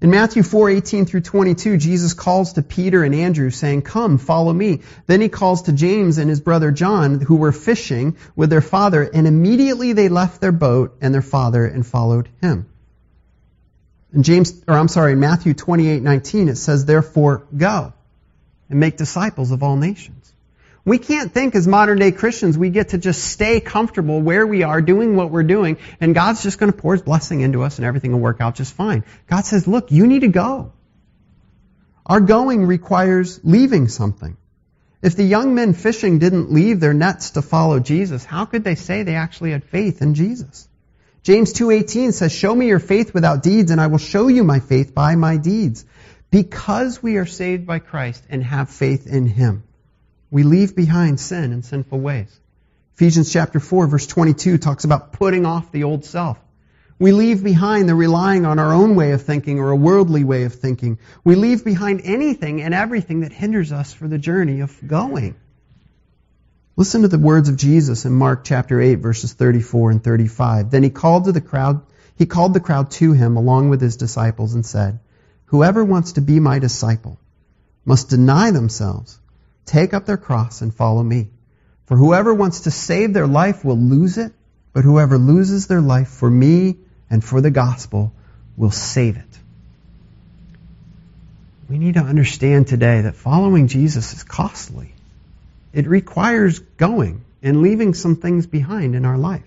In 0.00 0.10
Matthew 0.10 0.42
4, 0.42 0.70
18 0.70 1.04
through 1.04 1.20
22, 1.20 1.76
Jesus 1.76 2.14
calls 2.14 2.54
to 2.54 2.62
Peter 2.62 3.04
and 3.04 3.14
Andrew 3.14 3.50
saying, 3.50 3.82
Come, 3.82 4.16
follow 4.16 4.54
me. 4.54 4.80
Then 5.06 5.20
he 5.20 5.28
calls 5.28 5.64
to 5.64 5.72
James 5.72 6.16
and 6.16 6.30
his 6.30 6.40
brother 6.40 6.70
John, 6.70 7.20
who 7.20 7.36
were 7.36 7.52
fishing 7.52 8.16
with 8.34 8.48
their 8.48 8.62
father, 8.62 9.02
and 9.02 9.26
immediately 9.26 9.92
they 9.92 10.08
left 10.08 10.40
their 10.40 10.50
boat 10.50 10.96
and 11.02 11.12
their 11.12 11.20
father 11.20 11.66
and 11.66 11.86
followed 11.86 12.30
him. 12.40 12.70
In 14.14 14.22
James, 14.22 14.62
or 14.68 14.74
I'm 14.74 14.88
sorry, 14.88 15.12
in 15.12 15.20
Matthew 15.20 15.54
28, 15.54 16.00
19, 16.00 16.48
it 16.48 16.56
says, 16.56 16.84
Therefore 16.84 17.46
go 17.54 17.92
and 18.70 18.80
make 18.80 18.96
disciples 18.96 19.50
of 19.50 19.62
all 19.62 19.76
nations. 19.76 20.32
We 20.84 20.98
can't 20.98 21.32
think 21.32 21.54
as 21.54 21.66
modern 21.66 21.98
day 21.98 22.12
Christians 22.12 22.56
we 22.56 22.70
get 22.70 22.90
to 22.90 22.98
just 22.98 23.24
stay 23.24 23.58
comfortable 23.58 24.20
where 24.20 24.46
we 24.46 24.62
are 24.62 24.82
doing 24.82 25.16
what 25.16 25.30
we're 25.30 25.42
doing 25.42 25.78
and 26.00 26.14
God's 26.14 26.42
just 26.42 26.58
going 26.58 26.70
to 26.70 26.78
pour 26.78 26.92
His 26.92 27.02
blessing 27.02 27.40
into 27.40 27.62
us 27.62 27.78
and 27.78 27.86
everything 27.86 28.12
will 28.12 28.20
work 28.20 28.40
out 28.40 28.54
just 28.54 28.74
fine. 28.74 29.02
God 29.26 29.46
says, 29.46 29.66
look, 29.66 29.90
you 29.90 30.06
need 30.06 30.20
to 30.20 30.28
go. 30.28 30.72
Our 32.06 32.20
going 32.20 32.66
requires 32.66 33.40
leaving 33.42 33.88
something. 33.88 34.36
If 35.02 35.16
the 35.16 35.24
young 35.24 35.54
men 35.54 35.72
fishing 35.72 36.18
didn't 36.18 36.52
leave 36.52 36.80
their 36.80 36.94
nets 36.94 37.30
to 37.32 37.42
follow 37.42 37.80
Jesus, 37.80 38.24
how 38.24 38.44
could 38.44 38.62
they 38.62 38.74
say 38.74 39.02
they 39.02 39.16
actually 39.16 39.52
had 39.52 39.64
faith 39.64 40.02
in 40.02 40.14
Jesus? 40.14 40.68
James 41.24 41.52
2:18 41.52 42.12
says, 42.12 42.30
"Show 42.30 42.54
me 42.54 42.68
your 42.68 42.78
faith 42.78 43.12
without 43.12 43.42
deeds 43.42 43.72
and 43.72 43.80
I 43.80 43.88
will 43.88 43.98
show 43.98 44.28
you 44.28 44.44
my 44.44 44.60
faith 44.60 44.94
by 44.94 45.16
my 45.16 45.36
deeds." 45.36 45.84
Because 46.30 47.02
we 47.02 47.16
are 47.16 47.26
saved 47.26 47.66
by 47.66 47.80
Christ 47.80 48.22
and 48.30 48.42
have 48.42 48.68
faith 48.68 49.06
in 49.06 49.26
him 49.26 49.62
we 50.34 50.42
leave 50.42 50.74
behind 50.74 51.20
sin 51.20 51.52
and 51.52 51.64
sinful 51.64 52.00
ways. 52.00 52.40
Ephesians 52.96 53.32
chapter 53.32 53.60
4 53.60 53.86
verse 53.86 54.08
22 54.08 54.58
talks 54.58 54.82
about 54.82 55.12
putting 55.12 55.46
off 55.46 55.70
the 55.70 55.84
old 55.84 56.04
self. 56.04 56.40
We 56.98 57.12
leave 57.12 57.44
behind 57.44 57.88
the 57.88 57.94
relying 57.94 58.44
on 58.44 58.58
our 58.58 58.72
own 58.72 58.96
way 58.96 59.12
of 59.12 59.22
thinking 59.22 59.60
or 59.60 59.70
a 59.70 59.76
worldly 59.76 60.24
way 60.24 60.42
of 60.42 60.52
thinking. 60.52 60.98
We 61.22 61.36
leave 61.36 61.64
behind 61.64 62.00
anything 62.02 62.62
and 62.62 62.74
everything 62.74 63.20
that 63.20 63.32
hinders 63.32 63.70
us 63.70 63.92
for 63.92 64.08
the 64.08 64.18
journey 64.18 64.58
of 64.58 64.76
going. 64.84 65.36
Listen 66.76 67.02
to 67.02 67.08
the 67.08 67.18
words 67.18 67.48
of 67.48 67.56
Jesus 67.56 68.04
in 68.04 68.12
Mark 68.12 68.42
chapter 68.42 68.80
8 68.80 68.96
verses 68.96 69.32
34 69.32 69.92
and 69.92 70.02
35. 70.02 70.70
Then 70.70 70.82
he 70.82 70.90
called 70.90 71.26
to 71.26 71.32
the 71.32 71.40
crowd, 71.40 71.82
he 72.16 72.26
called 72.26 72.52
the 72.52 72.60
crowd 72.60 72.90
to 72.92 73.12
him 73.12 73.36
along 73.36 73.68
with 73.68 73.80
his 73.80 73.96
disciples 73.96 74.54
and 74.54 74.66
said, 74.66 74.98
Whoever 75.46 75.84
wants 75.84 76.12
to 76.12 76.20
be 76.20 76.40
my 76.40 76.58
disciple 76.58 77.18
must 77.84 78.10
deny 78.10 78.50
themselves 78.50 79.18
take 79.66 79.94
up 79.94 80.06
their 80.06 80.16
cross 80.16 80.62
and 80.62 80.74
follow 80.74 81.02
me. 81.02 81.28
For 81.86 81.96
whoever 81.96 82.32
wants 82.32 82.60
to 82.60 82.70
save 82.70 83.12
their 83.12 83.26
life 83.26 83.64
will 83.64 83.78
lose 83.78 84.18
it, 84.18 84.32
but 84.72 84.84
whoever 84.84 85.18
loses 85.18 85.66
their 85.66 85.80
life 85.80 86.08
for 86.08 86.30
me 86.30 86.76
and 87.10 87.22
for 87.22 87.40
the 87.40 87.50
gospel 87.50 88.12
will 88.56 88.70
save 88.70 89.16
it. 89.16 89.38
We 91.68 91.78
need 91.78 91.94
to 91.94 92.00
understand 92.00 92.66
today 92.66 93.02
that 93.02 93.16
following 93.16 93.68
Jesus 93.68 94.12
is 94.12 94.22
costly. 94.22 94.93
It 95.74 95.86
requires 95.86 96.60
going 96.60 97.24
and 97.42 97.60
leaving 97.60 97.94
some 97.94 98.16
things 98.16 98.46
behind 98.46 98.94
in 98.94 99.04
our 99.04 99.18
life. 99.18 99.42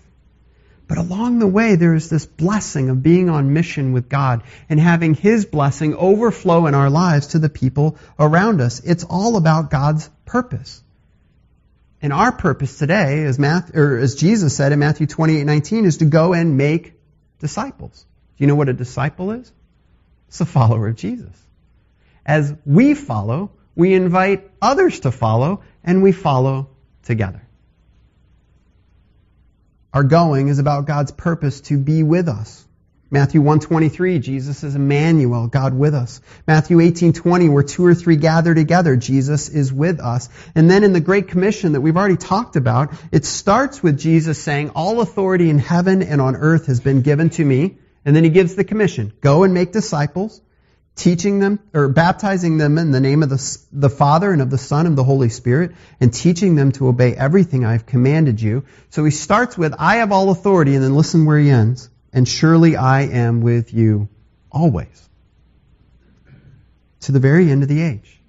But 0.87 0.97
along 0.97 1.39
the 1.39 1.47
way, 1.47 1.75
there 1.75 1.95
is 1.95 2.09
this 2.09 2.25
blessing 2.25 2.89
of 2.89 3.03
being 3.03 3.29
on 3.29 3.53
mission 3.53 3.91
with 3.91 4.07
God 4.07 4.43
and 4.69 4.79
having 4.79 5.15
His 5.15 5.45
blessing 5.45 5.95
overflow 5.95 6.67
in 6.67 6.75
our 6.75 6.89
lives 6.89 7.27
to 7.27 7.39
the 7.39 7.49
people 7.49 7.97
around 8.17 8.61
us. 8.61 8.79
It's 8.79 9.03
all 9.03 9.35
about 9.35 9.69
God's 9.69 10.09
purpose. 10.25 10.81
And 12.01 12.13
our 12.13 12.31
purpose 12.31 12.77
today, 12.77 13.23
as, 13.23 13.39
Matthew, 13.39 13.81
or 13.81 13.97
as 13.97 14.15
Jesus 14.15 14.55
said 14.55 14.71
in 14.71 14.79
Matthew 14.79 15.07
28, 15.07 15.43
19, 15.43 15.85
is 15.85 15.97
to 15.97 16.05
go 16.05 16.33
and 16.33 16.55
make 16.57 16.93
disciples. 17.39 18.05
Do 18.37 18.43
you 18.43 18.47
know 18.47 18.55
what 18.55 18.69
a 18.69 18.73
disciple 18.73 19.31
is? 19.31 19.51
It's 20.27 20.39
a 20.39 20.45
follower 20.45 20.89
of 20.89 20.95
Jesus. 20.95 21.35
As 22.25 22.53
we 22.65 22.93
follow, 22.93 23.51
we 23.77 23.93
invite 23.93 24.49
others 24.59 25.01
to 25.01 25.11
follow, 25.11 25.61
and 25.83 26.01
we 26.01 26.11
follow 26.11 26.69
together. 27.03 27.41
Our 29.93 30.03
going 30.03 30.47
is 30.47 30.59
about 30.59 30.87
God's 30.87 31.11
purpose 31.11 31.61
to 31.61 31.77
be 31.77 32.01
with 32.01 32.27
us. 32.27 32.65
Matthew 33.09 33.41
1:23, 33.41 34.19
Jesus 34.19 34.63
is 34.63 34.75
Emmanuel, 34.75 35.47
God 35.47 35.73
with 35.75 35.93
us. 35.93 36.19
Matthew 36.47 36.81
18:20, 36.81 37.49
where 37.49 37.63
two 37.63 37.85
or 37.85 37.93
three 37.93 38.17
gather 38.17 38.53
together, 38.53 38.97
Jesus 38.97 39.47
is 39.47 39.71
with 39.71 39.99
us. 39.99 40.27
And 40.55 40.69
then 40.69 40.83
in 40.83 40.91
the 40.91 40.99
Great 40.99 41.29
Commission 41.29 41.73
that 41.73 41.81
we've 41.81 41.95
already 41.95 42.17
talked 42.17 42.55
about, 42.55 42.91
it 43.11 43.25
starts 43.25 43.81
with 43.81 43.97
Jesus 43.97 44.39
saying, 44.39 44.71
All 44.71 45.01
authority 45.01 45.49
in 45.49 45.59
heaven 45.59 46.01
and 46.01 46.19
on 46.19 46.35
earth 46.35 46.65
has 46.65 46.79
been 46.79 47.01
given 47.01 47.29
to 47.31 47.45
me. 47.45 47.77
And 48.03 48.15
then 48.15 48.23
he 48.23 48.29
gives 48.29 48.55
the 48.55 48.63
commission, 48.63 49.13
go 49.21 49.43
and 49.43 49.53
make 49.53 49.71
disciples, 49.71 50.41
teaching 50.97 51.39
them 51.39 51.59
or 51.73 51.87
baptizing 51.87 52.57
them 52.57 52.77
in 52.77 52.91
the 52.91 52.99
name 52.99 53.23
of 53.23 53.29
the, 53.29 53.57
the 53.71 53.89
Father 53.89 54.33
and 54.33 54.41
of 54.41 54.49
the 54.49 54.57
Son 54.57 54.85
and 54.85 54.93
of 54.93 54.95
the 54.97 55.03
Holy 55.03 55.29
Spirit, 55.29 55.71
and 56.01 56.13
teaching 56.13 56.55
them 56.55 56.71
to 56.73 56.87
obey 56.87 57.15
everything 57.15 57.63
I 57.63 57.73
have 57.73 57.85
commanded 57.85 58.41
you. 58.41 58.65
So 58.89 59.05
he 59.05 59.11
starts 59.11 59.57
with, 59.57 59.73
I 59.77 59.97
have 59.97 60.11
all 60.11 60.31
authority, 60.31 60.75
and 60.75 60.83
then 60.83 60.95
listen 60.95 61.25
where 61.25 61.39
he 61.39 61.49
ends. 61.49 61.89
And 62.11 62.27
surely 62.27 62.75
I 62.75 63.03
am 63.03 63.41
with 63.41 63.73
you 63.73 64.09
always. 64.51 65.09
To 67.01 67.11
the 67.11 67.19
very 67.19 67.51
end 67.51 67.63
of 67.63 67.69
the 67.69 67.81
age. 67.81 68.19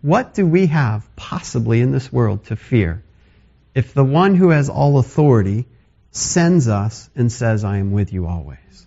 What 0.00 0.34
do 0.34 0.46
we 0.46 0.66
have 0.66 1.08
possibly 1.16 1.80
in 1.80 1.90
this 1.90 2.12
world 2.12 2.44
to 2.46 2.56
fear 2.56 3.02
if 3.74 3.94
the 3.94 4.04
one 4.04 4.36
who 4.36 4.50
has 4.50 4.68
all 4.68 4.98
authority 4.98 5.66
sends 6.12 6.68
us 6.68 7.10
and 7.16 7.32
says, 7.32 7.64
I 7.64 7.78
am 7.78 7.90
with 7.90 8.12
you 8.12 8.26
always? 8.26 8.83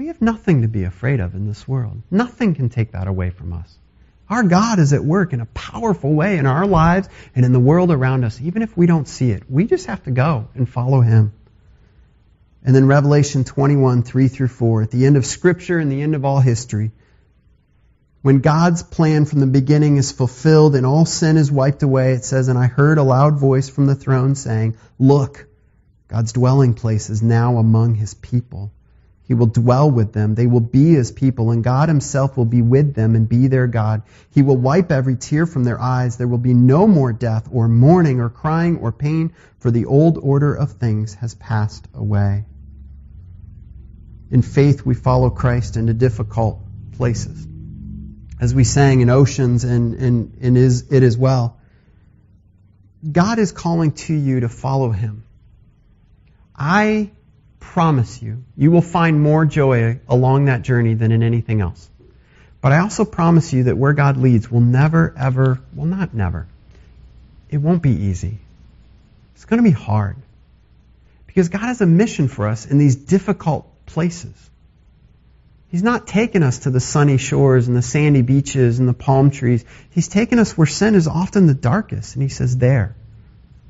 We 0.00 0.06
have 0.06 0.22
nothing 0.22 0.62
to 0.62 0.68
be 0.68 0.84
afraid 0.84 1.20
of 1.20 1.34
in 1.34 1.46
this 1.46 1.68
world. 1.68 2.00
Nothing 2.10 2.54
can 2.54 2.70
take 2.70 2.92
that 2.92 3.06
away 3.06 3.28
from 3.28 3.52
us. 3.52 3.70
Our 4.30 4.42
God 4.42 4.78
is 4.78 4.94
at 4.94 5.04
work 5.04 5.34
in 5.34 5.42
a 5.42 5.46
powerful 5.52 6.14
way 6.14 6.38
in 6.38 6.46
our 6.46 6.66
lives 6.66 7.06
and 7.34 7.44
in 7.44 7.52
the 7.52 7.60
world 7.60 7.90
around 7.90 8.24
us, 8.24 8.40
even 8.40 8.62
if 8.62 8.74
we 8.74 8.86
don't 8.86 9.06
see 9.06 9.30
it. 9.30 9.42
We 9.50 9.66
just 9.66 9.88
have 9.88 10.02
to 10.04 10.10
go 10.10 10.48
and 10.54 10.66
follow 10.66 11.02
Him. 11.02 11.34
And 12.64 12.74
then 12.74 12.86
Revelation 12.86 13.44
21, 13.44 14.02
3 14.02 14.28
through 14.28 14.48
4, 14.48 14.84
at 14.84 14.90
the 14.90 15.04
end 15.04 15.18
of 15.18 15.26
Scripture 15.26 15.78
and 15.78 15.92
the 15.92 16.00
end 16.00 16.14
of 16.14 16.24
all 16.24 16.40
history, 16.40 16.92
when 18.22 18.38
God's 18.38 18.82
plan 18.82 19.26
from 19.26 19.40
the 19.40 19.46
beginning 19.46 19.98
is 19.98 20.12
fulfilled 20.12 20.76
and 20.76 20.86
all 20.86 21.04
sin 21.04 21.36
is 21.36 21.52
wiped 21.52 21.82
away, 21.82 22.14
it 22.14 22.24
says, 22.24 22.48
And 22.48 22.58
I 22.58 22.68
heard 22.68 22.96
a 22.96 23.02
loud 23.02 23.38
voice 23.38 23.68
from 23.68 23.84
the 23.84 23.94
throne 23.94 24.34
saying, 24.34 24.78
Look, 24.98 25.46
God's 26.08 26.32
dwelling 26.32 26.72
place 26.72 27.10
is 27.10 27.22
now 27.22 27.58
among 27.58 27.96
His 27.96 28.14
people 28.14 28.72
he 29.30 29.34
will 29.34 29.46
dwell 29.46 29.88
with 29.88 30.12
them. 30.12 30.34
They 30.34 30.48
will 30.48 30.58
be 30.58 30.94
his 30.94 31.12
people, 31.12 31.52
and 31.52 31.62
God 31.62 31.88
himself 31.88 32.36
will 32.36 32.46
be 32.46 32.62
with 32.62 32.94
them 32.94 33.14
and 33.14 33.28
be 33.28 33.46
their 33.46 33.68
God. 33.68 34.02
He 34.34 34.42
will 34.42 34.56
wipe 34.56 34.90
every 34.90 35.14
tear 35.14 35.46
from 35.46 35.62
their 35.62 35.80
eyes. 35.80 36.16
There 36.16 36.26
will 36.26 36.38
be 36.38 36.52
no 36.52 36.88
more 36.88 37.12
death, 37.12 37.48
or 37.52 37.68
mourning, 37.68 38.18
or 38.18 38.28
crying, 38.28 38.78
or 38.78 38.90
pain, 38.90 39.32
for 39.60 39.70
the 39.70 39.84
old 39.84 40.18
order 40.18 40.52
of 40.52 40.72
things 40.72 41.14
has 41.14 41.36
passed 41.36 41.86
away. 41.94 42.44
In 44.32 44.42
faith, 44.42 44.84
we 44.84 44.96
follow 44.96 45.30
Christ 45.30 45.76
into 45.76 45.94
difficult 45.94 46.58
places. 46.96 47.46
As 48.40 48.52
we 48.52 48.64
sang 48.64 49.00
in 49.00 49.10
Oceans 49.10 49.62
and, 49.62 49.94
and, 49.94 50.38
and 50.40 50.58
is, 50.58 50.90
it 50.90 51.04
as 51.04 51.16
well. 51.16 51.60
God 53.12 53.38
is 53.38 53.52
calling 53.52 53.92
to 53.92 54.12
you 54.12 54.40
to 54.40 54.48
follow 54.48 54.90
him. 54.90 55.22
I 56.56 57.12
promise 57.60 58.20
you, 58.20 58.42
you 58.56 58.70
will 58.70 58.82
find 58.82 59.20
more 59.20 59.46
joy 59.46 60.00
along 60.08 60.46
that 60.46 60.62
journey 60.62 60.94
than 60.94 61.12
in 61.12 61.22
anything 61.22 61.60
else. 61.60 61.88
But 62.60 62.72
I 62.72 62.78
also 62.78 63.04
promise 63.04 63.52
you 63.52 63.64
that 63.64 63.78
where 63.78 63.92
God 63.92 64.16
leads 64.16 64.50
will 64.50 64.60
never, 64.60 65.14
ever, 65.16 65.60
well, 65.74 65.86
not 65.86 66.12
never, 66.12 66.46
it 67.48 67.58
won't 67.58 67.82
be 67.82 67.90
easy. 67.90 68.38
It's 69.34 69.44
going 69.44 69.62
to 69.62 69.68
be 69.68 69.74
hard. 69.74 70.16
Because 71.26 71.48
God 71.48 71.62
has 71.62 71.80
a 71.80 71.86
mission 71.86 72.28
for 72.28 72.48
us 72.48 72.66
in 72.66 72.78
these 72.78 72.96
difficult 72.96 73.66
places. 73.86 74.34
He's 75.68 75.82
not 75.82 76.08
taken 76.08 76.42
us 76.42 76.60
to 76.60 76.70
the 76.70 76.80
sunny 76.80 77.16
shores 77.16 77.68
and 77.68 77.76
the 77.76 77.82
sandy 77.82 78.22
beaches 78.22 78.80
and 78.80 78.88
the 78.88 78.92
palm 78.92 79.30
trees. 79.30 79.64
He's 79.90 80.08
taken 80.08 80.40
us 80.40 80.58
where 80.58 80.66
sin 80.66 80.96
is 80.96 81.06
often 81.06 81.46
the 81.46 81.54
darkest. 81.54 82.16
And 82.16 82.22
He 82.22 82.28
says, 82.28 82.56
There, 82.56 82.96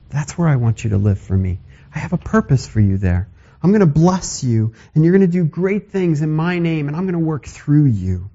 that's 0.09 0.39
where 0.39 0.49
I 0.49 0.57
want 0.57 0.83
you 0.83 0.91
to 0.91 0.99
live 0.99 1.21
for 1.21 1.37
me. 1.37 1.59
I 1.95 1.99
have 1.99 2.15
a 2.15 2.19
purpose 2.19 2.67
for 2.67 2.81
you 2.81 2.97
there. 2.97 3.29
I'm 3.63 3.71
going 3.71 3.81
to 3.81 3.87
bless 3.87 4.43
you, 4.43 4.75
and 4.95 5.05
you're 5.05 5.13
going 5.13 5.29
to 5.31 5.33
do 5.33 5.45
great 5.45 5.91
things 5.91 6.23
in 6.23 6.31
my 6.31 6.59
name, 6.59 6.89
and 6.89 6.97
I'm 6.97 7.05
going 7.05 7.13
to 7.13 7.19
work 7.19 7.47
through 7.47 7.87
you. 7.87 8.31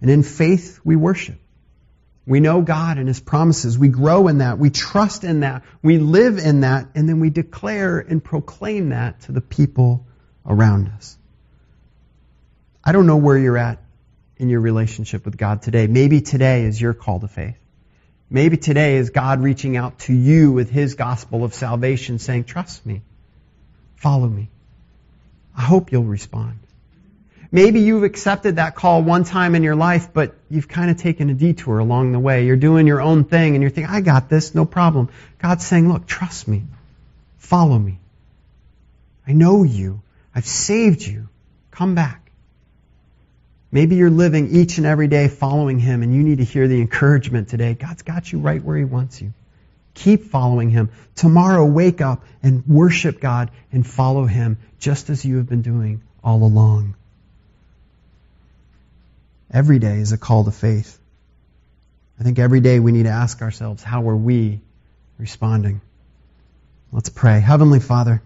And 0.00 0.10
in 0.10 0.22
faith, 0.22 0.80
we 0.84 0.96
worship. 0.96 1.38
We 2.26 2.40
know 2.40 2.60
God 2.60 2.98
and 2.98 3.06
His 3.06 3.20
promises. 3.20 3.78
We 3.78 3.88
grow 3.88 4.26
in 4.26 4.38
that. 4.38 4.58
We 4.58 4.70
trust 4.70 5.22
in 5.22 5.40
that. 5.40 5.62
We 5.80 5.98
live 5.98 6.38
in 6.38 6.62
that. 6.62 6.88
And 6.96 7.08
then 7.08 7.20
we 7.20 7.30
declare 7.30 8.00
and 8.00 8.22
proclaim 8.22 8.88
that 8.88 9.20
to 9.22 9.32
the 9.32 9.40
people 9.40 10.06
around 10.44 10.88
us. 10.88 11.16
I 12.82 12.92
don't 12.92 13.06
know 13.06 13.16
where 13.16 13.38
you're 13.38 13.56
at 13.56 13.80
in 14.38 14.48
your 14.48 14.60
relationship 14.60 15.24
with 15.24 15.36
God 15.36 15.62
today. 15.62 15.86
Maybe 15.86 16.20
today 16.20 16.64
is 16.64 16.80
your 16.80 16.94
call 16.94 17.20
to 17.20 17.28
faith. 17.28 17.58
Maybe 18.28 18.56
today 18.56 18.96
is 18.96 19.10
God 19.10 19.40
reaching 19.40 19.76
out 19.76 20.00
to 20.00 20.12
you 20.12 20.50
with 20.50 20.68
His 20.68 20.96
gospel 20.96 21.44
of 21.44 21.54
salvation 21.54 22.18
saying, 22.18 22.44
trust 22.44 22.84
me. 22.84 23.02
Follow 23.96 24.28
me. 24.28 24.48
I 25.56 25.62
hope 25.62 25.92
you'll 25.92 26.04
respond. 26.04 26.58
Maybe 27.50 27.80
you've 27.80 28.02
accepted 28.02 28.56
that 28.56 28.74
call 28.74 29.02
one 29.02 29.24
time 29.24 29.54
in 29.54 29.62
your 29.62 29.76
life, 29.76 30.12
but 30.12 30.34
you've 30.50 30.68
kind 30.68 30.90
of 30.90 30.98
taken 30.98 31.30
a 31.30 31.34
detour 31.34 31.78
along 31.78 32.12
the 32.12 32.18
way. 32.18 32.44
You're 32.44 32.56
doing 32.56 32.86
your 32.86 33.00
own 33.00 33.24
thing 33.24 33.54
and 33.54 33.62
you're 33.62 33.70
thinking, 33.70 33.92
I 33.92 34.00
got 34.00 34.28
this, 34.28 34.54
no 34.54 34.64
problem. 34.64 35.08
God's 35.38 35.64
saying, 35.64 35.90
look, 35.90 36.06
trust 36.06 36.48
me. 36.48 36.64
Follow 37.38 37.78
me. 37.78 37.98
I 39.26 39.32
know 39.32 39.62
you. 39.62 40.02
I've 40.34 40.46
saved 40.46 41.02
you. 41.02 41.28
Come 41.70 41.94
back. 41.94 42.30
Maybe 43.72 43.96
you're 43.96 44.10
living 44.10 44.54
each 44.54 44.78
and 44.78 44.86
every 44.86 45.08
day 45.08 45.28
following 45.28 45.78
Him 45.78 46.02
and 46.02 46.14
you 46.14 46.22
need 46.22 46.38
to 46.38 46.44
hear 46.44 46.68
the 46.68 46.80
encouragement 46.80 47.48
today. 47.48 47.74
God's 47.74 48.02
got 48.02 48.30
you 48.30 48.38
right 48.38 48.62
where 48.62 48.76
He 48.76 48.84
wants 48.84 49.20
you. 49.20 49.32
Keep 49.96 50.24
following 50.24 50.70
Him. 50.70 50.90
Tomorrow, 51.14 51.64
wake 51.64 52.00
up 52.00 52.22
and 52.42 52.66
worship 52.66 53.18
God 53.18 53.50
and 53.72 53.84
follow 53.86 54.26
Him 54.26 54.58
just 54.78 55.10
as 55.10 55.24
you 55.24 55.38
have 55.38 55.48
been 55.48 55.62
doing 55.62 56.02
all 56.22 56.42
along. 56.44 56.94
Every 59.50 59.78
day 59.78 59.96
is 59.96 60.12
a 60.12 60.18
call 60.18 60.44
to 60.44 60.50
faith. 60.50 60.98
I 62.20 62.24
think 62.24 62.38
every 62.38 62.60
day 62.60 62.78
we 62.78 62.92
need 62.92 63.04
to 63.04 63.10
ask 63.10 63.40
ourselves, 63.40 63.82
how 63.82 64.08
are 64.08 64.16
we 64.16 64.60
responding? 65.18 65.80
Let's 66.92 67.08
pray. 67.08 67.40
Heavenly 67.40 67.80
Father, 67.80 68.22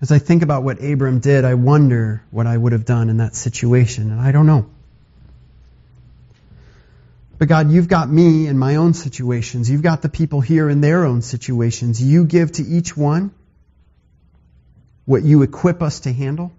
as 0.00 0.12
I 0.12 0.18
think 0.18 0.42
about 0.42 0.62
what 0.62 0.82
Abram 0.82 1.18
did, 1.18 1.44
I 1.44 1.54
wonder 1.54 2.22
what 2.30 2.46
I 2.46 2.56
would 2.56 2.72
have 2.72 2.84
done 2.84 3.08
in 3.08 3.16
that 3.16 3.34
situation, 3.34 4.12
and 4.12 4.20
I 4.20 4.30
don't 4.30 4.46
know. 4.46 4.70
But 7.38 7.48
God, 7.48 7.70
you've 7.70 7.88
got 7.88 8.10
me 8.10 8.46
in 8.46 8.58
my 8.58 8.76
own 8.76 8.94
situations. 8.94 9.70
You've 9.70 9.82
got 9.82 10.00
the 10.02 10.08
people 10.08 10.40
here 10.40 10.70
in 10.70 10.80
their 10.80 11.04
own 11.04 11.20
situations. 11.22 12.02
You 12.02 12.24
give 12.24 12.52
to 12.52 12.62
each 12.62 12.96
one 12.96 13.32
what 15.04 15.22
you 15.22 15.42
equip 15.42 15.82
us 15.82 16.00
to 16.00 16.12
handle. 16.12 16.52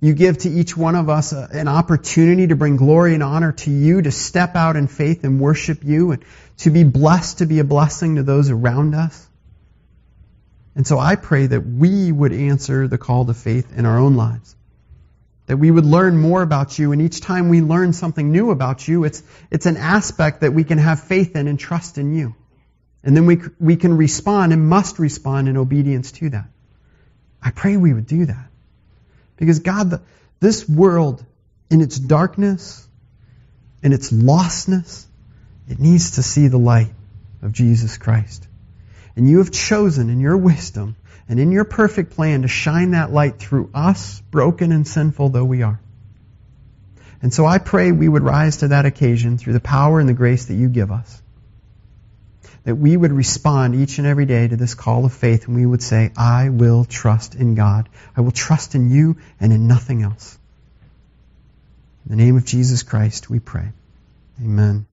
You 0.00 0.14
give 0.14 0.38
to 0.38 0.50
each 0.50 0.76
one 0.76 0.96
of 0.96 1.08
us 1.08 1.32
a, 1.32 1.48
an 1.52 1.68
opportunity 1.68 2.48
to 2.48 2.56
bring 2.56 2.76
glory 2.76 3.14
and 3.14 3.22
honor 3.22 3.52
to 3.52 3.70
you, 3.70 4.02
to 4.02 4.10
step 4.10 4.56
out 4.56 4.74
in 4.74 4.88
faith 4.88 5.22
and 5.22 5.40
worship 5.40 5.84
you, 5.84 6.10
and 6.10 6.24
to 6.58 6.70
be 6.70 6.82
blessed, 6.82 7.38
to 7.38 7.46
be 7.46 7.60
a 7.60 7.64
blessing 7.64 8.16
to 8.16 8.24
those 8.24 8.50
around 8.50 8.96
us. 8.96 9.28
And 10.74 10.84
so 10.84 10.98
I 10.98 11.14
pray 11.14 11.46
that 11.46 11.60
we 11.60 12.10
would 12.10 12.32
answer 12.32 12.88
the 12.88 12.98
call 12.98 13.26
to 13.26 13.34
faith 13.34 13.76
in 13.76 13.86
our 13.86 13.98
own 13.98 14.16
lives. 14.16 14.56
That 15.46 15.56
we 15.56 15.70
would 15.70 15.84
learn 15.84 16.18
more 16.18 16.40
about 16.40 16.78
you, 16.78 16.92
and 16.92 17.02
each 17.02 17.20
time 17.20 17.48
we 17.48 17.60
learn 17.60 17.92
something 17.92 18.30
new 18.30 18.50
about 18.50 18.86
you, 18.86 19.04
it's, 19.04 19.22
it's 19.50 19.66
an 19.66 19.76
aspect 19.76 20.42
that 20.42 20.52
we 20.52 20.64
can 20.64 20.78
have 20.78 21.02
faith 21.02 21.34
in 21.34 21.48
and 21.48 21.58
trust 21.58 21.98
in 21.98 22.14
you. 22.14 22.34
And 23.02 23.16
then 23.16 23.26
we, 23.26 23.40
we 23.58 23.76
can 23.76 23.96
respond 23.96 24.52
and 24.52 24.68
must 24.68 24.98
respond 24.98 25.48
in 25.48 25.56
obedience 25.56 26.12
to 26.12 26.30
that. 26.30 26.48
I 27.42 27.50
pray 27.50 27.76
we 27.76 27.92
would 27.92 28.06
do 28.06 28.26
that. 28.26 28.46
Because 29.36 29.58
God, 29.58 29.90
the, 29.90 30.02
this 30.38 30.68
world, 30.68 31.24
in 31.70 31.80
its 31.80 31.98
darkness, 31.98 32.86
in 33.82 33.92
its 33.92 34.12
lostness, 34.12 35.04
it 35.68 35.80
needs 35.80 36.12
to 36.12 36.22
see 36.22 36.46
the 36.48 36.58
light 36.58 36.92
of 37.42 37.52
Jesus 37.52 37.98
Christ. 37.98 38.46
And 39.16 39.28
you 39.28 39.38
have 39.38 39.50
chosen 39.50 40.08
in 40.10 40.20
your 40.20 40.36
wisdom 40.36 40.96
and 41.32 41.40
in 41.40 41.50
your 41.50 41.64
perfect 41.64 42.12
plan 42.12 42.42
to 42.42 42.48
shine 42.48 42.90
that 42.90 43.10
light 43.10 43.38
through 43.38 43.70
us, 43.72 44.20
broken 44.30 44.70
and 44.70 44.86
sinful 44.86 45.30
though 45.30 45.46
we 45.46 45.62
are. 45.62 45.80
And 47.22 47.32
so 47.32 47.46
I 47.46 47.56
pray 47.56 47.90
we 47.90 48.06
would 48.06 48.22
rise 48.22 48.58
to 48.58 48.68
that 48.68 48.84
occasion 48.84 49.38
through 49.38 49.54
the 49.54 49.60
power 49.60 49.98
and 49.98 50.06
the 50.06 50.12
grace 50.12 50.44
that 50.44 50.54
you 50.56 50.68
give 50.68 50.92
us 50.92 51.22
that 52.64 52.74
we 52.74 52.94
would 52.94 53.12
respond 53.12 53.74
each 53.74 53.96
and 53.96 54.06
every 54.06 54.26
day 54.26 54.46
to 54.46 54.56
this 54.56 54.74
call 54.74 55.06
of 55.06 55.12
faith 55.14 55.46
and 55.46 55.56
we 55.56 55.64
would 55.64 55.82
say, 55.82 56.12
I 56.18 56.50
will 56.50 56.84
trust 56.84 57.34
in 57.34 57.54
God. 57.54 57.88
I 58.14 58.20
will 58.20 58.30
trust 58.30 58.74
in 58.74 58.90
you 58.90 59.16
and 59.40 59.54
in 59.54 59.66
nothing 59.66 60.02
else. 60.02 60.38
In 62.04 62.14
the 62.14 62.22
name 62.22 62.36
of 62.36 62.44
Jesus 62.44 62.82
Christ, 62.82 63.30
we 63.30 63.38
pray. 63.38 63.72
Amen. 64.38 64.84